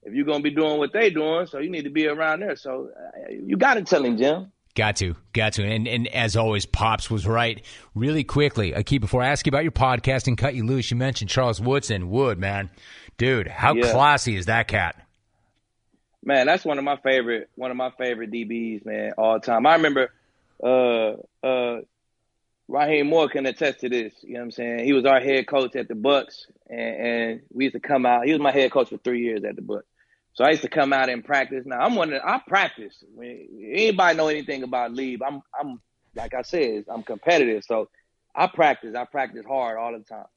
If 0.03 0.13
you're 0.13 0.25
gonna 0.25 0.43
be 0.43 0.51
doing 0.51 0.77
what 0.77 0.93
they're 0.93 1.09
doing, 1.09 1.45
so 1.45 1.59
you 1.59 1.69
need 1.69 1.83
to 1.83 1.89
be 1.89 2.07
around 2.07 2.41
there. 2.41 2.55
So 2.55 2.89
uh, 2.95 3.31
you 3.31 3.57
got 3.57 3.75
to 3.75 3.83
tell 3.83 4.03
him, 4.03 4.17
Jim. 4.17 4.51
Got 4.75 4.97
to, 4.97 5.15
got 5.33 5.53
to. 5.53 5.65
And, 5.65 5.87
and 5.87 6.07
as 6.07 6.37
always, 6.37 6.65
Pops 6.65 7.09
was 7.09 7.27
right. 7.27 7.65
Really 7.95 8.23
quickly, 8.23 8.71
Aqib, 8.71 9.01
before 9.01 9.21
I 9.21 9.27
ask 9.27 9.45
you 9.45 9.49
about 9.49 9.63
your 9.63 9.73
podcast 9.73 10.27
and 10.27 10.37
cut 10.37 10.55
you 10.55 10.65
loose, 10.65 10.89
you 10.89 10.95
mentioned 10.95 11.29
Charles 11.29 11.59
Woodson. 11.59 12.09
Wood, 12.09 12.39
man. 12.39 12.69
Dude, 13.17 13.47
how 13.47 13.73
yeah. 13.73 13.91
classy 13.91 14.37
is 14.37 14.45
that 14.45 14.67
cat? 14.69 14.95
Man, 16.23 16.45
that's 16.45 16.63
one 16.63 16.77
of 16.77 16.83
my 16.83 16.97
favorite, 16.97 17.49
one 17.55 17.71
of 17.71 17.77
my 17.77 17.91
favorite 17.97 18.31
DBs, 18.31 18.85
man, 18.85 19.11
all 19.17 19.39
time. 19.39 19.65
I 19.65 19.75
remember, 19.75 20.11
uh, 20.63 21.15
uh, 21.45 21.81
Raheem 22.69 23.07
Morris 23.07 23.31
can 23.31 23.47
attest 23.47 23.79
to 23.79 23.89
this. 23.89 24.13
You 24.21 24.35
know 24.35 24.41
what 24.41 24.45
I'm 24.45 24.51
saying? 24.51 24.85
He 24.85 24.93
was 24.93 25.03
our 25.05 25.19
head 25.19 25.47
coach 25.47 25.75
at 25.75 25.87
the 25.87 25.95
Bucs, 25.95 26.45
and, 26.69 26.79
and 26.79 27.41
we 27.51 27.63
used 27.65 27.73
to 27.73 27.79
come 27.79 28.05
out. 28.05 28.25
He 28.25 28.31
was 28.31 28.39
my 28.39 28.51
head 28.51 28.71
coach 28.71 28.89
for 28.89 28.97
three 28.97 29.23
years 29.23 29.43
at 29.43 29.55
the 29.55 29.63
Bucs. 29.63 29.83
So 30.33 30.43
I 30.43 30.51
used 30.51 30.61
to 30.61 30.69
come 30.69 30.93
out 30.93 31.09
and 31.09 31.25
practice. 31.25 31.65
Now 31.65 31.79
I'm 31.79 31.95
wondering, 31.95 32.21
I 32.23 32.39
practice. 32.47 33.03
Anybody 33.19 34.15
know 34.15 34.27
anything 34.27 34.61
about 34.61 34.93
leave, 34.93 35.21
I'm, 35.23 35.41
I'm 35.59 35.81
like 36.15 36.35
I 36.35 36.43
said, 36.43 36.85
I'm 36.87 37.01
competitive. 37.01 37.63
So 37.63 37.89
I 38.35 38.45
practice. 38.45 38.95
I 38.95 39.03
practice 39.05 39.45
hard 39.47 39.79
all 39.79 39.91
the 39.91 40.03
time. 40.03 40.27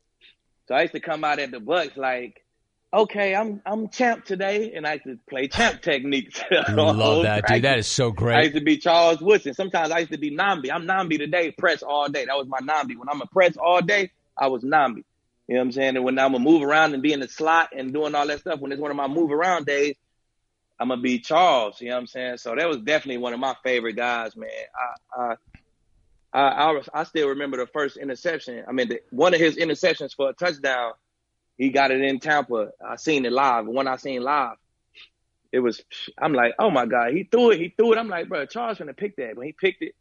So 0.68 0.74
I 0.74 0.82
used 0.82 0.94
to 0.94 1.00
come 1.00 1.24
out 1.24 1.38
at 1.38 1.50
the 1.50 1.58
Bucs 1.58 1.98
like, 1.98 2.42
okay, 2.93 3.34
I'm 3.34 3.62
I'm 3.64 3.88
champ 3.88 4.24
today, 4.24 4.72
and 4.74 4.86
I 4.86 4.95
used 4.95 5.05
to 5.05 5.18
play 5.28 5.49
champ 5.49 5.82
techniques. 5.82 6.40
I 6.51 6.72
love 6.72 7.22
that, 7.24 7.47
dude. 7.47 7.62
That 7.62 7.78
is 7.78 7.86
so 7.86 8.11
great. 8.11 8.36
I 8.36 8.43
used 8.43 8.55
to 8.55 8.61
be 8.61 8.78
Charles 8.78 9.20
Woodson. 9.20 9.55
Sometimes 9.55 9.90
I 9.90 10.01
used 10.01 10.12
to 10.12 10.18
be 10.18 10.30
Nnamdi. 10.30 10.70
I'm 10.72 10.86
Nnamdi 10.86 11.18
today, 11.18 11.51
press 11.51 11.82
all 11.82 12.09
day. 12.09 12.26
That 12.26 12.36
was 12.36 12.47
my 12.47 12.59
Nnamdi. 12.59 12.97
When 12.97 13.09
I'm 13.09 13.20
a 13.20 13.26
press 13.26 13.57
all 13.57 13.80
day, 13.80 14.11
I 14.36 14.49
was 14.49 14.62
Nnamdi. 14.62 15.05
You 15.49 15.55
know 15.55 15.61
what 15.61 15.66
I'm 15.66 15.72
saying? 15.72 15.97
And 15.97 16.05
when 16.05 16.18
I'm 16.18 16.32
gonna 16.32 16.45
move 16.45 16.62
around 16.62 16.95
and 16.95 17.03
be 17.03 17.12
in 17.12 17.20
the 17.20 17.28
slot 17.28 17.70
and 17.76 17.93
doing 17.93 18.14
all 18.14 18.26
that 18.26 18.40
stuff, 18.40 18.61
when 18.61 18.72
it's 18.72 18.80
one 18.80 18.90
of 18.90 18.97
my 18.97 19.09
move 19.09 19.32
around 19.32 19.66
days, 19.66 19.97
I'm 20.78 20.88
gonna 20.88 21.01
be 21.01 21.18
Charles. 21.18 21.80
You 21.80 21.88
know 21.88 21.97
what 21.97 22.01
I'm 22.01 22.07
saying? 22.07 22.36
So 22.38 22.55
that 22.55 22.68
was 22.68 22.78
definitely 22.78 23.18
one 23.18 23.32
of 23.32 23.40
my 23.40 23.55
favorite 23.62 23.95
guys, 23.95 24.36
man. 24.36 24.51
I 25.18 25.22
I 25.22 25.36
I, 26.34 26.72
I, 26.72 26.80
I 26.95 27.05
still 27.05 27.28
remember 27.28 27.59
the 27.59 27.66
first 27.66 27.99
interception. 27.99 28.64
I 28.66 28.72
mean, 28.72 28.88
the, 28.88 29.01
one 29.11 29.34
of 29.34 29.40
his 29.40 29.57
interceptions 29.57 30.14
for 30.16 30.30
a 30.30 30.32
touchdown. 30.32 30.93
He 31.59 31.70
got 31.70 31.90
it 31.90 32.00
in 32.00 32.18
Tampa. 32.18 32.70
I 32.84 32.96
seen 32.96 33.24
it 33.24 33.32
live. 33.32 33.66
When 33.66 33.86
I 33.86 33.96
seen 33.96 34.22
live, 34.22 34.57
it 35.53 35.61
was. 35.61 35.82
I'm 36.20 36.32
like, 36.32 36.55
oh 36.59 36.70
my 36.70 36.86
god, 36.86 37.12
he 37.12 37.24
threw 37.24 37.50
it. 37.50 37.59
He 37.59 37.74
threw 37.76 37.92
it. 37.92 37.98
I'm 37.98 38.09
like, 38.09 38.28
bro, 38.28 38.46
Charles 38.46 38.78
finna 38.78 38.96
pick 38.96 39.16
that. 39.16 39.36
When 39.36 39.46
he 39.46 39.53
picked 39.53 39.82
it, 39.82 39.94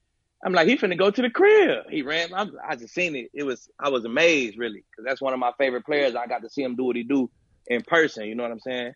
I'm 0.43 0.54
like, 0.54 0.68
he 0.68 0.78
finna 0.78 0.97
go 0.97 1.12
to 1.12 1.22
the 1.22 1.30
crib. 1.30 1.86
He 1.89 2.02
ran. 2.02 2.34
I'm, 2.34 2.52
I 2.68 2.76
just 2.76 2.93
seen 2.93 3.16
it. 3.16 3.30
It 3.34 3.43
was. 3.43 3.70
I 3.80 3.89
was 3.89 4.06
amazed, 4.06 4.58
really, 4.58 4.84
because 4.89 5.06
that's 5.06 5.22
one 5.22 5.34
of 5.34 5.39
my 5.39 5.52
favorite 5.58 5.86
players. 5.86 6.16
I 6.16 6.26
got 6.28 6.41
to 6.41 6.49
see 6.49 6.64
him 6.64 6.76
do 6.76 6.86
what 6.86 6.95
he 6.95 7.04
do 7.04 7.30
in 7.68 7.82
person. 7.82 8.26
You 8.26 8.36
know 8.36 8.43
what 8.43 8.52
I'm 8.52 8.60
saying? 8.60 8.93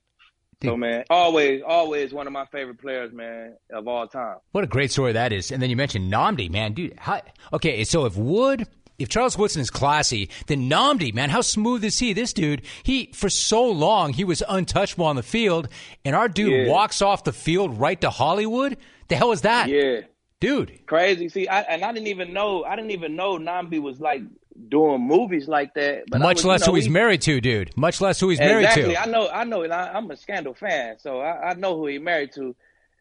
So 0.63 0.77
man, 0.77 1.03
always, 1.09 1.61
always 1.65 2.13
one 2.13 2.27
of 2.27 2.33
my 2.33 2.45
favorite 2.45 2.79
players, 2.79 3.11
man, 3.11 3.55
of 3.71 3.87
all 3.87 4.07
time. 4.07 4.37
What 4.51 4.63
a 4.63 4.67
great 4.67 4.91
story 4.91 5.13
that 5.13 5.33
is. 5.33 5.51
And 5.51 5.61
then 5.61 5.69
you 5.69 5.75
mentioned 5.75 6.11
Nnamdi, 6.11 6.49
man, 6.49 6.73
dude. 6.73 6.97
How, 6.97 7.21
okay, 7.53 7.83
so 7.83 8.05
if 8.05 8.15
Wood, 8.15 8.67
if 8.97 9.09
Charles 9.09 9.37
Woodson 9.37 9.61
is 9.61 9.69
classy, 9.69 10.29
then 10.47 10.69
Nnamdi, 10.69 11.13
man, 11.13 11.29
how 11.29 11.41
smooth 11.41 11.83
is 11.83 11.99
he? 11.99 12.13
This 12.13 12.33
dude, 12.33 12.61
he 12.83 13.11
for 13.13 13.29
so 13.29 13.69
long 13.69 14.13
he 14.13 14.23
was 14.23 14.43
untouchable 14.47 15.05
on 15.05 15.15
the 15.15 15.23
field, 15.23 15.67
and 16.03 16.15
our 16.15 16.29
dude 16.29 16.51
yeah. 16.51 16.71
walks 16.71 17.01
off 17.01 17.23
the 17.23 17.33
field 17.33 17.79
right 17.79 17.99
to 18.01 18.09
Hollywood. 18.09 18.77
The 19.07 19.15
hell 19.15 19.31
is 19.31 19.41
that? 19.41 19.69
Yeah, 19.69 20.01
dude, 20.39 20.85
crazy. 20.85 21.29
See, 21.29 21.47
I, 21.47 21.61
and 21.61 21.83
I 21.83 21.91
didn't 21.91 22.07
even 22.07 22.33
know. 22.33 22.63
I 22.63 22.75
didn't 22.75 22.91
even 22.91 23.15
know 23.15 23.37
Nnamdi 23.37 23.81
was 23.81 23.99
like 23.99 24.21
doing 24.69 25.01
movies 25.01 25.47
like 25.47 25.73
that. 25.73 26.05
But 26.09 26.21
Much 26.21 26.37
was, 26.37 26.45
less 26.45 26.61
you 26.61 26.67
know, 26.67 26.71
who 26.73 26.75
he's 26.77 26.89
married 26.89 27.21
to, 27.23 27.41
dude. 27.41 27.75
Much 27.77 28.01
less 28.01 28.19
who 28.19 28.29
he's 28.29 28.39
married 28.39 28.69
to. 28.71 28.91
Exactly. 28.91 28.97
I 28.97 29.05
know. 29.05 29.29
I 29.29 29.43
know. 29.43 29.63
I, 29.65 29.97
am 29.97 30.09
a 30.11 30.17
Scandal 30.17 30.53
fan, 30.53 30.97
so 30.99 31.19
I, 31.19 31.51
I, 31.51 31.53
know 31.55 31.77
who 31.77 31.87
he 31.87 31.99
married 31.99 32.31
to. 32.33 32.55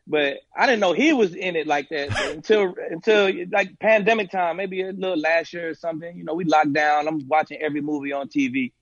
But 0.07 0.41
I 0.55 0.67
didn't 0.67 0.81
know 0.81 0.93
he 0.93 1.15
was 1.15 1.35
in 1.35 1.57
it 1.57 1.67
like 1.67 1.89
that 1.89 2.11
until 2.33 2.75
until 2.91 3.33
like 3.51 3.79
pandemic 3.79 4.31
time, 4.31 4.59
maybe 4.59 4.83
a 4.83 4.93
little 4.93 5.19
last 5.19 5.53
year 5.53 5.71
or 5.71 5.75
something. 5.75 6.17
You 6.17 6.25
know, 6.25 6.35
we 6.35 6.45
locked 6.45 6.75
down. 6.75 7.09
I'm 7.09 7.27
watching 7.27 7.61
every 7.63 7.81
movie 7.81 8.13
on 8.13 8.29
TV, 8.29 8.73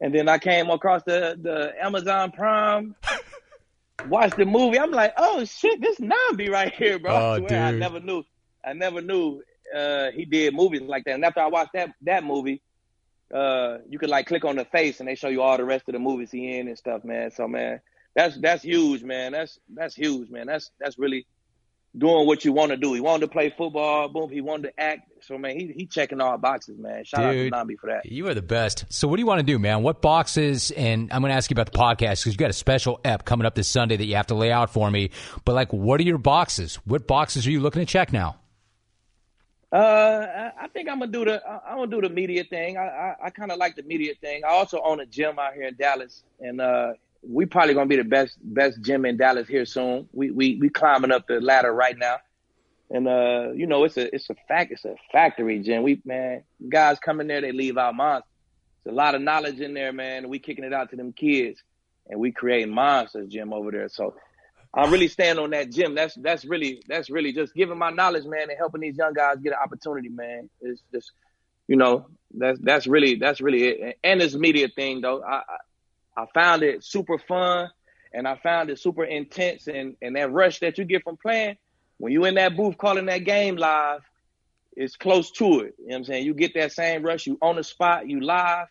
and 0.00 0.14
then 0.14 0.28
I 0.28 0.38
came 0.38 0.70
across 0.70 1.02
the 1.04 1.36
the 1.40 1.72
Amazon 1.84 2.30
Prime. 2.30 2.94
watched 4.08 4.36
the 4.36 4.44
movie. 4.44 4.78
I'm 4.78 4.90
like, 4.90 5.14
oh 5.16 5.44
shit, 5.44 5.80
this 5.80 5.98
Nnamdi 5.98 6.50
right 6.50 6.72
here, 6.74 6.98
bro. 6.98 7.12
Oh, 7.12 7.32
I 7.32 7.38
swear, 7.38 7.48
dude. 7.48 7.58
I 7.58 7.70
never 7.72 8.00
knew. 8.00 8.24
I 8.64 8.72
never 8.72 9.00
knew 9.00 9.42
uh, 9.74 10.10
he 10.12 10.24
did 10.24 10.54
movies 10.54 10.82
like 10.82 11.04
that. 11.04 11.14
And 11.14 11.24
after 11.24 11.40
I 11.40 11.46
watched 11.48 11.72
that 11.74 11.90
that 12.02 12.24
movie, 12.24 12.62
uh, 13.32 13.78
you 13.88 13.98
could 13.98 14.10
like 14.10 14.26
click 14.26 14.44
on 14.44 14.56
the 14.56 14.64
face 14.64 15.00
and 15.00 15.08
they 15.08 15.14
show 15.14 15.28
you 15.28 15.42
all 15.42 15.56
the 15.56 15.64
rest 15.64 15.88
of 15.88 15.94
the 15.94 15.98
movies 15.98 16.30
he 16.30 16.58
in 16.58 16.68
and 16.68 16.78
stuff, 16.78 17.04
man. 17.04 17.30
So 17.30 17.48
man, 17.48 17.80
that's 18.14 18.36
that's 18.38 18.62
huge, 18.62 19.02
man. 19.02 19.32
That's 19.32 19.58
that's 19.72 19.94
huge, 19.94 20.30
man. 20.30 20.46
That's 20.46 20.70
that's 20.78 20.98
really 20.98 21.26
doing 21.96 22.26
what 22.26 22.44
you 22.44 22.52
want 22.52 22.70
to 22.70 22.76
do. 22.76 22.94
He 22.94 23.00
wanted 23.00 23.26
to 23.26 23.28
play 23.28 23.52
football, 23.56 24.08
boom. 24.08 24.30
He 24.30 24.40
wanted 24.40 24.68
to 24.68 24.80
act. 24.80 25.10
So 25.22 25.38
man, 25.38 25.58
he 25.58 25.72
he 25.76 25.86
checking 25.86 26.20
all 26.20 26.36
boxes, 26.38 26.78
man. 26.78 27.04
Shout 27.04 27.32
Dude, 27.32 27.52
out 27.52 27.66
to 27.66 27.72
Nnamdi 27.72 27.78
for 27.78 27.90
that. 27.90 28.06
You 28.06 28.28
are 28.28 28.34
the 28.34 28.42
best. 28.42 28.86
So 28.88 29.08
what 29.08 29.16
do 29.16 29.20
you 29.20 29.26
want 29.26 29.40
to 29.40 29.46
do, 29.46 29.58
man? 29.58 29.82
What 29.82 30.02
boxes? 30.02 30.70
And 30.72 31.12
I'm 31.12 31.20
going 31.20 31.30
to 31.30 31.36
ask 31.36 31.50
you 31.50 31.54
about 31.54 31.70
the 31.70 31.78
podcast 31.78 32.22
because 32.22 32.26
you 32.26 32.36
got 32.36 32.50
a 32.50 32.54
special 32.54 33.00
ep 33.04 33.24
coming 33.24 33.46
up 33.46 33.54
this 33.54 33.68
Sunday 33.68 33.96
that 33.96 34.04
you 34.04 34.16
have 34.16 34.26
to 34.28 34.34
lay 34.34 34.50
out 34.50 34.70
for 34.70 34.90
me. 34.90 35.10
But 35.44 35.54
like, 35.54 35.72
what 35.72 36.00
are 36.00 36.04
your 36.04 36.18
boxes? 36.18 36.76
What 36.84 37.06
boxes 37.06 37.46
are 37.46 37.50
you 37.50 37.60
looking 37.60 37.80
to 37.80 37.86
check 37.86 38.12
now? 38.12 38.36
Uh, 39.70 40.50
I 40.60 40.68
think 40.68 40.86
I'm 40.90 40.98
gonna 40.98 41.10
do 41.10 41.24
the 41.24 41.42
I'm 41.66 41.78
gonna 41.78 41.90
do 41.90 42.02
the 42.02 42.10
media 42.10 42.44
thing. 42.44 42.76
I 42.76 42.82
I, 42.82 43.14
I 43.24 43.30
kind 43.30 43.50
of 43.50 43.56
like 43.56 43.74
the 43.74 43.82
media 43.82 44.12
thing. 44.20 44.42
I 44.44 44.48
also 44.48 44.78
own 44.84 45.00
a 45.00 45.06
gym 45.06 45.38
out 45.38 45.54
here 45.54 45.66
in 45.66 45.76
Dallas, 45.76 46.24
and 46.40 46.60
uh, 46.60 46.92
we 47.22 47.46
probably 47.46 47.74
gonna 47.74 47.86
be 47.86 47.96
the 47.96 48.04
best 48.04 48.36
best 48.42 48.80
gym 48.80 49.04
in 49.04 49.16
Dallas 49.16 49.48
here 49.48 49.64
soon. 49.64 50.08
We 50.12 50.30
we 50.30 50.56
we 50.56 50.68
climbing 50.68 51.12
up 51.12 51.26
the 51.26 51.40
ladder 51.40 51.72
right 51.72 51.96
now, 51.96 52.18
and 52.90 53.06
uh, 53.06 53.52
you 53.54 53.66
know 53.66 53.84
it's 53.84 53.96
a 53.96 54.14
it's 54.14 54.28
a 54.30 54.34
fact 54.48 54.72
it's 54.72 54.84
a 54.84 54.96
factory 55.12 55.60
gym. 55.60 55.82
We 55.82 56.02
man 56.04 56.44
guys 56.68 56.98
come 56.98 57.20
in 57.20 57.28
there 57.28 57.40
they 57.40 57.52
leave 57.52 57.78
out 57.78 57.94
monsters. 57.94 58.28
There's 58.84 58.94
a 58.94 58.96
lot 58.96 59.14
of 59.14 59.22
knowledge 59.22 59.60
in 59.60 59.74
there, 59.74 59.92
man. 59.92 60.28
We 60.28 60.40
kicking 60.40 60.64
it 60.64 60.72
out 60.72 60.90
to 60.90 60.96
them 60.96 61.12
kids, 61.12 61.62
and 62.08 62.18
we 62.18 62.32
creating 62.32 62.74
monsters 62.74 63.28
gym 63.28 63.52
over 63.52 63.70
there. 63.70 63.88
So 63.88 64.14
I'm 64.74 64.90
really 64.90 65.08
staying 65.08 65.38
on 65.38 65.50
that 65.50 65.70
gym. 65.70 65.94
That's 65.94 66.14
that's 66.14 66.44
really 66.44 66.82
that's 66.88 67.10
really 67.10 67.32
just 67.32 67.54
giving 67.54 67.78
my 67.78 67.90
knowledge, 67.90 68.24
man, 68.24 68.48
and 68.48 68.58
helping 68.58 68.80
these 68.80 68.96
young 68.96 69.12
guys 69.12 69.36
get 69.42 69.52
an 69.52 69.58
opportunity, 69.62 70.08
man. 70.08 70.48
It's 70.60 70.82
just, 70.92 71.12
you 71.68 71.76
know, 71.76 72.06
that's 72.32 72.58
that's 72.60 72.86
really 72.86 73.16
that's 73.16 73.40
really 73.40 73.64
it. 73.64 73.98
And 74.02 74.20
this 74.20 74.34
media 74.34 74.68
thing, 74.68 75.02
though, 75.02 75.22
I 75.22 75.36
I, 75.36 75.56
I 76.16 76.26
found 76.34 76.62
it 76.62 76.84
super 76.84 77.18
fun, 77.18 77.70
and 78.12 78.28
I 78.28 78.36
found 78.36 78.70
it 78.70 78.78
super 78.78 79.04
intense, 79.04 79.66
and 79.66 79.96
and 80.02 80.16
that 80.16 80.30
rush 80.32 80.60
that 80.60 80.78
you 80.78 80.84
get 80.84 81.04
from 81.04 81.16
playing 81.16 81.56
when 82.02 82.12
you 82.12 82.24
in 82.24 82.34
that 82.34 82.56
booth 82.56 82.76
calling 82.78 83.06
that 83.06 83.18
game 83.18 83.54
live, 83.54 84.00
it's 84.76 84.96
close 84.96 85.30
to 85.30 85.60
it. 85.60 85.76
You 85.78 85.86
know 85.86 85.92
what 85.92 85.96
I'm 85.98 86.04
saying? 86.04 86.26
You 86.26 86.34
get 86.34 86.52
that 86.54 86.72
same 86.72 87.04
rush. 87.04 87.28
You 87.28 87.38
on 87.40 87.54
the 87.54 87.62
spot. 87.62 88.08
You 88.08 88.20
live. 88.20 88.66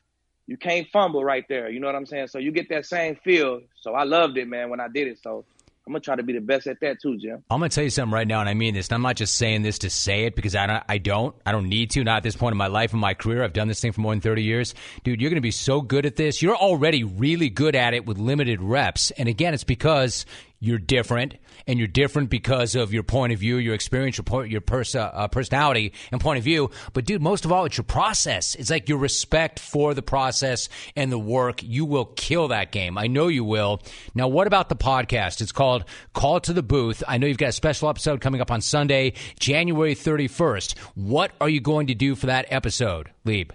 You 0.47 0.57
can't 0.57 0.85
fumble 0.89 1.23
right 1.23 1.45
there. 1.47 1.69
You 1.69 1.79
know 1.79 1.87
what 1.87 1.95
I'm 1.95 2.05
saying? 2.05 2.27
So 2.27 2.39
you 2.39 2.51
get 2.51 2.67
that 2.71 2.85
same 2.85 3.15
feel. 3.23 3.61
So 3.79 3.93
I 3.93 4.03
loved 4.03 4.37
it, 4.37 4.49
man, 4.49 4.69
when 4.69 4.81
I 4.81 4.89
did 4.89 5.07
it. 5.07 5.19
So 5.23 5.45
I'm 5.87 5.93
gonna 5.93 6.01
try 6.01 6.15
to 6.15 6.23
be 6.23 6.33
the 6.33 6.41
best 6.41 6.67
at 6.67 6.79
that 6.81 7.01
too, 7.01 7.17
Jim. 7.17 7.43
I'm 7.49 7.59
gonna 7.59 7.69
tell 7.69 7.83
you 7.83 7.89
something 7.89 8.13
right 8.13 8.27
now, 8.27 8.39
and 8.39 8.47
I 8.47 8.53
mean 8.53 8.75
this. 8.75 8.87
And 8.89 8.95
I'm 8.95 9.01
not 9.01 9.15
just 9.15 9.35
saying 9.35 9.63
this 9.63 9.79
to 9.79 9.89
say 9.89 10.25
it 10.25 10.35
because 10.35 10.55
I 10.55 10.67
don't, 10.67 10.83
I 10.87 10.99
don't, 10.99 11.35
I 11.45 11.51
don't 11.51 11.69
need 11.69 11.89
to. 11.91 12.03
Not 12.03 12.17
at 12.17 12.23
this 12.23 12.35
point 12.35 12.53
in 12.53 12.57
my 12.57 12.67
life 12.67 12.91
and 12.91 13.01
my 13.01 13.15
career. 13.15 13.43
I've 13.43 13.53
done 13.53 13.67
this 13.67 13.81
thing 13.81 13.91
for 13.91 14.01
more 14.01 14.13
than 14.13 14.21
30 14.21 14.43
years, 14.43 14.75
dude. 15.03 15.19
You're 15.19 15.31
gonna 15.31 15.41
be 15.41 15.51
so 15.51 15.81
good 15.81 16.05
at 16.05 16.15
this. 16.15 16.41
You're 16.41 16.55
already 16.55 17.03
really 17.03 17.49
good 17.49 17.75
at 17.75 17.95
it 17.95 18.05
with 18.05 18.19
limited 18.19 18.61
reps. 18.61 19.09
And 19.11 19.27
again, 19.27 19.55
it's 19.55 19.63
because 19.63 20.25
you're 20.63 20.77
different, 20.77 21.33
and 21.65 21.79
you're 21.79 21.87
different 21.87 22.29
because 22.29 22.75
of 22.75 22.93
your 22.93 23.01
point 23.01 23.33
of 23.33 23.39
view, 23.39 23.57
your 23.57 23.73
experience, 23.73 24.17
your 24.17 24.45
your 24.45 24.61
pers- 24.61 24.95
uh, 24.95 25.27
personality, 25.27 25.91
and 26.11 26.21
point 26.21 26.37
of 26.37 26.43
view. 26.43 26.69
But 26.93 27.03
dude, 27.05 27.21
most 27.21 27.43
of 27.43 27.51
all, 27.51 27.65
it's 27.65 27.77
your 27.77 27.83
process. 27.83 28.55
It's 28.55 28.69
like 28.69 28.87
your 28.87 28.99
respect 28.99 29.59
for 29.59 29.93
the 29.93 30.03
process 30.03 30.69
and 30.95 31.11
the 31.11 31.19
work. 31.19 31.63
You 31.63 31.83
will 31.83 32.05
kill 32.05 32.49
that 32.49 32.71
game. 32.71 32.97
I 32.97 33.07
know 33.07 33.27
you 33.27 33.43
will. 33.43 33.81
Now, 34.15 34.27
what 34.27 34.47
about 34.47 34.69
the 34.69 34.75
podcast? 34.75 35.41
It's 35.41 35.51
called 35.51 35.83
Call 36.13 36.39
to 36.41 36.53
the 36.53 36.63
Booth. 36.63 37.03
I 37.07 37.17
know 37.17 37.25
you've 37.25 37.37
got 37.37 37.49
a 37.49 37.53
special 37.53 37.89
episode 37.89 38.21
coming 38.21 38.39
up 38.39 38.51
on 38.51 38.61
Sunday, 38.61 39.13
January 39.39 39.95
31st. 39.95 40.77
What 40.95 41.31
are 41.41 41.49
you 41.49 41.59
going 41.59 41.87
to 41.87 41.95
do 41.95 42.15
for 42.15 42.27
that 42.27 42.45
episode, 42.49 43.09
Keeb? 43.25 43.51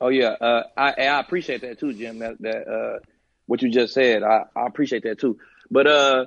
Oh 0.00 0.08
yeah, 0.08 0.36
uh, 0.40 0.64
I, 0.76 0.92
I 0.92 1.20
appreciate 1.20 1.62
that 1.62 1.78
too, 1.78 1.92
Jim. 1.92 2.18
That 2.20 2.40
that 2.40 2.68
uh, 2.68 2.98
what 3.46 3.62
you 3.62 3.70
just 3.70 3.94
said, 3.94 4.22
I, 4.22 4.44
I 4.54 4.66
appreciate 4.66 5.02
that 5.04 5.18
too. 5.18 5.38
But 5.70 5.86
uh, 5.86 6.26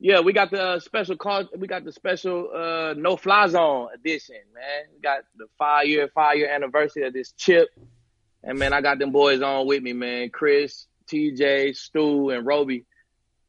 yeah, 0.00 0.20
we 0.20 0.32
got 0.32 0.50
the 0.50 0.78
special 0.80 1.16
call. 1.16 1.44
We 1.56 1.66
got 1.66 1.84
the 1.84 1.92
special 1.92 2.50
uh, 2.54 2.94
no 2.96 3.16
fly 3.16 3.48
zone 3.48 3.88
edition, 3.94 4.36
man. 4.54 4.84
We 4.94 5.00
got 5.00 5.24
the 5.36 5.46
five 5.58 5.86
year 5.86 6.08
five 6.14 6.36
year 6.36 6.50
anniversary 6.50 7.04
of 7.04 7.12
this 7.12 7.32
chip, 7.32 7.68
and 8.44 8.58
man, 8.58 8.72
I 8.72 8.80
got 8.80 9.00
them 9.00 9.10
boys 9.10 9.42
on 9.42 9.66
with 9.66 9.82
me, 9.82 9.92
man. 9.92 10.30
Chris, 10.30 10.86
TJ, 11.10 11.76
Stew, 11.76 12.30
and 12.30 12.46
Roby. 12.46 12.74
You 12.74 12.80
know 12.80 12.84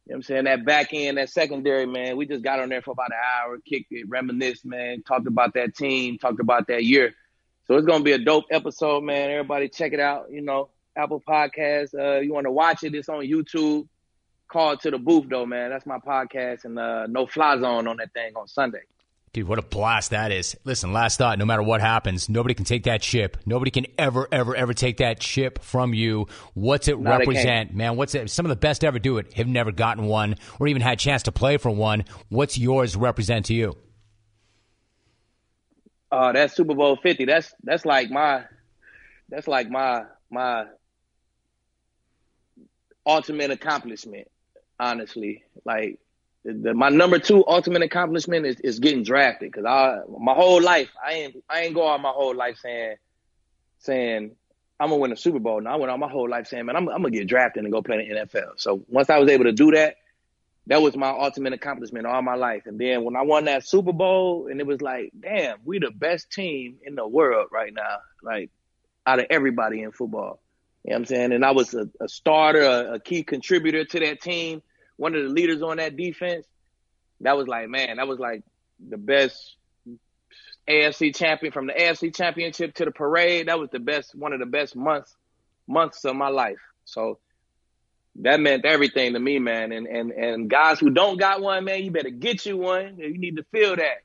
what 0.06 0.16
I'm 0.16 0.24
saying? 0.24 0.43
That 0.45 0.66
back 0.66 0.89
end, 0.91 1.20
that 1.20 1.30
secondary, 1.30 1.86
man. 1.86 2.18
We 2.18 2.26
just 2.26 2.43
got 2.43 2.60
on 2.60 2.70
there 2.70 2.82
for 2.82 2.91
about 2.91 3.12
an 3.12 3.20
hour, 3.43 3.60
kicked 3.60 3.91
it, 3.91 4.10
reminisced, 4.10 4.66
man. 4.66 5.04
Talked 5.04 5.28
about 5.28 5.54
that 5.54 5.76
team, 5.76 6.18
talked 6.18 6.39
about 6.39 6.68
that 6.70 6.84
year. 6.84 7.14
So 7.68 7.76
it's 7.76 7.86
gonna 7.86 8.04
be 8.04 8.14
a 8.14 8.18
dope 8.18 8.45
episode, 8.50 9.04
man. 9.04 9.30
Everybody 9.30 9.70
check 9.70 9.93
it 9.93 10.00
out. 10.00 10.32
You 10.32 10.41
know, 10.41 10.70
Apple 10.95 11.22
Podcast. 11.22 11.93
Uh, 11.93 12.22
you 12.22 12.34
want 12.34 12.45
to 12.45 12.52
watch 12.52 12.84
it? 12.84 12.95
It's 12.95 13.08
on 13.08 13.22
YouTube 13.22 13.88
call 14.50 14.76
to 14.78 14.91
the 14.91 14.97
booth 14.97 15.30
though, 15.30 15.45
man. 15.45 15.70
That's 15.70 15.86
my 15.86 16.00
podcast 16.00 16.66
and 16.66 16.78
uh, 16.78 17.08
no 17.08 17.26
fly 17.28 17.58
zone 17.60 17.88
on 17.88 17.97
that 17.97 18.14
thing 18.14 18.34
on 18.36 18.47
Sunday. 18.47 18.82
Dude, 19.32 19.47
what 19.47 19.60
a 19.60 19.62
blast 19.62 20.10
that 20.10 20.32
is. 20.32 20.58
Listen, 20.64 20.91
last 20.91 21.20
thought, 21.20 21.38
no 21.38 21.45
matter 21.45 21.62
what 21.62 21.82
happens, 21.82 22.30
nobody 22.30 22.56
can 22.56 22.66
take 22.66 22.86
that 22.86 23.04
chip. 23.04 23.38
Nobody 23.45 23.70
can 23.70 23.86
ever, 23.95 24.28
ever, 24.32 24.56
ever 24.56 24.74
take 24.74 24.97
that 24.97 25.20
chip 25.20 25.62
from 25.62 25.93
you. 25.93 26.28
What's 26.56 26.88
it 26.88 27.00
Not 27.00 27.20
represent? 27.20 27.76
Man, 27.76 27.95
what's 27.95 28.16
it? 28.16 28.32
Some 28.32 28.47
of 28.47 28.50
the 28.50 28.56
best 28.56 28.84
ever 28.84 28.97
do 28.97 29.20
it 29.20 29.34
have 29.34 29.45
never 29.45 29.72
gotten 29.72 30.06
one 30.06 30.36
or 30.60 30.68
even 30.68 30.82
had 30.82 30.93
a 30.93 30.95
chance 30.95 31.24
to 31.24 31.32
play 31.32 31.58
for 31.58 31.70
one. 31.70 32.06
What's 32.30 32.58
yours 32.58 32.95
represent 32.95 33.45
to 33.47 33.54
you? 33.54 33.78
Uh, 36.12 36.32
that's 36.32 36.56
Super 36.56 36.74
Bowl 36.74 36.95
50. 36.95 37.26
That's, 37.26 37.54
that's 37.62 37.86
like 37.86 38.10
my, 38.10 38.45
that's 39.30 39.47
like 39.47 39.70
my, 39.70 40.06
my 40.32 40.66
ultimate 43.06 43.52
accomplishment 43.52 44.28
honestly. 44.80 45.43
Like 45.65 45.99
the, 46.43 46.73
my 46.73 46.89
number 46.89 47.19
two 47.19 47.45
ultimate 47.47 47.82
accomplishment 47.82 48.45
is, 48.45 48.59
is 48.61 48.80
getting 48.80 49.03
drafted 49.03 49.51
because 49.51 49.65
I 49.65 49.99
my 50.19 50.34
whole 50.34 50.61
life 50.61 50.89
I 51.05 51.13
ain't 51.13 51.43
I 51.49 51.61
ain't 51.61 51.75
go 51.75 51.89
out 51.89 52.01
my 52.01 52.11
whole 52.11 52.36
life 52.36 52.57
saying 52.61 52.95
saying 53.80 54.36
I'm 54.80 54.89
gonna 54.89 55.01
win 55.01 55.11
a 55.11 55.17
Super 55.17 55.39
Bowl. 55.39 55.59
Now 55.59 55.73
I 55.73 55.75
went 55.75 55.91
all 55.91 55.97
my 55.97 56.09
whole 56.09 56.30
life 56.30 56.47
saying, 56.47 56.65
man, 56.65 56.75
I'm, 56.77 56.88
I'm 56.88 57.01
gonna 57.01 57.11
get 57.11 57.27
drafted 57.27 57.63
and 57.63 57.73
go 57.73 57.82
play 57.82 57.99
in 57.99 58.15
the 58.15 58.25
NFL. 58.25 58.53
So 58.57 58.84
once 58.88 59.09
I 59.09 59.19
was 59.19 59.30
able 59.30 59.43
to 59.45 59.51
do 59.51 59.71
that, 59.71 59.97
that 60.67 60.82
was 60.82 60.95
my 60.95 61.09
ultimate 61.09 61.51
accomplishment 61.51 62.05
all 62.05 62.21
my 62.21 62.36
life. 62.36 62.63
And 62.65 62.80
then 62.80 63.03
when 63.03 63.15
I 63.15 63.23
won 63.23 63.45
that 63.45 63.67
Super 63.67 63.91
Bowl, 63.91 64.47
and 64.49 64.61
it 64.61 64.67
was 64.67 64.82
like, 64.82 65.11
damn, 65.19 65.57
we 65.65 65.80
the 65.80 65.91
best 65.91 66.32
team 66.32 66.77
in 66.84 66.95
the 66.95 67.05
world 67.05 67.49
right 67.51 67.73
now, 67.73 67.97
like 68.21 68.51
out 69.05 69.19
of 69.19 69.25
everybody 69.30 69.82
in 69.82 69.91
football. 69.91 70.39
You 70.84 70.91
know 70.91 70.95
what 70.95 70.99
I'm 70.99 71.05
saying? 71.05 71.32
And 71.34 71.43
I 71.43 71.51
was 71.51 71.73
a, 71.73 71.89
a 71.99 72.07
starter, 72.07 72.61
a, 72.61 72.93
a 72.93 72.99
key 72.99 73.23
contributor 73.23 73.84
to 73.84 73.99
that 73.99 74.21
team 74.21 74.61
one 75.00 75.16
of 75.16 75.24
the 75.24 75.30
leaders 75.30 75.62
on 75.62 75.78
that 75.78 75.95
defense, 75.95 76.45
that 77.22 77.38
was 77.38 77.47
like, 77.47 77.70
man, 77.70 77.97
that 77.97 78.08
was 78.08 78.20
like 78.20 78.43
the 78.86 78.97
best 78.97 79.56
AFC 80.68 81.16
champion 81.16 81.54
from 81.54 81.68
the 81.68 81.74
AFC 81.74 82.14
championship 82.14 82.76
to 82.76 82.86
the 82.86 82.91
parade. 82.91 83.47
That 83.47 83.60
was 83.60 83.70
the 83.72 83.80
best, 83.80 84.14
one 84.14 84.34
of 84.34 84.39
the 84.39 84.45
best 84.45 84.76
months 84.76 85.16
months 85.68 86.04
of 86.04 86.18
my 86.18 86.28
life. 86.28 86.60
So 86.84 87.18
that 88.18 88.41
meant 88.41 88.66
everything 88.66 89.14
to 89.14 89.20
me, 89.20 89.39
man. 89.39 89.72
And 89.72 89.88
and 89.88 90.12
and 90.12 90.50
guys 90.50 90.80
who 90.80 90.89
don't 90.89 91.18
got 91.18 91.41
one, 91.41 91.64
man, 91.64 91.82
you 91.82 91.91
better 91.91 92.10
get 92.10 92.45
you 92.45 92.58
one. 92.58 92.97
You 92.97 93.18
need 93.18 93.38
to 93.38 93.43
feel 93.54 93.78
that. 93.78 94.04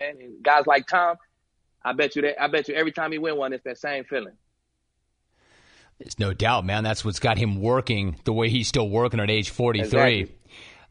And 0.00 0.42
guys 0.42 0.66
like 0.66 0.86
Tom, 0.86 1.16
I 1.84 1.92
bet 1.92 2.16
you 2.16 2.22
that 2.22 2.42
I 2.42 2.46
bet 2.48 2.68
you 2.68 2.74
every 2.74 2.92
time 2.92 3.12
he 3.12 3.18
win 3.18 3.36
one, 3.36 3.52
it's 3.52 3.64
that 3.64 3.76
same 3.76 4.04
feeling. 4.04 4.36
There's 5.98 6.18
no 6.18 6.34
doubt, 6.34 6.64
man. 6.64 6.84
That's 6.84 7.04
what's 7.04 7.20
got 7.20 7.38
him 7.38 7.60
working 7.60 8.16
the 8.24 8.32
way 8.32 8.50
he's 8.50 8.68
still 8.68 8.88
working 8.88 9.20
at 9.20 9.30
age 9.30 9.50
43. 9.50 9.84
Exactly. 9.84 10.36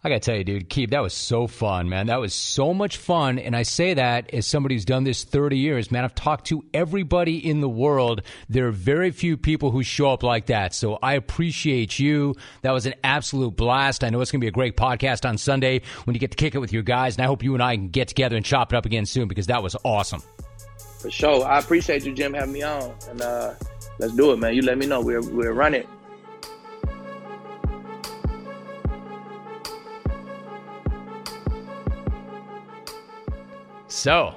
I 0.03 0.09
got 0.09 0.21
to 0.21 0.31
tell 0.31 0.37
you, 0.37 0.43
dude, 0.43 0.69
Keeb, 0.69 0.91
that 0.91 1.01
was 1.01 1.15
so 1.15 1.47
fun, 1.47 1.89
man. 1.89 2.07
That 2.07 2.19
was 2.19 2.31
so 2.31 2.75
much 2.75 2.97
fun. 2.97 3.39
And 3.39 3.55
I 3.55 3.63
say 3.63 3.95
that 3.95 4.31
as 4.35 4.45
somebody 4.45 4.75
who's 4.75 4.85
done 4.85 5.03
this 5.03 5.23
30 5.23 5.57
years, 5.57 5.89
man. 5.89 6.03
I've 6.03 6.13
talked 6.13 6.45
to 6.47 6.63
everybody 6.75 7.37
in 7.37 7.59
the 7.59 7.69
world. 7.69 8.21
There 8.47 8.67
are 8.67 8.71
very 8.71 9.09
few 9.09 9.35
people 9.35 9.71
who 9.71 9.81
show 9.81 10.11
up 10.11 10.21
like 10.21 10.45
that. 10.45 10.75
So 10.75 10.99
I 11.01 11.15
appreciate 11.15 11.97
you. 11.97 12.35
That 12.61 12.69
was 12.69 12.85
an 12.85 12.93
absolute 13.03 13.55
blast. 13.55 14.03
I 14.03 14.11
know 14.11 14.21
it's 14.21 14.29
going 14.29 14.41
to 14.41 14.45
be 14.45 14.49
a 14.49 14.51
great 14.51 14.77
podcast 14.77 15.27
on 15.27 15.39
Sunday 15.39 15.81
when 16.03 16.13
you 16.13 16.19
get 16.19 16.29
to 16.29 16.37
kick 16.37 16.53
it 16.53 16.59
with 16.59 16.71
your 16.71 16.83
guys. 16.83 17.17
And 17.17 17.23
I 17.23 17.27
hope 17.27 17.41
you 17.41 17.55
and 17.55 17.63
I 17.63 17.75
can 17.75 17.87
get 17.87 18.07
together 18.07 18.35
and 18.35 18.45
chop 18.45 18.73
it 18.73 18.75
up 18.75 18.85
again 18.85 19.07
soon 19.07 19.27
because 19.27 19.47
that 19.47 19.63
was 19.63 19.75
awesome. 19.83 20.21
For 21.05 21.11
sure. 21.11 21.45
I 21.45 21.59
appreciate 21.59 22.03
you, 22.03 22.15
Jim, 22.15 22.33
having 22.33 22.51
me 22.51 22.63
on. 22.63 22.91
And 23.11 23.21
uh, 23.21 23.53
let's 23.99 24.15
do 24.15 24.31
it, 24.31 24.37
man. 24.37 24.55
You 24.55 24.63
let 24.63 24.79
me 24.79 24.87
know. 24.87 25.01
We'll, 25.01 25.21
we'll 25.21 25.51
run 25.51 25.75
it. 25.75 25.87
So, 33.87 34.33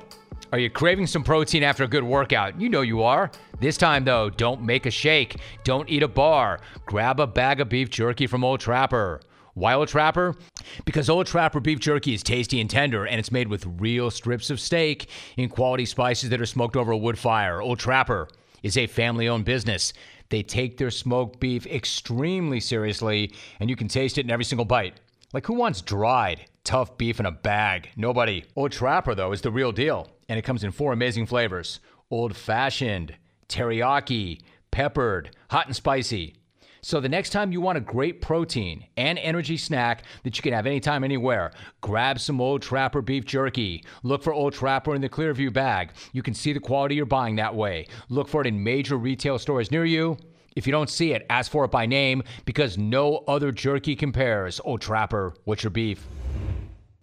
are 0.53 0.59
you 0.59 0.69
craving 0.69 1.07
some 1.07 1.25
protein 1.25 1.63
after 1.63 1.85
a 1.85 1.89
good 1.89 2.05
workout? 2.05 2.61
You 2.61 2.69
know 2.69 2.83
you 2.83 3.03
are. 3.03 3.31
This 3.61 3.79
time, 3.79 4.05
though, 4.05 4.29
don't 4.29 4.61
make 4.61 4.85
a 4.85 4.91
shake. 4.91 5.37
Don't 5.65 5.89
eat 5.89 6.03
a 6.03 6.09
bar. 6.09 6.61
Grab 6.85 7.19
a 7.19 7.27
bag 7.27 7.63
of 7.63 7.71
beef 7.71 7.89
jerky 7.89 8.27
from 8.27 8.45
Old 8.45 8.61
Trapper. 8.61 9.23
Why 9.55 9.73
Old 9.73 9.89
Trapper? 9.89 10.37
Because 10.85 11.09
Old 11.09 11.27
Trapper 11.27 11.61
beef 11.61 11.79
jerky 11.81 12.15
is 12.15 12.23
tasty 12.23 12.61
and 12.61 12.69
tender, 12.69 13.07
and 13.07 13.19
it's 13.19 13.33
made 13.33 13.49
with 13.49 13.67
real 13.79 14.11
strips 14.11 14.51
of 14.51 14.61
steak 14.61 15.09
in 15.37 15.49
quality 15.49 15.85
spices 15.85 16.31
that 16.31 16.41
are 16.41 16.47
smoked 16.47 16.77
over 16.77 16.93
a 16.93 16.97
wood 16.97 17.19
fire. 17.19 17.61
Old 17.61 17.79
Trapper 17.79 18.29
is 18.63 18.77
a 18.77 18.87
family 18.87 19.29
owned 19.29 19.45
business. 19.45 19.93
They 20.31 20.43
take 20.43 20.77
their 20.77 20.91
smoked 20.91 21.41
beef 21.41 21.67
extremely 21.67 22.61
seriously, 22.61 23.33
and 23.61 23.71
you 23.71 23.77
can 23.77 23.89
taste 23.89 24.19
it 24.19 24.25
in 24.25 24.31
every 24.31 24.45
single 24.45 24.65
bite. 24.65 25.01
Like, 25.33 25.47
who 25.47 25.55
wants 25.55 25.83
dried, 25.83 26.47
tough 26.65 26.97
beef 26.99 27.21
in 27.21 27.27
a 27.27 27.31
bag? 27.31 27.91
Nobody. 27.97 28.45
Old 28.57 28.73
Trapper, 28.73 29.15
though, 29.15 29.33
is 29.33 29.43
the 29.43 29.51
real 29.51 29.73
deal, 29.73 30.11
and 30.29 30.39
it 30.39 30.43
comes 30.43 30.65
in 30.65 30.71
four 30.71 30.93
amazing 30.93 31.27
flavors 31.27 31.81
old 32.11 32.35
fashioned, 32.35 33.15
teriyaki, 33.49 34.41
peppered, 34.71 35.37
hot 35.51 35.67
and 35.67 35.77
spicy. 35.77 36.35
So 36.81 37.01
the 37.01 37.09
next 37.09 37.31
time 37.31 37.53
you 37.53 37.61
want 37.61 37.79
a 37.79 37.83
great 37.83 38.21
protein 38.21 38.85
and 38.97 39.19
energy 39.19 39.57
snack 39.57 40.05
that 40.23 40.37
you 40.37 40.43
can 40.43 40.53
have 40.53 40.67
anytime, 40.67 41.03
anywhere, 41.03 41.53
grab 41.81 42.21
some 42.21 42.41
Old 42.41 42.63
Trapper 42.63 43.03
beef 43.03 43.25
jerky. 43.25 43.85
Look 44.03 44.23
for 44.23 44.33
Old 44.33 44.53
Trapper 44.53 44.95
in 44.95 45.01
the 45.01 45.09
Clearview 45.09 45.53
bag. 45.53 45.91
You 46.13 46.23
can 46.23 46.35
see 46.35 46.53
the 46.53 46.61
quality 46.61 46.95
you're 46.95 47.07
buying 47.07 47.37
that 47.37 47.55
way. 47.55 47.89
Look 48.09 48.29
for 48.29 48.41
it 48.41 48.47
in 48.47 48.63
major 48.63 48.97
retail 48.97 49.39
stores 49.39 49.71
near 49.71 49.85
you. 49.85 50.17
If 50.55 50.67
you 50.67 50.73
don't 50.73 50.91
see 50.91 51.13
it, 51.13 51.27
ask 51.31 51.51
for 51.51 51.65
it 51.65 51.71
by 51.71 51.87
name 51.87 52.23
because 52.45 52.79
no 52.79 53.25
other 53.29 53.53
jerky 53.53 53.95
compares. 53.95 54.61
Old 54.65 54.81
Trapper, 54.81 55.35
what's 55.45 55.63
your 55.63 55.71
beef? 55.71 56.05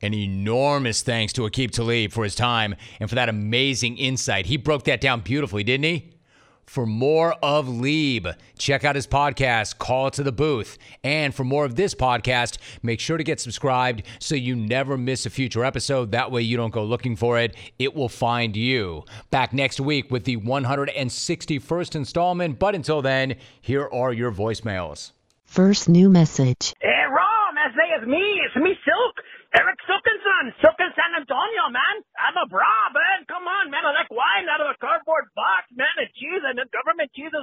An 0.01 0.13
enormous 0.13 1.01
thanks 1.01 1.33
to 1.33 1.41
Aqib 1.41 1.71
Talib 1.71 2.11
for 2.11 2.23
his 2.23 2.35
time 2.35 2.75
and 2.99 3.09
for 3.09 3.15
that 3.15 3.29
amazing 3.29 3.97
insight. 3.97 4.45
He 4.45 4.57
broke 4.57 4.83
that 4.83 5.01
down 5.01 5.21
beautifully, 5.21 5.63
didn't 5.63 5.85
he? 5.85 6.14
For 6.65 6.85
more 6.85 7.33
of 7.43 7.67
Keeb, 7.67 8.35
check 8.57 8.83
out 8.83 8.95
his 8.95 9.07
podcast, 9.07 9.77
Call 9.77 10.11
to 10.11 10.23
the 10.23 10.31
Booth. 10.31 10.77
And 11.03 11.33
for 11.33 11.43
more 11.43 11.63
of 11.65 11.75
this 11.75 11.93
podcast, 11.93 12.57
make 12.81 12.99
sure 12.99 13.17
to 13.17 13.23
get 13.23 13.39
subscribed 13.39 14.03
so 14.19 14.35
you 14.35 14.55
never 14.55 14.97
miss 14.97 15.25
a 15.25 15.29
future 15.29 15.63
episode. 15.63 16.11
That 16.11 16.31
way 16.31 16.41
you 16.41 16.57
don't 16.57 16.73
go 16.73 16.83
looking 16.83 17.15
for 17.15 17.39
it, 17.39 17.55
it 17.79 17.95
will 17.95 18.09
find 18.09 18.55
you. 18.55 19.03
Back 19.29 19.53
next 19.53 19.79
week 19.79 20.11
with 20.11 20.25
the 20.25 20.37
161st 20.37 21.95
installment. 21.95 22.59
But 22.59 22.75
until 22.75 23.01
then, 23.01 23.35
here 23.61 23.87
are 23.91 24.11
your 24.11 24.31
voicemails. 24.31 25.11
First 25.45 25.87
new 25.87 26.09
message. 26.09 26.73
Hey, 26.81 27.05
Rom, 27.07 27.55
I 27.55 27.69
say 27.71 27.87
it's 27.95 28.07
me. 28.07 28.41
It's 28.45 28.55
me, 28.57 28.75
Silk. 28.83 29.15
Eric 29.55 29.79
Silkinson. 29.87 30.51
Silk 30.59 30.75
in 30.83 30.91
San 30.99 31.15
Antonio, 31.15 31.71
man. 31.71 32.03
I'm 32.19 32.35
a 32.35 32.47
bra, 32.51 32.91
man. 32.91 33.23
Come 33.31 33.47
on, 33.47 33.71
man. 33.71 33.87
I 33.87 33.95
like 33.95 34.11
wine 34.11 34.51
out 34.51 34.59
of 34.59 34.67
a 34.67 34.77
cardboard 34.83 35.31
box, 35.31 35.71
man. 35.71 35.87
And 35.95 36.11
cheese, 36.19 36.43
and 36.43 36.59
the 36.59 36.67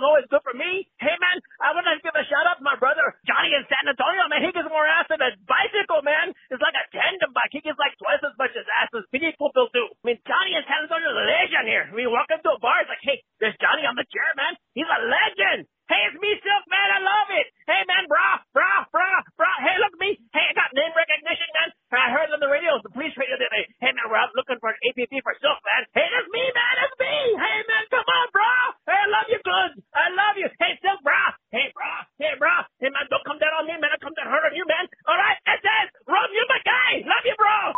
is 0.03 0.11
always 0.11 0.27
good 0.35 0.43
for 0.43 0.59
me. 0.59 0.91
Hey, 0.99 1.15
man, 1.15 1.39
I 1.63 1.71
want 1.71 1.87
to 1.87 1.95
give 2.03 2.11
a 2.11 2.27
shout 2.27 2.43
out 2.51 2.59
to 2.59 2.67
my 2.67 2.75
brother, 2.75 3.15
Johnny 3.23 3.55
in 3.55 3.63
San 3.71 3.87
Antonio, 3.87 4.27
man. 4.27 4.43
He 4.43 4.51
gets 4.51 4.67
more 4.67 4.83
ass 4.83 5.07
than 5.07 5.23
a 5.23 5.31
bicycle, 5.47 6.03
man. 6.03 6.35
It's 6.51 6.59
like 6.59 6.75
a 6.75 6.85
tandem 6.91 7.31
bike. 7.31 7.55
He 7.55 7.63
gets 7.63 7.79
like 7.79 7.95
twice 8.03 8.19
as 8.27 8.35
much 8.35 8.51
as 8.59 8.67
ass 8.83 8.91
as 8.99 9.07
many 9.15 9.31
people 9.31 9.55
do. 9.71 9.87
I 10.03 10.03
mean, 10.03 10.19
Johnny 10.27 10.59
in 10.59 10.67
San 10.67 10.83
Antonio 10.83 11.07
is 11.07 11.23
a 11.23 11.27
legend 11.31 11.67
here. 11.71 11.87
I 11.87 11.95
mean, 11.95 12.11
walk 12.11 12.27
into 12.35 12.51
a 12.51 12.59
bar, 12.59 12.83
it's 12.83 12.91
like, 12.91 13.07
hey, 13.07 13.23
there's 13.39 13.55
Johnny 13.63 13.87
on 13.87 13.95
the 13.95 14.07
chair, 14.11 14.27
man. 14.35 14.59
He's 14.75 14.91
a 14.91 15.01
legend. 15.07 15.71
Hey, 15.93 16.09
it's 16.09 16.17
me, 16.25 16.33
Silk, 16.41 16.65
man. 16.73 16.89
I 16.89 17.05
love 17.05 17.29
it. 17.37 17.53
Hey, 17.69 17.85
man, 17.85 18.09
brah, 18.09 18.41
brah, 18.57 18.89
brah, 18.89 19.21
brah. 19.37 19.57
Hey, 19.61 19.77
look 19.77 19.93
at 19.93 20.01
me. 20.01 20.17
Hey, 20.33 20.49
I 20.49 20.57
got 20.57 20.73
name 20.73 20.89
recognition, 20.97 21.45
man. 21.53 21.69
I 21.93 22.09
heard 22.09 22.33
it 22.33 22.37
on 22.39 22.41
the 22.41 22.49
radio, 22.49 22.81
the 22.81 22.89
police 22.97 23.13
radio 23.21 23.37
the 23.37 23.45
other 23.45 23.53
day. 23.53 23.69
Hey, 23.77 23.93
man, 23.93 24.09
we're 24.09 24.17
out 24.17 24.33
looking 24.33 24.57
for 24.57 24.73
an 24.73 24.81
APB 24.89 25.21
for 25.21 25.37
Silk, 25.45 25.61
man. 25.61 25.85
Hey, 25.93 26.09
that's 26.09 26.31
me, 26.33 26.45
man. 26.49 26.75
That's 26.81 26.97
me. 26.97 27.15
Hey, 27.37 27.59
man, 27.69 27.85
come 27.93 28.09
on, 28.09 28.27
brah. 28.33 28.67
Hey, 28.89 29.01
I 29.05 29.07
love 29.13 29.29
you 29.29 29.41
good. 29.45 29.71
I 29.93 30.07
love 30.17 30.37
you. 30.41 30.49
Hey, 30.57 30.73
Silk, 30.81 30.97
brah. 31.05 31.37
Hey, 31.53 31.69
brah. 31.77 32.01
Hey, 32.17 32.33
brah. 32.41 32.65
Hey, 32.81 32.89
man, 32.89 33.05
don't 33.13 33.27
come 33.29 33.37
down 33.37 33.53
on 33.61 33.69
me, 33.69 33.77
man. 33.77 33.93
I 33.93 34.01
come 34.01 34.17
down 34.17 34.33
hard 34.33 34.49
on 34.49 34.57
you, 34.57 34.65
man. 34.65 34.89
All 35.05 35.19
right, 35.21 35.37
that's 35.45 35.61
it. 35.61 35.87
Rob, 36.09 36.33
you 36.33 36.41
my 36.49 36.61
guy. 36.65 37.05
Love 37.05 37.25
you, 37.29 37.37
bro. 37.37 37.77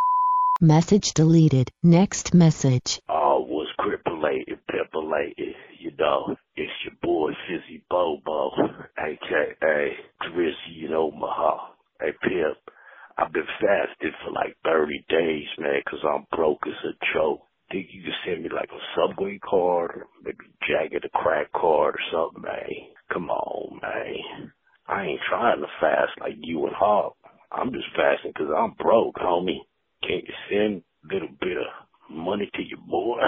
Message 0.95 1.15
deleted. 1.15 1.71
Next 1.83 2.35
message. 2.35 3.01
Oh, 3.09 3.45
was 3.49 3.67
crippulated, 3.79 4.61
pipillated, 4.71 5.57
you 5.81 5.91
know. 5.99 6.37
It's 6.55 6.71
your 6.85 6.95
boy 7.03 7.33
Fizzy 7.49 7.83
Bobo, 7.91 8.53
aka 8.97 9.97
Drizzy 10.23 10.87
in 10.87 10.95
Omaha. 10.95 11.73
Hey, 12.01 12.13
Pip, 12.23 12.71
I've 13.19 13.33
been 13.33 13.43
fasting 13.61 14.13
for 14.25 14.31
like 14.31 14.57
30 14.63 15.05
days, 15.09 15.49
man, 15.59 15.83
'cause 15.85 16.05
I'm 16.05 16.29
broke 16.31 16.65
as 16.69 16.85
a 16.85 16.95
joke. 17.13 17.43
Think 17.73 17.89
you 17.93 18.05
can 18.05 18.15
send 18.25 18.43
me 18.45 18.51
like 18.51 18.71
a 18.71 18.81
Subway 18.95 19.39
card, 19.39 19.91
or 19.97 20.07
maybe 20.23 20.45
Jagged 20.63 21.05
a 21.05 21.09
crack 21.09 21.51
card 21.51 21.97
or 21.97 22.03
something, 22.13 22.43
man? 22.43 22.71
Come 23.13 23.31
on, 23.31 23.81
man. 23.83 24.53
I 24.87 25.07
ain't 25.07 25.23
trying 25.23 25.61
to 25.61 25.69
fast 25.81 26.13
like 26.21 26.37
you 26.39 26.65
and 26.67 26.77
Hawk. 26.77 27.17
I'm 27.51 27.73
just 27.73 27.91
fasting 27.97 28.33
'cause 28.33 28.53
I'm 28.57 28.75
broke, 28.75 29.17
homie. 29.17 29.67
Can't 30.03 30.29
you 30.29 30.35
send 30.51 30.83
a 31.11 31.15
little 31.15 31.31
bit 31.41 31.57
of 31.57 31.65
money 32.11 32.51
to 32.53 32.63
your 32.63 32.79
boy? 32.81 33.21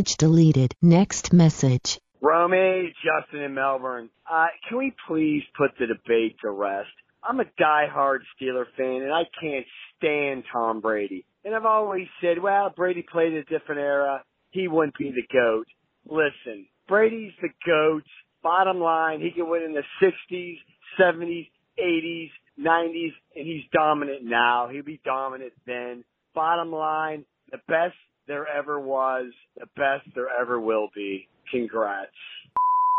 Message 0.00 0.16
deleted. 0.16 0.74
Next 0.80 1.30
message. 1.30 1.98
Romy, 2.22 2.94
Justin 3.04 3.42
in 3.42 3.52
Melbourne. 3.52 4.08
Uh, 4.26 4.46
can 4.66 4.78
we 4.78 4.94
please 5.06 5.42
put 5.58 5.72
the 5.78 5.86
debate 5.86 6.36
to 6.40 6.50
rest? 6.50 6.88
I'm 7.22 7.38
a 7.38 7.44
diehard 7.44 8.20
Steeler 8.32 8.64
fan 8.78 9.02
and 9.02 9.12
I 9.12 9.24
can't 9.38 9.66
stand 9.98 10.44
Tom 10.50 10.80
Brady. 10.80 11.26
And 11.44 11.54
I've 11.54 11.66
always 11.66 12.06
said, 12.22 12.42
well, 12.42 12.72
Brady 12.74 13.02
played 13.12 13.34
a 13.34 13.44
different 13.44 13.82
era. 13.82 14.24
He 14.52 14.68
wouldn't 14.68 14.96
be 14.96 15.10
the 15.10 15.26
GOAT. 15.30 15.66
Listen, 16.06 16.64
Brady's 16.88 17.32
the 17.42 17.50
GOAT. 17.66 18.04
Bottom 18.42 18.80
line, 18.80 19.20
he 19.20 19.32
can 19.32 19.50
win 19.50 19.64
in 19.64 19.74
the 19.74 19.84
60s, 20.02 20.56
70s, 20.98 21.50
80s, 21.78 22.30
90s, 22.58 23.12
and 23.36 23.46
he's 23.46 23.64
dominant 23.70 24.24
now. 24.24 24.70
He'll 24.72 24.82
be 24.82 25.02
dominant 25.04 25.52
then. 25.66 26.04
Bottom 26.34 26.72
line, 26.72 27.26
the 27.50 27.58
best 27.68 27.96
there 28.30 28.46
ever 28.46 28.78
was, 28.78 29.32
the 29.56 29.66
best 29.74 30.06
there 30.14 30.28
ever 30.40 30.60
will 30.60 30.88
be. 30.94 31.26
Congrats. 31.50 32.12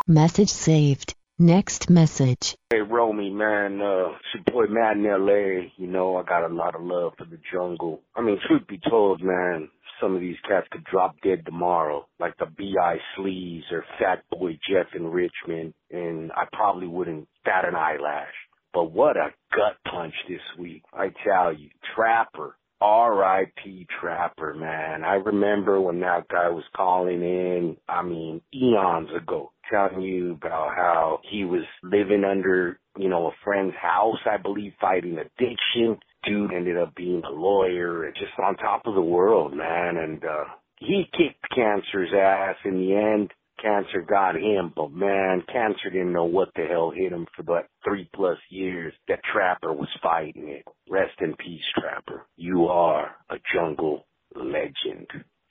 Message 0.06 0.50
saved. 0.50 1.16
Next 1.40 1.90
message. 1.90 2.58
Hey, 2.70 2.82
Romy, 2.82 3.30
man, 3.30 3.82
uh, 3.82 4.10
it's 4.10 4.46
your 4.54 4.68
boy 4.68 4.72
Matt 4.72 4.98
in 4.98 5.04
LA. 5.06 5.70
You 5.78 5.88
know, 5.88 6.18
I 6.18 6.24
got 6.24 6.46
a 6.46 6.54
lot 6.54 6.76
of 6.76 6.82
love 6.82 7.14
for 7.18 7.24
the 7.24 7.40
jungle. 7.50 8.02
I 8.14 8.22
mean, 8.22 8.40
truth 8.46 8.68
be 8.68 8.78
told, 8.90 9.24
man, 9.24 9.70
some 10.02 10.16
of 10.16 10.20
these 10.20 10.36
cats 10.46 10.68
could 10.70 10.84
drop 10.84 11.16
dead 11.24 11.46
tomorrow, 11.46 12.06
like 12.20 12.38
the 12.38 12.48
B.I. 12.58 12.98
Sleeves 13.16 13.66
or 13.72 13.86
Fat 14.00 14.24
Boy 14.30 14.60
Jeff 14.70 14.88
in 14.94 15.08
Richmond, 15.08 15.74
and 15.90 16.34
I 16.34 16.44
probably 16.52 16.88
wouldn't 16.88 17.30
bat 17.46 17.64
an 17.66 17.76
eyelash. 17.76 18.34
But 18.74 18.92
what 18.92 19.16
a 19.16 19.30
gut 19.56 19.78
punch 19.90 20.14
this 20.28 20.42
week. 20.60 20.84
I 20.94 21.08
tell 21.26 21.54
you, 21.54 21.70
Trapper, 21.96 22.56
R.I.P. 22.82 23.88
Trapper, 24.00 24.54
man. 24.54 25.04
I 25.04 25.16
remember 25.16 25.80
when 25.80 26.00
that 26.02 26.28
guy 26.30 26.50
was 26.50 26.64
calling 26.76 27.22
in, 27.22 27.78
I 27.88 28.02
mean, 28.02 28.42
eons 28.54 29.10
ago, 29.16 29.52
telling 29.72 30.02
you 30.02 30.34
about 30.34 30.76
how 30.76 31.20
he 31.30 31.46
was 31.46 31.64
living 31.84 32.24
under 32.24 32.80
you 32.98 33.10
know, 33.10 33.28
a 33.28 33.32
friend's 33.44 33.76
house, 33.82 34.20
I 34.26 34.38
believe, 34.38 34.74
fighting 34.80 35.18
addiction. 35.18 35.98
Dude 36.24 36.54
ended 36.54 36.78
up 36.78 36.94
being 36.96 37.22
a 37.26 37.32
lawyer 37.32 38.06
and 38.06 38.16
just 38.16 38.34
on 38.44 38.56
top 38.58 38.82
of 38.86 38.96
the 38.96 39.02
world, 39.02 39.56
man. 39.56 39.98
And, 39.98 40.24
uh, 40.24 40.44
he 40.78 41.06
kicked 41.12 41.46
cancer's 41.56 42.12
ass 42.14 42.56
in 42.66 42.74
the 42.74 42.96
end. 42.96 43.32
Cancer 43.62 44.02
got 44.02 44.36
him, 44.36 44.74
but 44.76 44.92
man, 44.92 45.44
cancer 45.52 45.90
didn't 45.92 46.14
know 46.14 46.26
what 46.26 46.50
the 46.56 46.64
hell 46.64 46.92
hit 46.96 47.12
him 47.12 47.28
for 47.36 47.44
that 47.44 47.68
three 47.84 48.10
plus 48.16 48.38
years 48.50 48.94
that 49.08 49.20
Trapper 49.32 49.72
was 49.72 49.90
fighting 50.02 50.50
it. 50.50 50.66
Rest 50.90 51.14
in 51.22 51.36
peace, 51.36 51.62
Trapper. 51.80 52.26
You 52.38 52.66
are 52.66 53.16
a 53.30 53.36
jungle 53.54 54.06
legend. 54.36 55.08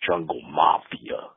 Jungle 0.08 0.40
Mafia. 0.50 1.28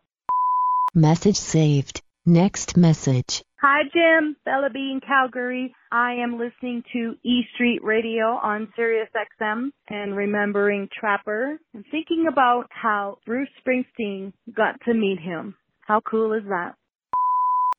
Message 0.95 1.36
saved. 1.36 2.01
Next 2.26 2.78
message. 2.78 3.43
Hi, 3.61 3.84
Jim. 3.93 4.36
Bella 4.45 4.69
B 4.74 4.80
in 4.80 5.01
Calgary. 5.05 5.76
I 5.91 6.15
am 6.24 6.39
listening 6.39 6.84
to 6.93 7.15
E 7.24 7.43
Street 7.53 7.82
Radio 7.84 8.26
on 8.26 8.71
Sirius 8.76 9.09
XM 9.13 9.71
and 9.89 10.15
remembering 10.15 10.89
Trapper 10.97 11.59
and 11.74 11.84
thinking 11.91 12.26
about 12.32 12.65
how 12.69 13.19
Bruce 13.26 13.49
Springsteen 13.65 14.34
got 14.55 14.76
to 14.86 14.93
meet 14.93 15.19
him. 15.19 15.55
How 15.88 16.01
cool 16.01 16.34
is 16.34 16.43
that? 16.49 16.75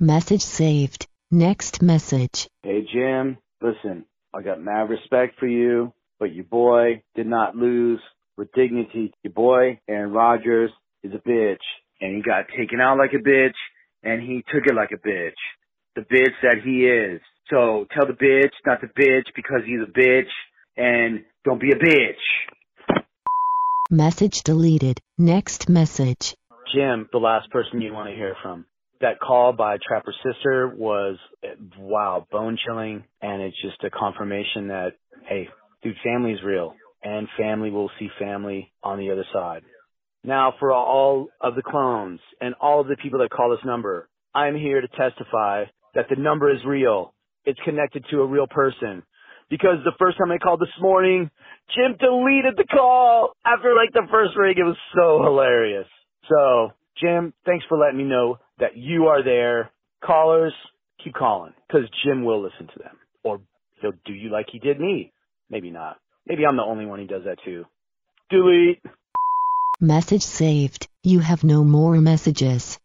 Message 0.00 0.42
saved. 0.42 1.06
Next 1.30 1.82
message. 1.82 2.48
Hey, 2.62 2.86
Jim. 2.92 3.38
Listen, 3.60 4.04
I 4.34 4.42
got 4.42 4.62
mad 4.62 4.90
respect 4.90 5.38
for 5.38 5.46
you, 5.46 5.92
but 6.18 6.34
your 6.34 6.44
boy 6.44 7.02
did 7.14 7.26
not 7.26 7.56
lose 7.56 8.00
with 8.36 8.52
dignity. 8.52 9.12
Your 9.22 9.32
boy, 9.32 9.80
Aaron 9.88 10.12
Rodgers, 10.12 10.70
is 11.02 11.12
a 11.12 11.28
bitch, 11.28 11.64
and 12.00 12.16
he 12.16 12.22
got 12.22 12.46
taken 12.56 12.80
out 12.80 12.98
like 12.98 13.12
a 13.14 13.22
bitch, 13.22 13.54
and 14.02 14.20
he 14.20 14.44
took 14.52 14.66
it 14.66 14.74
like 14.74 14.90
a 14.92 15.08
bitch 15.08 15.32
the 15.94 16.02
bitch 16.02 16.34
that 16.42 16.62
he 16.64 16.86
is. 16.86 17.20
So 17.50 17.86
tell 17.94 18.06
the 18.06 18.14
bitch 18.14 18.52
not 18.66 18.80
to 18.80 18.88
bitch 18.88 19.26
because 19.36 19.62
he's 19.64 19.80
a 19.80 19.98
bitch 19.98 20.30
and 20.76 21.24
don't 21.44 21.60
be 21.60 21.70
a 21.70 21.76
bitch. 21.76 23.02
Message 23.90 24.42
deleted. 24.42 25.00
Next 25.18 25.68
message. 25.68 26.34
Jim, 26.72 27.08
the 27.12 27.18
last 27.18 27.50
person 27.50 27.80
you 27.80 27.92
want 27.92 28.08
to 28.08 28.14
hear 28.14 28.34
from. 28.42 28.64
That 29.00 29.20
call 29.20 29.52
by 29.52 29.76
Trapper's 29.86 30.16
sister 30.24 30.72
was, 30.74 31.18
wow, 31.78 32.26
bone 32.30 32.56
chilling. 32.64 33.04
And 33.20 33.42
it's 33.42 33.60
just 33.60 33.82
a 33.84 33.90
confirmation 33.90 34.68
that, 34.68 34.92
hey, 35.28 35.48
dude, 35.82 35.96
family's 36.02 36.42
real 36.42 36.74
and 37.02 37.28
family 37.38 37.70
will 37.70 37.90
see 37.98 38.08
family 38.18 38.72
on 38.82 38.98
the 38.98 39.10
other 39.10 39.26
side. 39.32 39.62
Now 40.22 40.54
for 40.58 40.72
all 40.72 41.28
of 41.40 41.54
the 41.54 41.62
clones 41.62 42.20
and 42.40 42.54
all 42.60 42.80
of 42.80 42.88
the 42.88 42.96
people 42.96 43.18
that 43.18 43.30
call 43.30 43.50
this 43.50 43.64
number, 43.64 44.08
I'm 44.34 44.56
here 44.56 44.80
to 44.80 44.88
testify 44.88 45.64
that 45.94 46.06
the 46.08 46.16
number 46.16 46.50
is 46.50 46.64
real. 46.66 47.12
It's 47.44 47.60
connected 47.64 48.06
to 48.10 48.22
a 48.22 48.26
real 48.26 48.46
person. 48.46 49.02
Because 49.50 49.76
the 49.84 49.92
first 49.98 50.16
time 50.16 50.32
I 50.32 50.38
called 50.38 50.60
this 50.60 50.80
morning, 50.80 51.30
Jim 51.76 51.96
deleted 52.00 52.54
the 52.56 52.64
call 52.64 53.32
after 53.44 53.74
like 53.74 53.92
the 53.92 54.08
first 54.10 54.34
ring. 54.36 54.54
It 54.56 54.62
was 54.62 54.78
so 54.96 55.22
hilarious. 55.22 55.86
So, 56.28 56.72
Jim, 57.00 57.32
thanks 57.44 57.64
for 57.68 57.78
letting 57.78 57.98
me 57.98 58.04
know 58.04 58.38
that 58.58 58.76
you 58.76 59.06
are 59.06 59.22
there. 59.22 59.70
Callers, 60.02 60.52
keep 61.02 61.14
calling 61.14 61.52
because 61.66 61.88
Jim 62.04 62.24
will 62.24 62.42
listen 62.42 62.66
to 62.66 62.78
them. 62.78 62.96
Or 63.22 63.40
he'll 63.80 63.92
do 64.04 64.12
you 64.12 64.30
like 64.30 64.46
he 64.50 64.58
did 64.58 64.78
me. 64.78 65.12
Maybe 65.50 65.70
not. 65.70 65.98
Maybe 66.26 66.46
I'm 66.46 66.56
the 66.56 66.62
only 66.62 66.86
one 66.86 67.00
he 67.00 67.06
does 67.06 67.24
that 67.24 67.38
to. 67.44 67.64
Delete. 68.30 68.82
Message 69.80 70.22
saved. 70.22 70.88
You 71.02 71.20
have 71.20 71.44
no 71.44 71.64
more 71.64 72.00
messages. 72.00 72.78